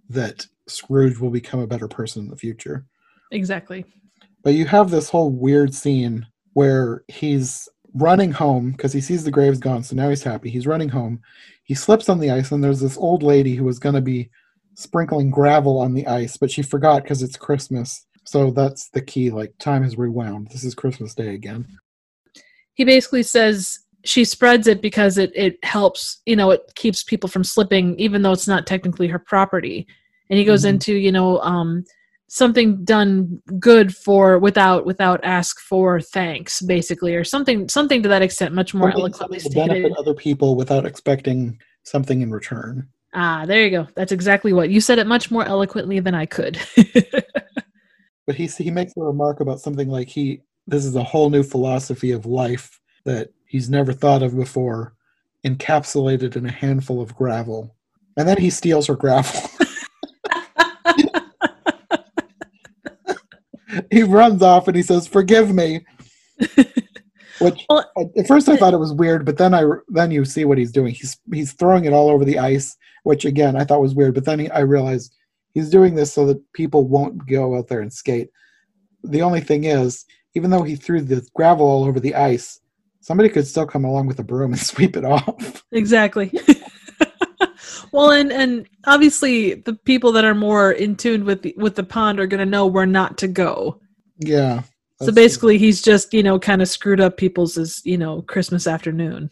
[0.09, 2.85] that scrooge will become a better person in the future
[3.33, 3.85] Exactly.
[4.43, 9.31] but you have this whole weird scene where he's running home because he sees the
[9.31, 10.51] grave's gone, so now he's happy.
[10.51, 11.21] He's running home.
[11.69, 14.31] He slips on the ice, and there's this old lady who was going to be
[14.75, 18.07] sprinkling gravel on the ice, but she forgot because it's Christmas.
[18.25, 19.31] So that's the key.
[19.31, 20.49] Like, time has rewound.
[20.49, 21.67] This is Christmas Day again.
[22.73, 26.23] He basically says she spreads it because it it helps.
[26.25, 29.87] You know, it keeps people from slipping, even though it's not technically her property.
[30.31, 30.71] And he goes Mhm.
[30.71, 31.85] into you know um,
[32.29, 38.23] something done good for without without ask for thanks, basically, or something something to that
[38.23, 38.55] extent.
[38.55, 42.89] Much more Something- eloquently something to benefit other people without expecting something in return.
[43.15, 43.89] Ah, there you go.
[43.95, 44.99] That's exactly what you said.
[44.99, 46.59] It much more eloquently than I could.
[48.27, 51.43] But he he makes a remark about something like he this is a whole new
[51.43, 54.93] philosophy of life that he's never thought of before,
[55.47, 57.75] encapsulated in a handful of gravel.
[58.19, 59.49] And then he steals her gravel.
[63.93, 65.85] he runs off and he says, "Forgive me."
[67.41, 67.85] Which Well-
[68.17, 70.73] at first I thought it was weird, but then I then you see what he's
[70.73, 70.95] doing.
[70.95, 74.15] He's he's throwing it all over the ice, which again I thought was weird.
[74.15, 75.15] But then he, I realized
[75.55, 78.31] he's doing this so that people won't go out there and skate.
[79.05, 80.05] The only thing is,
[80.35, 82.61] even though he threw the gravel all over the ice,
[83.01, 85.65] somebody could still come along with a broom and sweep it off.
[85.71, 86.33] exactly.
[87.93, 91.85] Well, and and obviously the people that are more in tune with the, with the
[91.85, 93.81] pond are going to know where not to go.
[94.19, 94.63] yeah.
[95.01, 99.31] So basically, he's just you know kind of screwed up people's you know Christmas afternoon.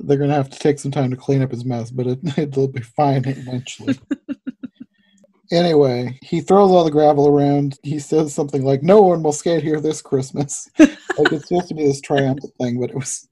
[0.00, 2.68] they're gonna have to take some time to clean up his mess, but it, it'll
[2.68, 3.98] be fine eventually.
[5.52, 7.78] anyway, he throws all the gravel around.
[7.82, 10.90] He says something like, "No one will skate here this Christmas." like
[11.32, 13.28] it's supposed to be this triumphant thing, but it was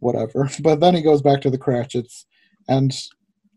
[0.00, 0.50] whatever.
[0.62, 2.26] But then he goes back to the Cratchits,
[2.68, 2.94] and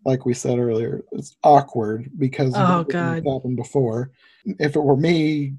[0.07, 3.23] like we said earlier, it's awkward because Oh, God.
[3.27, 4.09] happened before.
[4.45, 5.53] If it were me,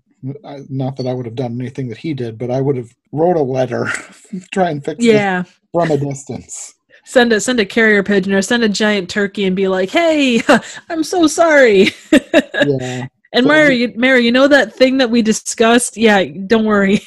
[0.45, 2.91] I- not that I would have done anything that he did, but I would have
[3.13, 3.87] wrote a letter,
[4.53, 6.75] try and fix Yeah, from a distance.
[7.05, 10.41] send a send a carrier pigeon or send a giant turkey and be like, "Hey,
[10.89, 11.91] I'm so sorry."
[12.67, 13.07] Yeah.
[13.35, 15.97] and So- Mary, you, Mary, you know that thing that we discussed?
[15.99, 17.01] Yeah, don't worry.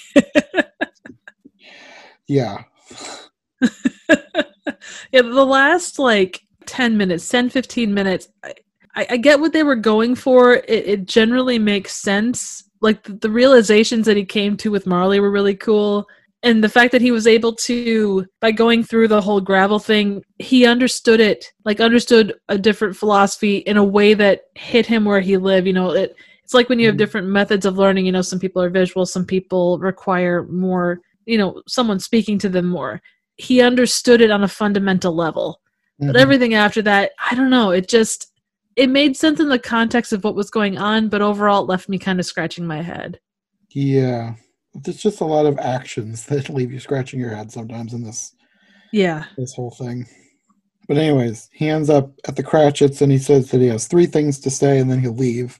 [2.27, 2.63] Yeah.
[3.59, 8.53] yeah, the last like 10 minutes, 10, 15 minutes, I,
[8.95, 10.55] I, get what they were going for.
[10.55, 12.63] It, it generally makes sense.
[12.81, 16.07] Like the, the realizations that he came to with Marley were really cool.
[16.43, 20.23] And the fact that he was able to, by going through the whole gravel thing,
[20.39, 25.21] he understood it, like understood a different philosophy in a way that hit him where
[25.21, 25.67] he lived.
[25.67, 26.99] You know, it, it's like when you have Mhm.
[26.99, 31.37] different methods of learning, you know, some people are visual, some people require more, you
[31.37, 33.01] know, someone speaking to them more.
[33.37, 35.60] He understood it on a fundamental level.
[36.01, 36.19] But Mhm.
[36.19, 37.71] everything after that, I don't know.
[37.71, 38.27] It just
[38.77, 41.89] it made sense in the context of what was going on, but overall it left
[41.89, 43.19] me kind of scratching my head.
[43.71, 44.35] Yeah.
[44.73, 48.33] There's just a lot of actions that leave you scratching your head sometimes in this
[48.93, 49.25] Yeah.
[49.37, 50.07] this whole thing.
[50.87, 54.05] But anyways, he ends up at the Cratchits and he says that he has three
[54.07, 55.59] things to say and then he'll leave.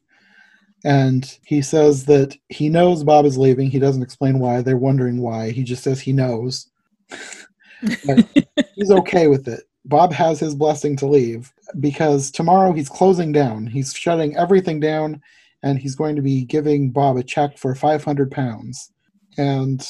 [0.84, 3.70] And he says that he knows Bob is leaving.
[3.70, 4.62] He doesn't explain why.
[4.62, 5.52] They're wondering why.
[5.52, 6.68] He just says he knows.
[8.06, 8.26] But
[8.76, 9.64] he's okay with it.
[9.86, 13.66] Bob has his blessing to leave because tomorrow he's closing down.
[13.66, 15.22] He's shutting everything down
[15.64, 18.92] and he's going to be giving Bob a check for 500 pounds.
[19.38, 19.88] And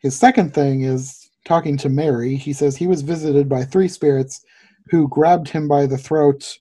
[0.00, 2.36] his second thing is talking to Mary.
[2.36, 4.44] He says he was visited by three spirits
[4.90, 6.58] who grabbed him by the throat,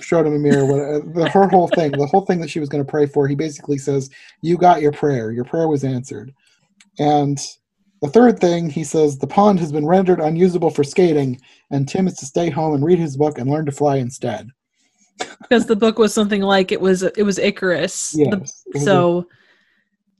[0.00, 1.02] showed him a mirror.
[1.16, 3.34] Uh, her whole thing, the whole thing that she was going to pray for, he
[3.34, 4.10] basically says,
[4.42, 5.30] You got your prayer.
[5.30, 6.32] Your prayer was answered.
[6.98, 7.38] And
[8.02, 11.40] the third thing, he says, The pond has been rendered unusable for skating,
[11.70, 14.48] and Tim is to stay home and read his book and learn to fly instead.
[15.42, 18.14] because the book was something like it was it was Icarus.
[18.16, 18.64] Yes.
[18.74, 19.26] a- so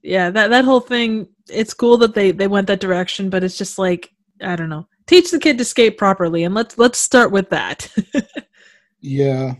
[0.02, 3.56] yeah, that that whole thing it's cool that they they went that direction, but it's
[3.56, 4.10] just like
[4.42, 4.86] I don't know.
[5.06, 7.88] Teach the kid to skate properly and let's let's start with that.
[9.00, 9.54] yeah.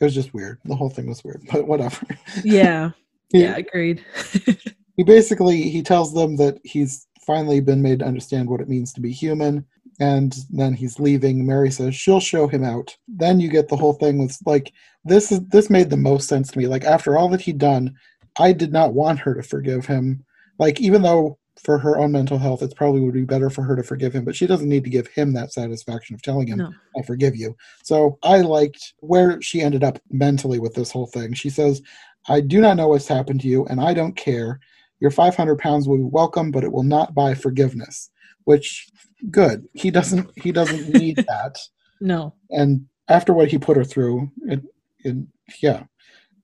[0.00, 0.58] It was just weird.
[0.64, 2.06] The whole thing was weird, but whatever.
[2.44, 2.90] yeah.
[3.30, 4.02] He- Yeah, agreed.
[4.96, 8.90] he basically he tells them that he's finally been made to understand what it means
[8.94, 9.62] to be human.
[10.00, 11.44] And then he's leaving.
[11.44, 12.96] Mary says she'll show him out.
[13.06, 14.72] Then you get the whole thing with like
[15.04, 16.66] this is this made the most sense to me.
[16.66, 17.94] Like after all that he'd done
[18.40, 20.24] i did not want her to forgive him.
[20.58, 23.74] Like even though for her own mental health it's probably would be better for her
[23.74, 26.58] to forgive him but she doesn't need to give him that satisfaction of telling him
[26.58, 26.70] No.
[26.96, 27.54] i forgive you.
[27.82, 31.34] So i liked where she ended up mentally with this whole thing.
[31.34, 31.82] She says
[32.28, 34.60] i do not know what's happened to you and i don't care
[35.00, 38.10] your 500 pounds will be welcome but it will not buy forgiveness
[38.48, 38.88] which
[39.30, 39.68] good.
[39.74, 41.58] He doesn't he doesn't need that.
[42.00, 42.34] No.
[42.50, 44.62] and after what he put her through it,
[45.00, 45.16] it
[45.60, 45.82] yeah.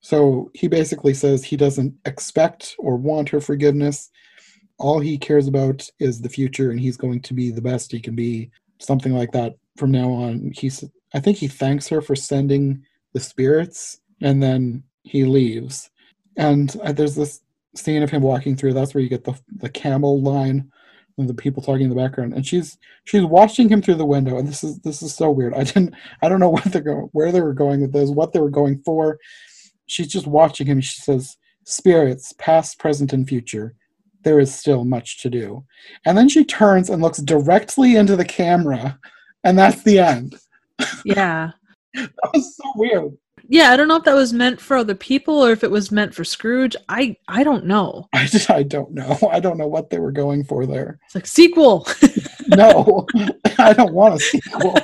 [0.02, 4.10] So he basically says he doesn't expect or want her forgiveness.
[4.78, 8.00] All he cares about is the future and he's going to be the best he
[8.00, 8.50] can be.
[8.80, 10.52] Something like that from now on.
[10.54, 15.90] He's i think he thanks her for sending the spirits and then he leaves.
[16.36, 17.40] And uh, there's this
[17.74, 20.70] scene of him walking through that's where you get the the camel line
[21.18, 22.34] and the people talking in the background.
[22.34, 24.38] And she's she's watching him through the window.
[24.38, 25.54] And this is this is so weird.
[25.56, 28.32] I didn't i don't know what they're going where they were going with this what
[28.32, 29.18] they were going for.
[29.86, 30.80] She's just watching him.
[30.80, 33.74] She says spirits past present and future
[34.22, 35.64] there is still much to do.
[36.06, 38.98] And then she turns and looks directly into the camera
[39.44, 40.36] and that's the end.
[41.04, 41.52] Yeah.
[41.94, 43.16] that was so weird
[43.48, 45.92] Yeah, I don't know if that was meant for other people or if it was
[45.92, 46.74] meant for Scrooge.
[46.88, 48.08] I I don't know.
[48.14, 51.14] i just i don't know i don't know what they were going for there It's
[51.14, 51.86] like sequel.
[52.48, 53.06] no
[53.58, 54.74] i don't want a sequel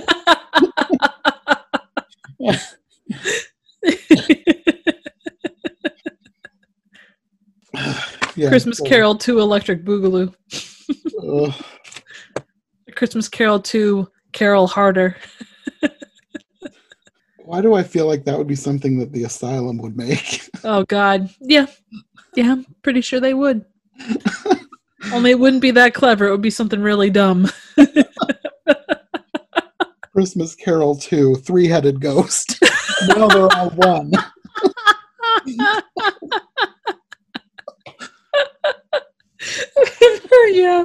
[8.36, 10.34] yeah, Christmas so, Carol 2 Electric Boogaloo.
[12.94, 15.16] Christmas Carol 2 Carol Harder.
[17.50, 20.84] Why do i feel like that would be something that the asylum would make Oh
[20.84, 21.30] god.
[21.40, 21.66] Yeah.
[22.34, 23.64] Yeah, I'm pretty sure they would.
[25.12, 26.26] Only it wouldn't be that clever.
[26.26, 27.48] It would be something really dumb.
[30.12, 32.62] Christmas Carol 2, Three Headed Ghost.
[33.08, 34.12] now they're all one.
[40.50, 40.84] yeah.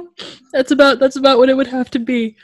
[0.52, 2.36] That's about that's about what it would have to be.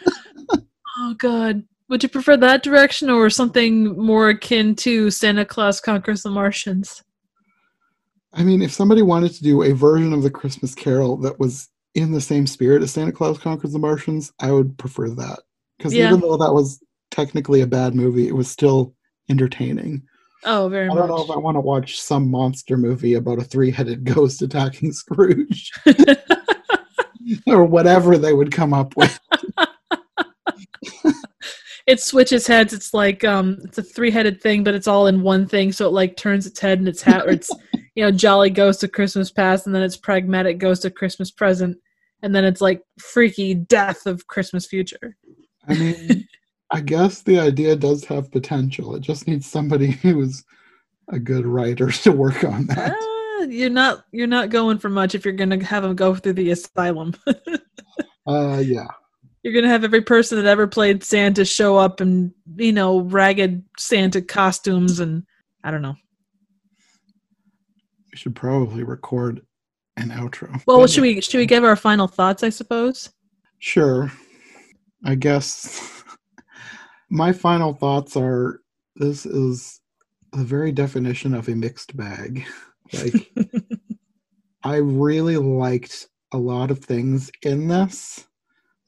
[0.98, 1.64] Oh god.
[1.92, 7.04] Would you prefer that direction or something more akin to Santa Claus Conquers the Martians?
[8.32, 11.68] I mean, if somebody wanted to do a version of the Christmas Carol that was
[11.94, 15.40] in the same spirit as Santa Claus Conquers the Martians, I would prefer that.
[15.76, 16.06] Because Yeah.
[16.08, 18.94] even though that was technically a bad movie, it was still
[19.28, 20.00] entertaining.
[20.46, 20.96] Oh, very much.
[20.96, 24.04] I don't know if I want to watch some monster movie about a three headed
[24.04, 25.70] ghost attacking Scrooge
[27.46, 29.20] or whatever they would come up with.
[31.86, 32.72] It switches heads.
[32.72, 35.72] It's like um, it's a three-headed thing, but it's all in one thing.
[35.72, 37.50] So it like turns its head and its hat, or it's
[37.94, 41.76] you know, jolly goes to Christmas past, and then it's pragmatic goes to Christmas present,
[42.22, 45.16] and then it's like freaky death of Christmas future.
[45.68, 46.28] I mean,
[46.70, 48.94] I guess the idea does have potential.
[48.94, 50.44] It just needs somebody who's
[51.08, 52.92] a good writer to work on that.
[52.92, 56.34] Uh, you're not you're not going for much if you're gonna have them go through
[56.34, 57.12] the asylum.
[58.26, 58.86] uh, yeah.
[59.42, 63.64] You're gonna have every person that ever played Santa show up in you know ragged
[63.78, 65.24] Santa costumes and
[65.64, 65.96] I don't know.
[68.12, 69.42] We should probably record
[69.96, 70.62] an outro.
[70.66, 72.42] Well, should we should we give our final thoughts?
[72.42, 73.10] I suppose.
[73.58, 74.12] Sure.
[75.04, 76.04] I guess
[77.10, 78.60] my final thoughts are:
[78.96, 79.80] this is
[80.32, 82.44] the very definition of a mixed bag.
[82.92, 83.32] Like,
[84.62, 88.26] I really liked a lot of things in this.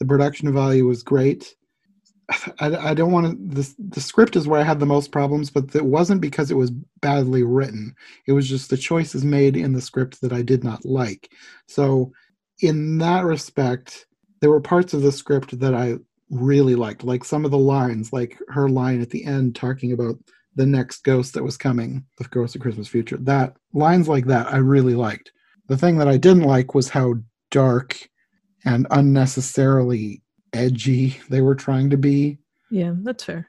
[0.00, 1.54] The production value was great.
[2.60, 3.62] I, I don't want to.
[3.62, 6.56] The, the script is where I had the most problems, but it wasn't because it
[6.56, 7.94] was badly written.
[8.26, 11.30] It was just the choices made in the script that I did not like.
[11.68, 12.12] So,
[12.60, 14.06] in that respect,
[14.40, 15.96] there were parts of the script that I
[16.30, 20.16] really liked, like some of the lines, like her line at the end talking about
[20.56, 23.16] the next ghost that was coming, the Ghost of Christmas Future.
[23.18, 25.32] That lines like that I really liked.
[25.68, 27.14] The thing that I didn't like was how
[27.50, 28.08] dark
[28.64, 30.22] and unnecessarily
[30.52, 32.38] edgy they were trying to be.
[32.70, 33.48] Yeah, that's fair.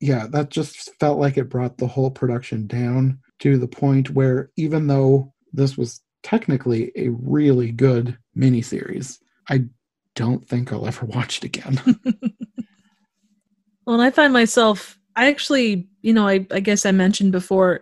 [0.00, 4.50] Yeah, that just felt like it brought the whole production down to the point where
[4.56, 9.18] even though this was technically a really good miniseries,
[9.48, 9.64] I
[10.14, 11.80] don't think I'll ever watch it again.
[13.86, 17.80] well, and I find myself I actually, you know, I, I guess I mentioned before,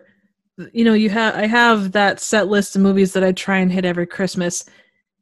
[0.73, 3.71] you know, you have I have that set list of movies that I try and
[3.71, 4.65] hit every Christmas.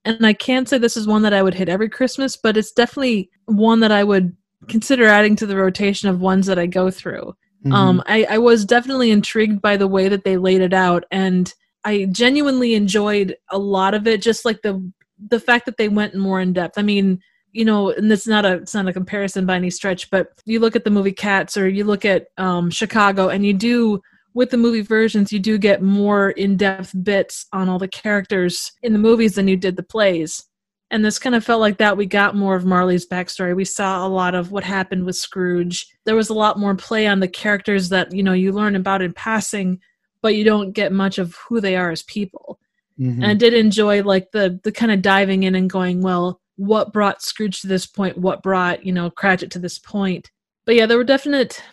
[0.06, 2.72] And I can't say this is one that I would hit every Christmas, but it's
[2.72, 4.38] definitely one that I would
[4.70, 7.36] consider adding to the rotation of ones that I go through.
[7.66, 7.74] Mm-hmm.
[7.74, 11.52] Um, I, I was definitely intrigued by the way that they laid it out, and
[11.84, 14.22] I genuinely enjoyed a lot of it.
[14.22, 14.92] Just like the
[15.30, 16.78] the fact that they went more in depth.
[16.78, 17.20] I mean,
[17.52, 20.60] you know, and it's not a it's not a comparison by any stretch, but you
[20.60, 24.02] look at the movie Cats or you look at um, Chicago, and you do
[24.36, 28.74] with the movie versions, you do get more in depth bits on all the characters
[28.84, 30.44] in the movies than you did the plays.
[30.92, 31.98] And this kind of felt like that.
[31.98, 33.56] We got more of Marley's backstory.
[33.56, 35.88] We saw a lot of what happened with Scrooge.
[36.06, 39.02] There was a lot more play on the characters that you know you learn about
[39.02, 39.80] in passing,
[40.22, 42.60] but you don't get much of who they are as people.
[43.00, 43.24] Mm-hmm.
[43.24, 46.94] And I did enjoy like the the kind of diving in and going, well, what
[46.94, 50.30] brought Scrooge to this point, what brought, you know, Cratchit to this point.
[50.66, 51.64] But yeah, there were definite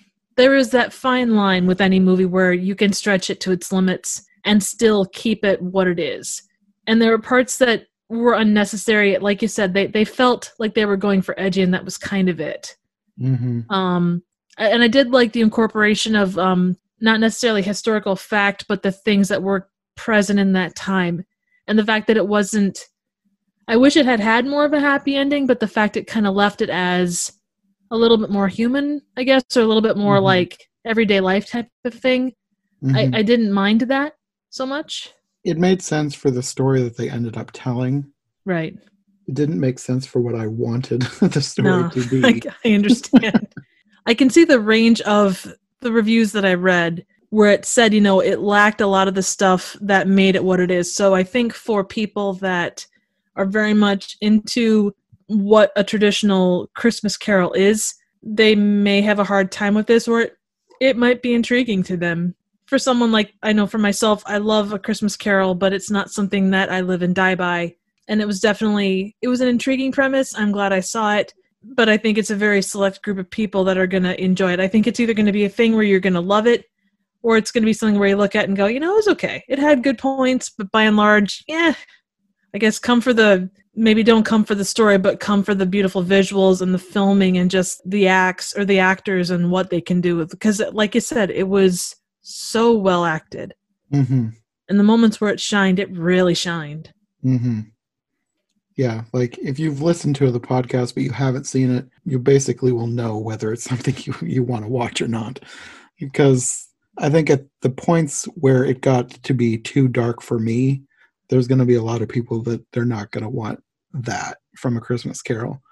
[0.42, 3.70] there is that fine line with any movie where you can stretch it to its
[3.70, 6.42] limits and still keep it what it is.
[6.88, 9.16] And there were parts that were unnecessary.
[9.18, 11.96] Like you said, they they felt like they were going for edgy, and that was
[11.96, 12.76] kind of it.
[13.20, 13.72] Mm-hmm.
[13.72, 14.24] Um,
[14.58, 19.28] and I did like the incorporation of um, not necessarily historical fact, but the things
[19.28, 21.24] that were present in that time,
[21.68, 22.88] and the fact that it wasn't
[23.68, 26.26] I wish it had had more of a happy ending, but the fact it kind
[26.26, 27.30] of left it as
[27.92, 30.24] a little bit more human, I guess, or a little bit more mm-hmm.
[30.24, 32.32] like everyday life type of thing.
[32.82, 32.96] Mm-hmm.
[33.14, 34.14] I, I didn't mind that
[34.50, 35.12] so much.
[35.44, 38.10] It made sense for the story that they ended up telling.
[38.46, 38.74] Right.
[39.28, 42.24] It didn't make sense for what I wanted the story no, to be.
[42.64, 43.52] I, I understand.
[44.06, 45.46] I can see the range of
[45.80, 49.14] the reviews that I read where it said, you know, it lacked a lot of
[49.14, 50.94] the stuff that made it what it is.
[50.94, 52.86] So I think for people that
[53.36, 54.94] are very much into
[55.32, 60.20] what a traditional Christmas carol is, they may have a hard time with this, or
[60.20, 60.36] it,
[60.80, 62.34] it might be intriguing to them.
[62.66, 66.10] For someone like I know for myself, I love a Christmas carol, but it's not
[66.10, 67.76] something that I live and die by.
[68.08, 70.36] And it was definitely it was an intriguing premise.
[70.36, 73.64] I'm glad I saw it, but I think it's a very select group of people
[73.64, 74.60] that are going to enjoy it.
[74.60, 76.64] I think it's either going to be a thing where you're going to love it
[77.22, 78.96] or it's going to be something where you look at and go, you know, it
[78.96, 79.44] was okay.
[79.48, 81.74] It had good points, but by and large, yeah,
[82.54, 85.66] I guess come for the maybe don't come for the story, but come for the
[85.66, 89.80] beautiful visuals and the filming and just the acts or the actors and what they
[89.80, 90.24] can do.
[90.26, 93.54] Because, like you said, it was so well acted.
[93.92, 94.28] Mm-hmm.
[94.68, 96.92] And the moments where it shined, it really shined.
[97.24, 97.60] Mm-hmm.
[98.76, 102.72] Yeah, like if you've listened to the podcast but you haven't seen it, you basically
[102.72, 105.40] will know whether it's something you, you want to watch or not.
[105.98, 106.68] Because
[106.98, 110.82] I think at the points where it got to be too dark for me,
[111.32, 113.58] there's going to be a lot of people that they're not going to want
[113.94, 115.62] that from a Christmas Carol.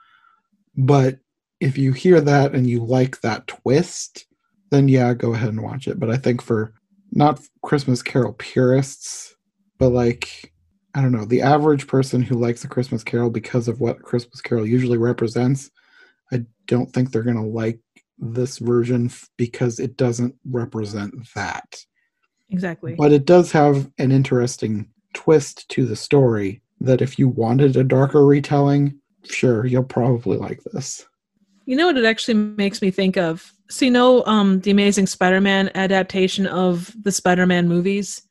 [0.75, 1.19] But
[1.61, 4.25] if you hear that and you like that twist,
[4.71, 6.01] then yeah, go ahead and watch it.
[6.01, 6.73] But I think for
[7.13, 9.37] not Christmas Carol purists,
[9.77, 10.51] but like
[10.95, 14.41] I don't know, the average person who likes a Christmas Carol because of what Christmas
[14.41, 15.71] Carol usually represents,
[16.33, 17.81] I don't think they're going to like
[18.19, 21.85] this version f- because it doesn't represent that.
[22.49, 22.95] Exactly.
[22.95, 27.85] But it does have an interesting twist to the story that if you wanted a
[27.85, 31.05] darker retelling, sure, you'll probably like this.
[31.67, 33.53] You know what it actually makes me think of?
[33.69, 38.23] So you know um the Amazing Spider-Man adaptation of the Spider-Man movies?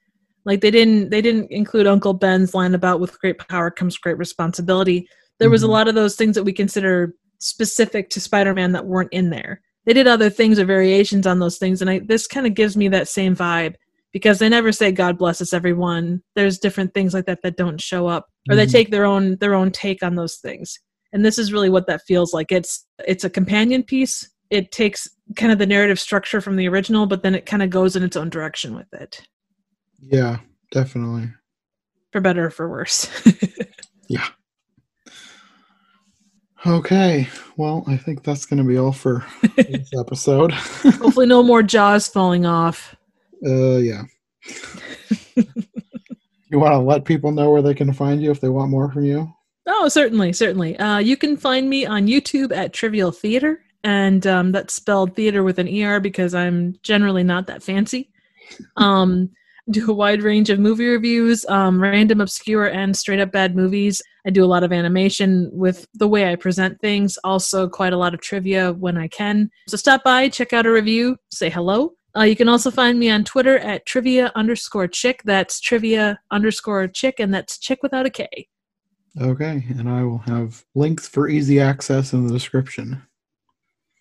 [0.45, 4.17] Like they didn't they didn't include Uncle Ben's line about with great power comes great
[4.17, 5.07] responsibility.
[5.37, 5.71] There was a Mhm.
[5.71, 9.61] lot of those things that we consider specific to Spider-Man that weren't in there.
[9.85, 12.75] They did other things or variations on those things and I this kind of gives
[12.75, 13.75] me that same vibe
[14.11, 16.21] because they never say God blesses everyone.
[16.35, 18.71] There's different things like that that don't show up or they Mhm.
[18.71, 20.79] take their own their own take on those things
[21.11, 25.07] and this is really what that feels like it's it's a companion piece it takes
[25.35, 28.03] kind of the narrative structure from the original but then it kind of goes in
[28.03, 29.21] its own direction with it
[30.01, 30.37] Yeah,
[30.71, 31.31] definitely.
[32.11, 33.07] for better or for worse
[34.07, 34.25] yeah
[36.65, 39.25] Okay, well, I think that's going to be all for
[39.55, 40.51] this episode.
[40.53, 42.95] hopefully no more jaws falling off
[43.45, 44.03] uh, yeah.
[45.35, 48.91] you want to let people know where they can find you if they want more
[48.91, 49.31] from you?
[49.69, 50.77] oh certainly certainly.
[50.77, 55.43] Uh, you can find me on youtube at trivial theater and um, that's spelled theater
[55.43, 58.09] with an er because i'm generally not that fancy.
[58.75, 59.29] Um,
[59.71, 64.01] do a wide range of movie reviews um, random obscure and straight up bad movies.
[64.25, 67.97] I do a lot of animation with the way i present things also quite a
[67.97, 69.49] lot of trivia when i can.
[69.67, 73.09] So stop by check out a review say hello uh, you can also find me
[73.09, 78.09] on twitter at trivia underscore chick that's trivia underscore chick and that's chick without a
[78.09, 78.47] k
[79.19, 83.01] Okay, and I will have links for easy access in the description.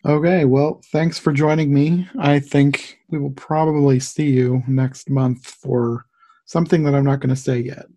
[0.04, 2.08] Okay, well, thanks for joining me.
[2.18, 6.04] I think we will probably see you next month for
[6.46, 7.86] something that I'm not going to say yet.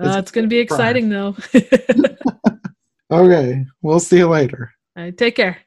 [0.00, 1.36] Uh, it's going to be exciting, though.
[3.10, 4.72] Okay, we'll see you later.
[4.96, 5.58] Right, take care.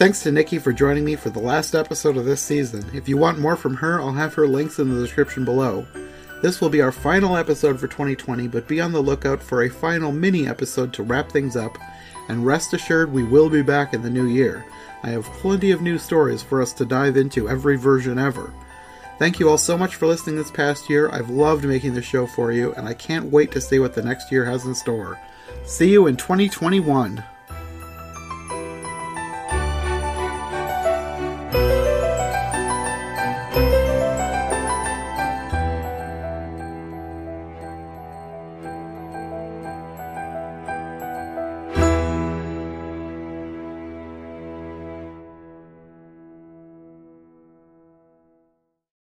[0.00, 2.82] Thanks to Nikki for joining me for the last episode of this season.
[2.94, 5.86] If you want more from her, I'll have her links in the description below.
[6.40, 9.68] This will be our final episode for 2020, but be on the lookout for a
[9.68, 11.76] final mini episode to wrap things up,
[12.30, 14.64] and rest assured we will be back in the new year.
[15.02, 18.54] I have plenty of new stories for us to dive into every version ever.
[19.18, 21.10] Thank you all so much for listening this past year.
[21.10, 24.02] I've loved making this show for you, and I can't wait to see what the
[24.02, 25.20] next year has in store.
[25.66, 27.22] See you in 2021.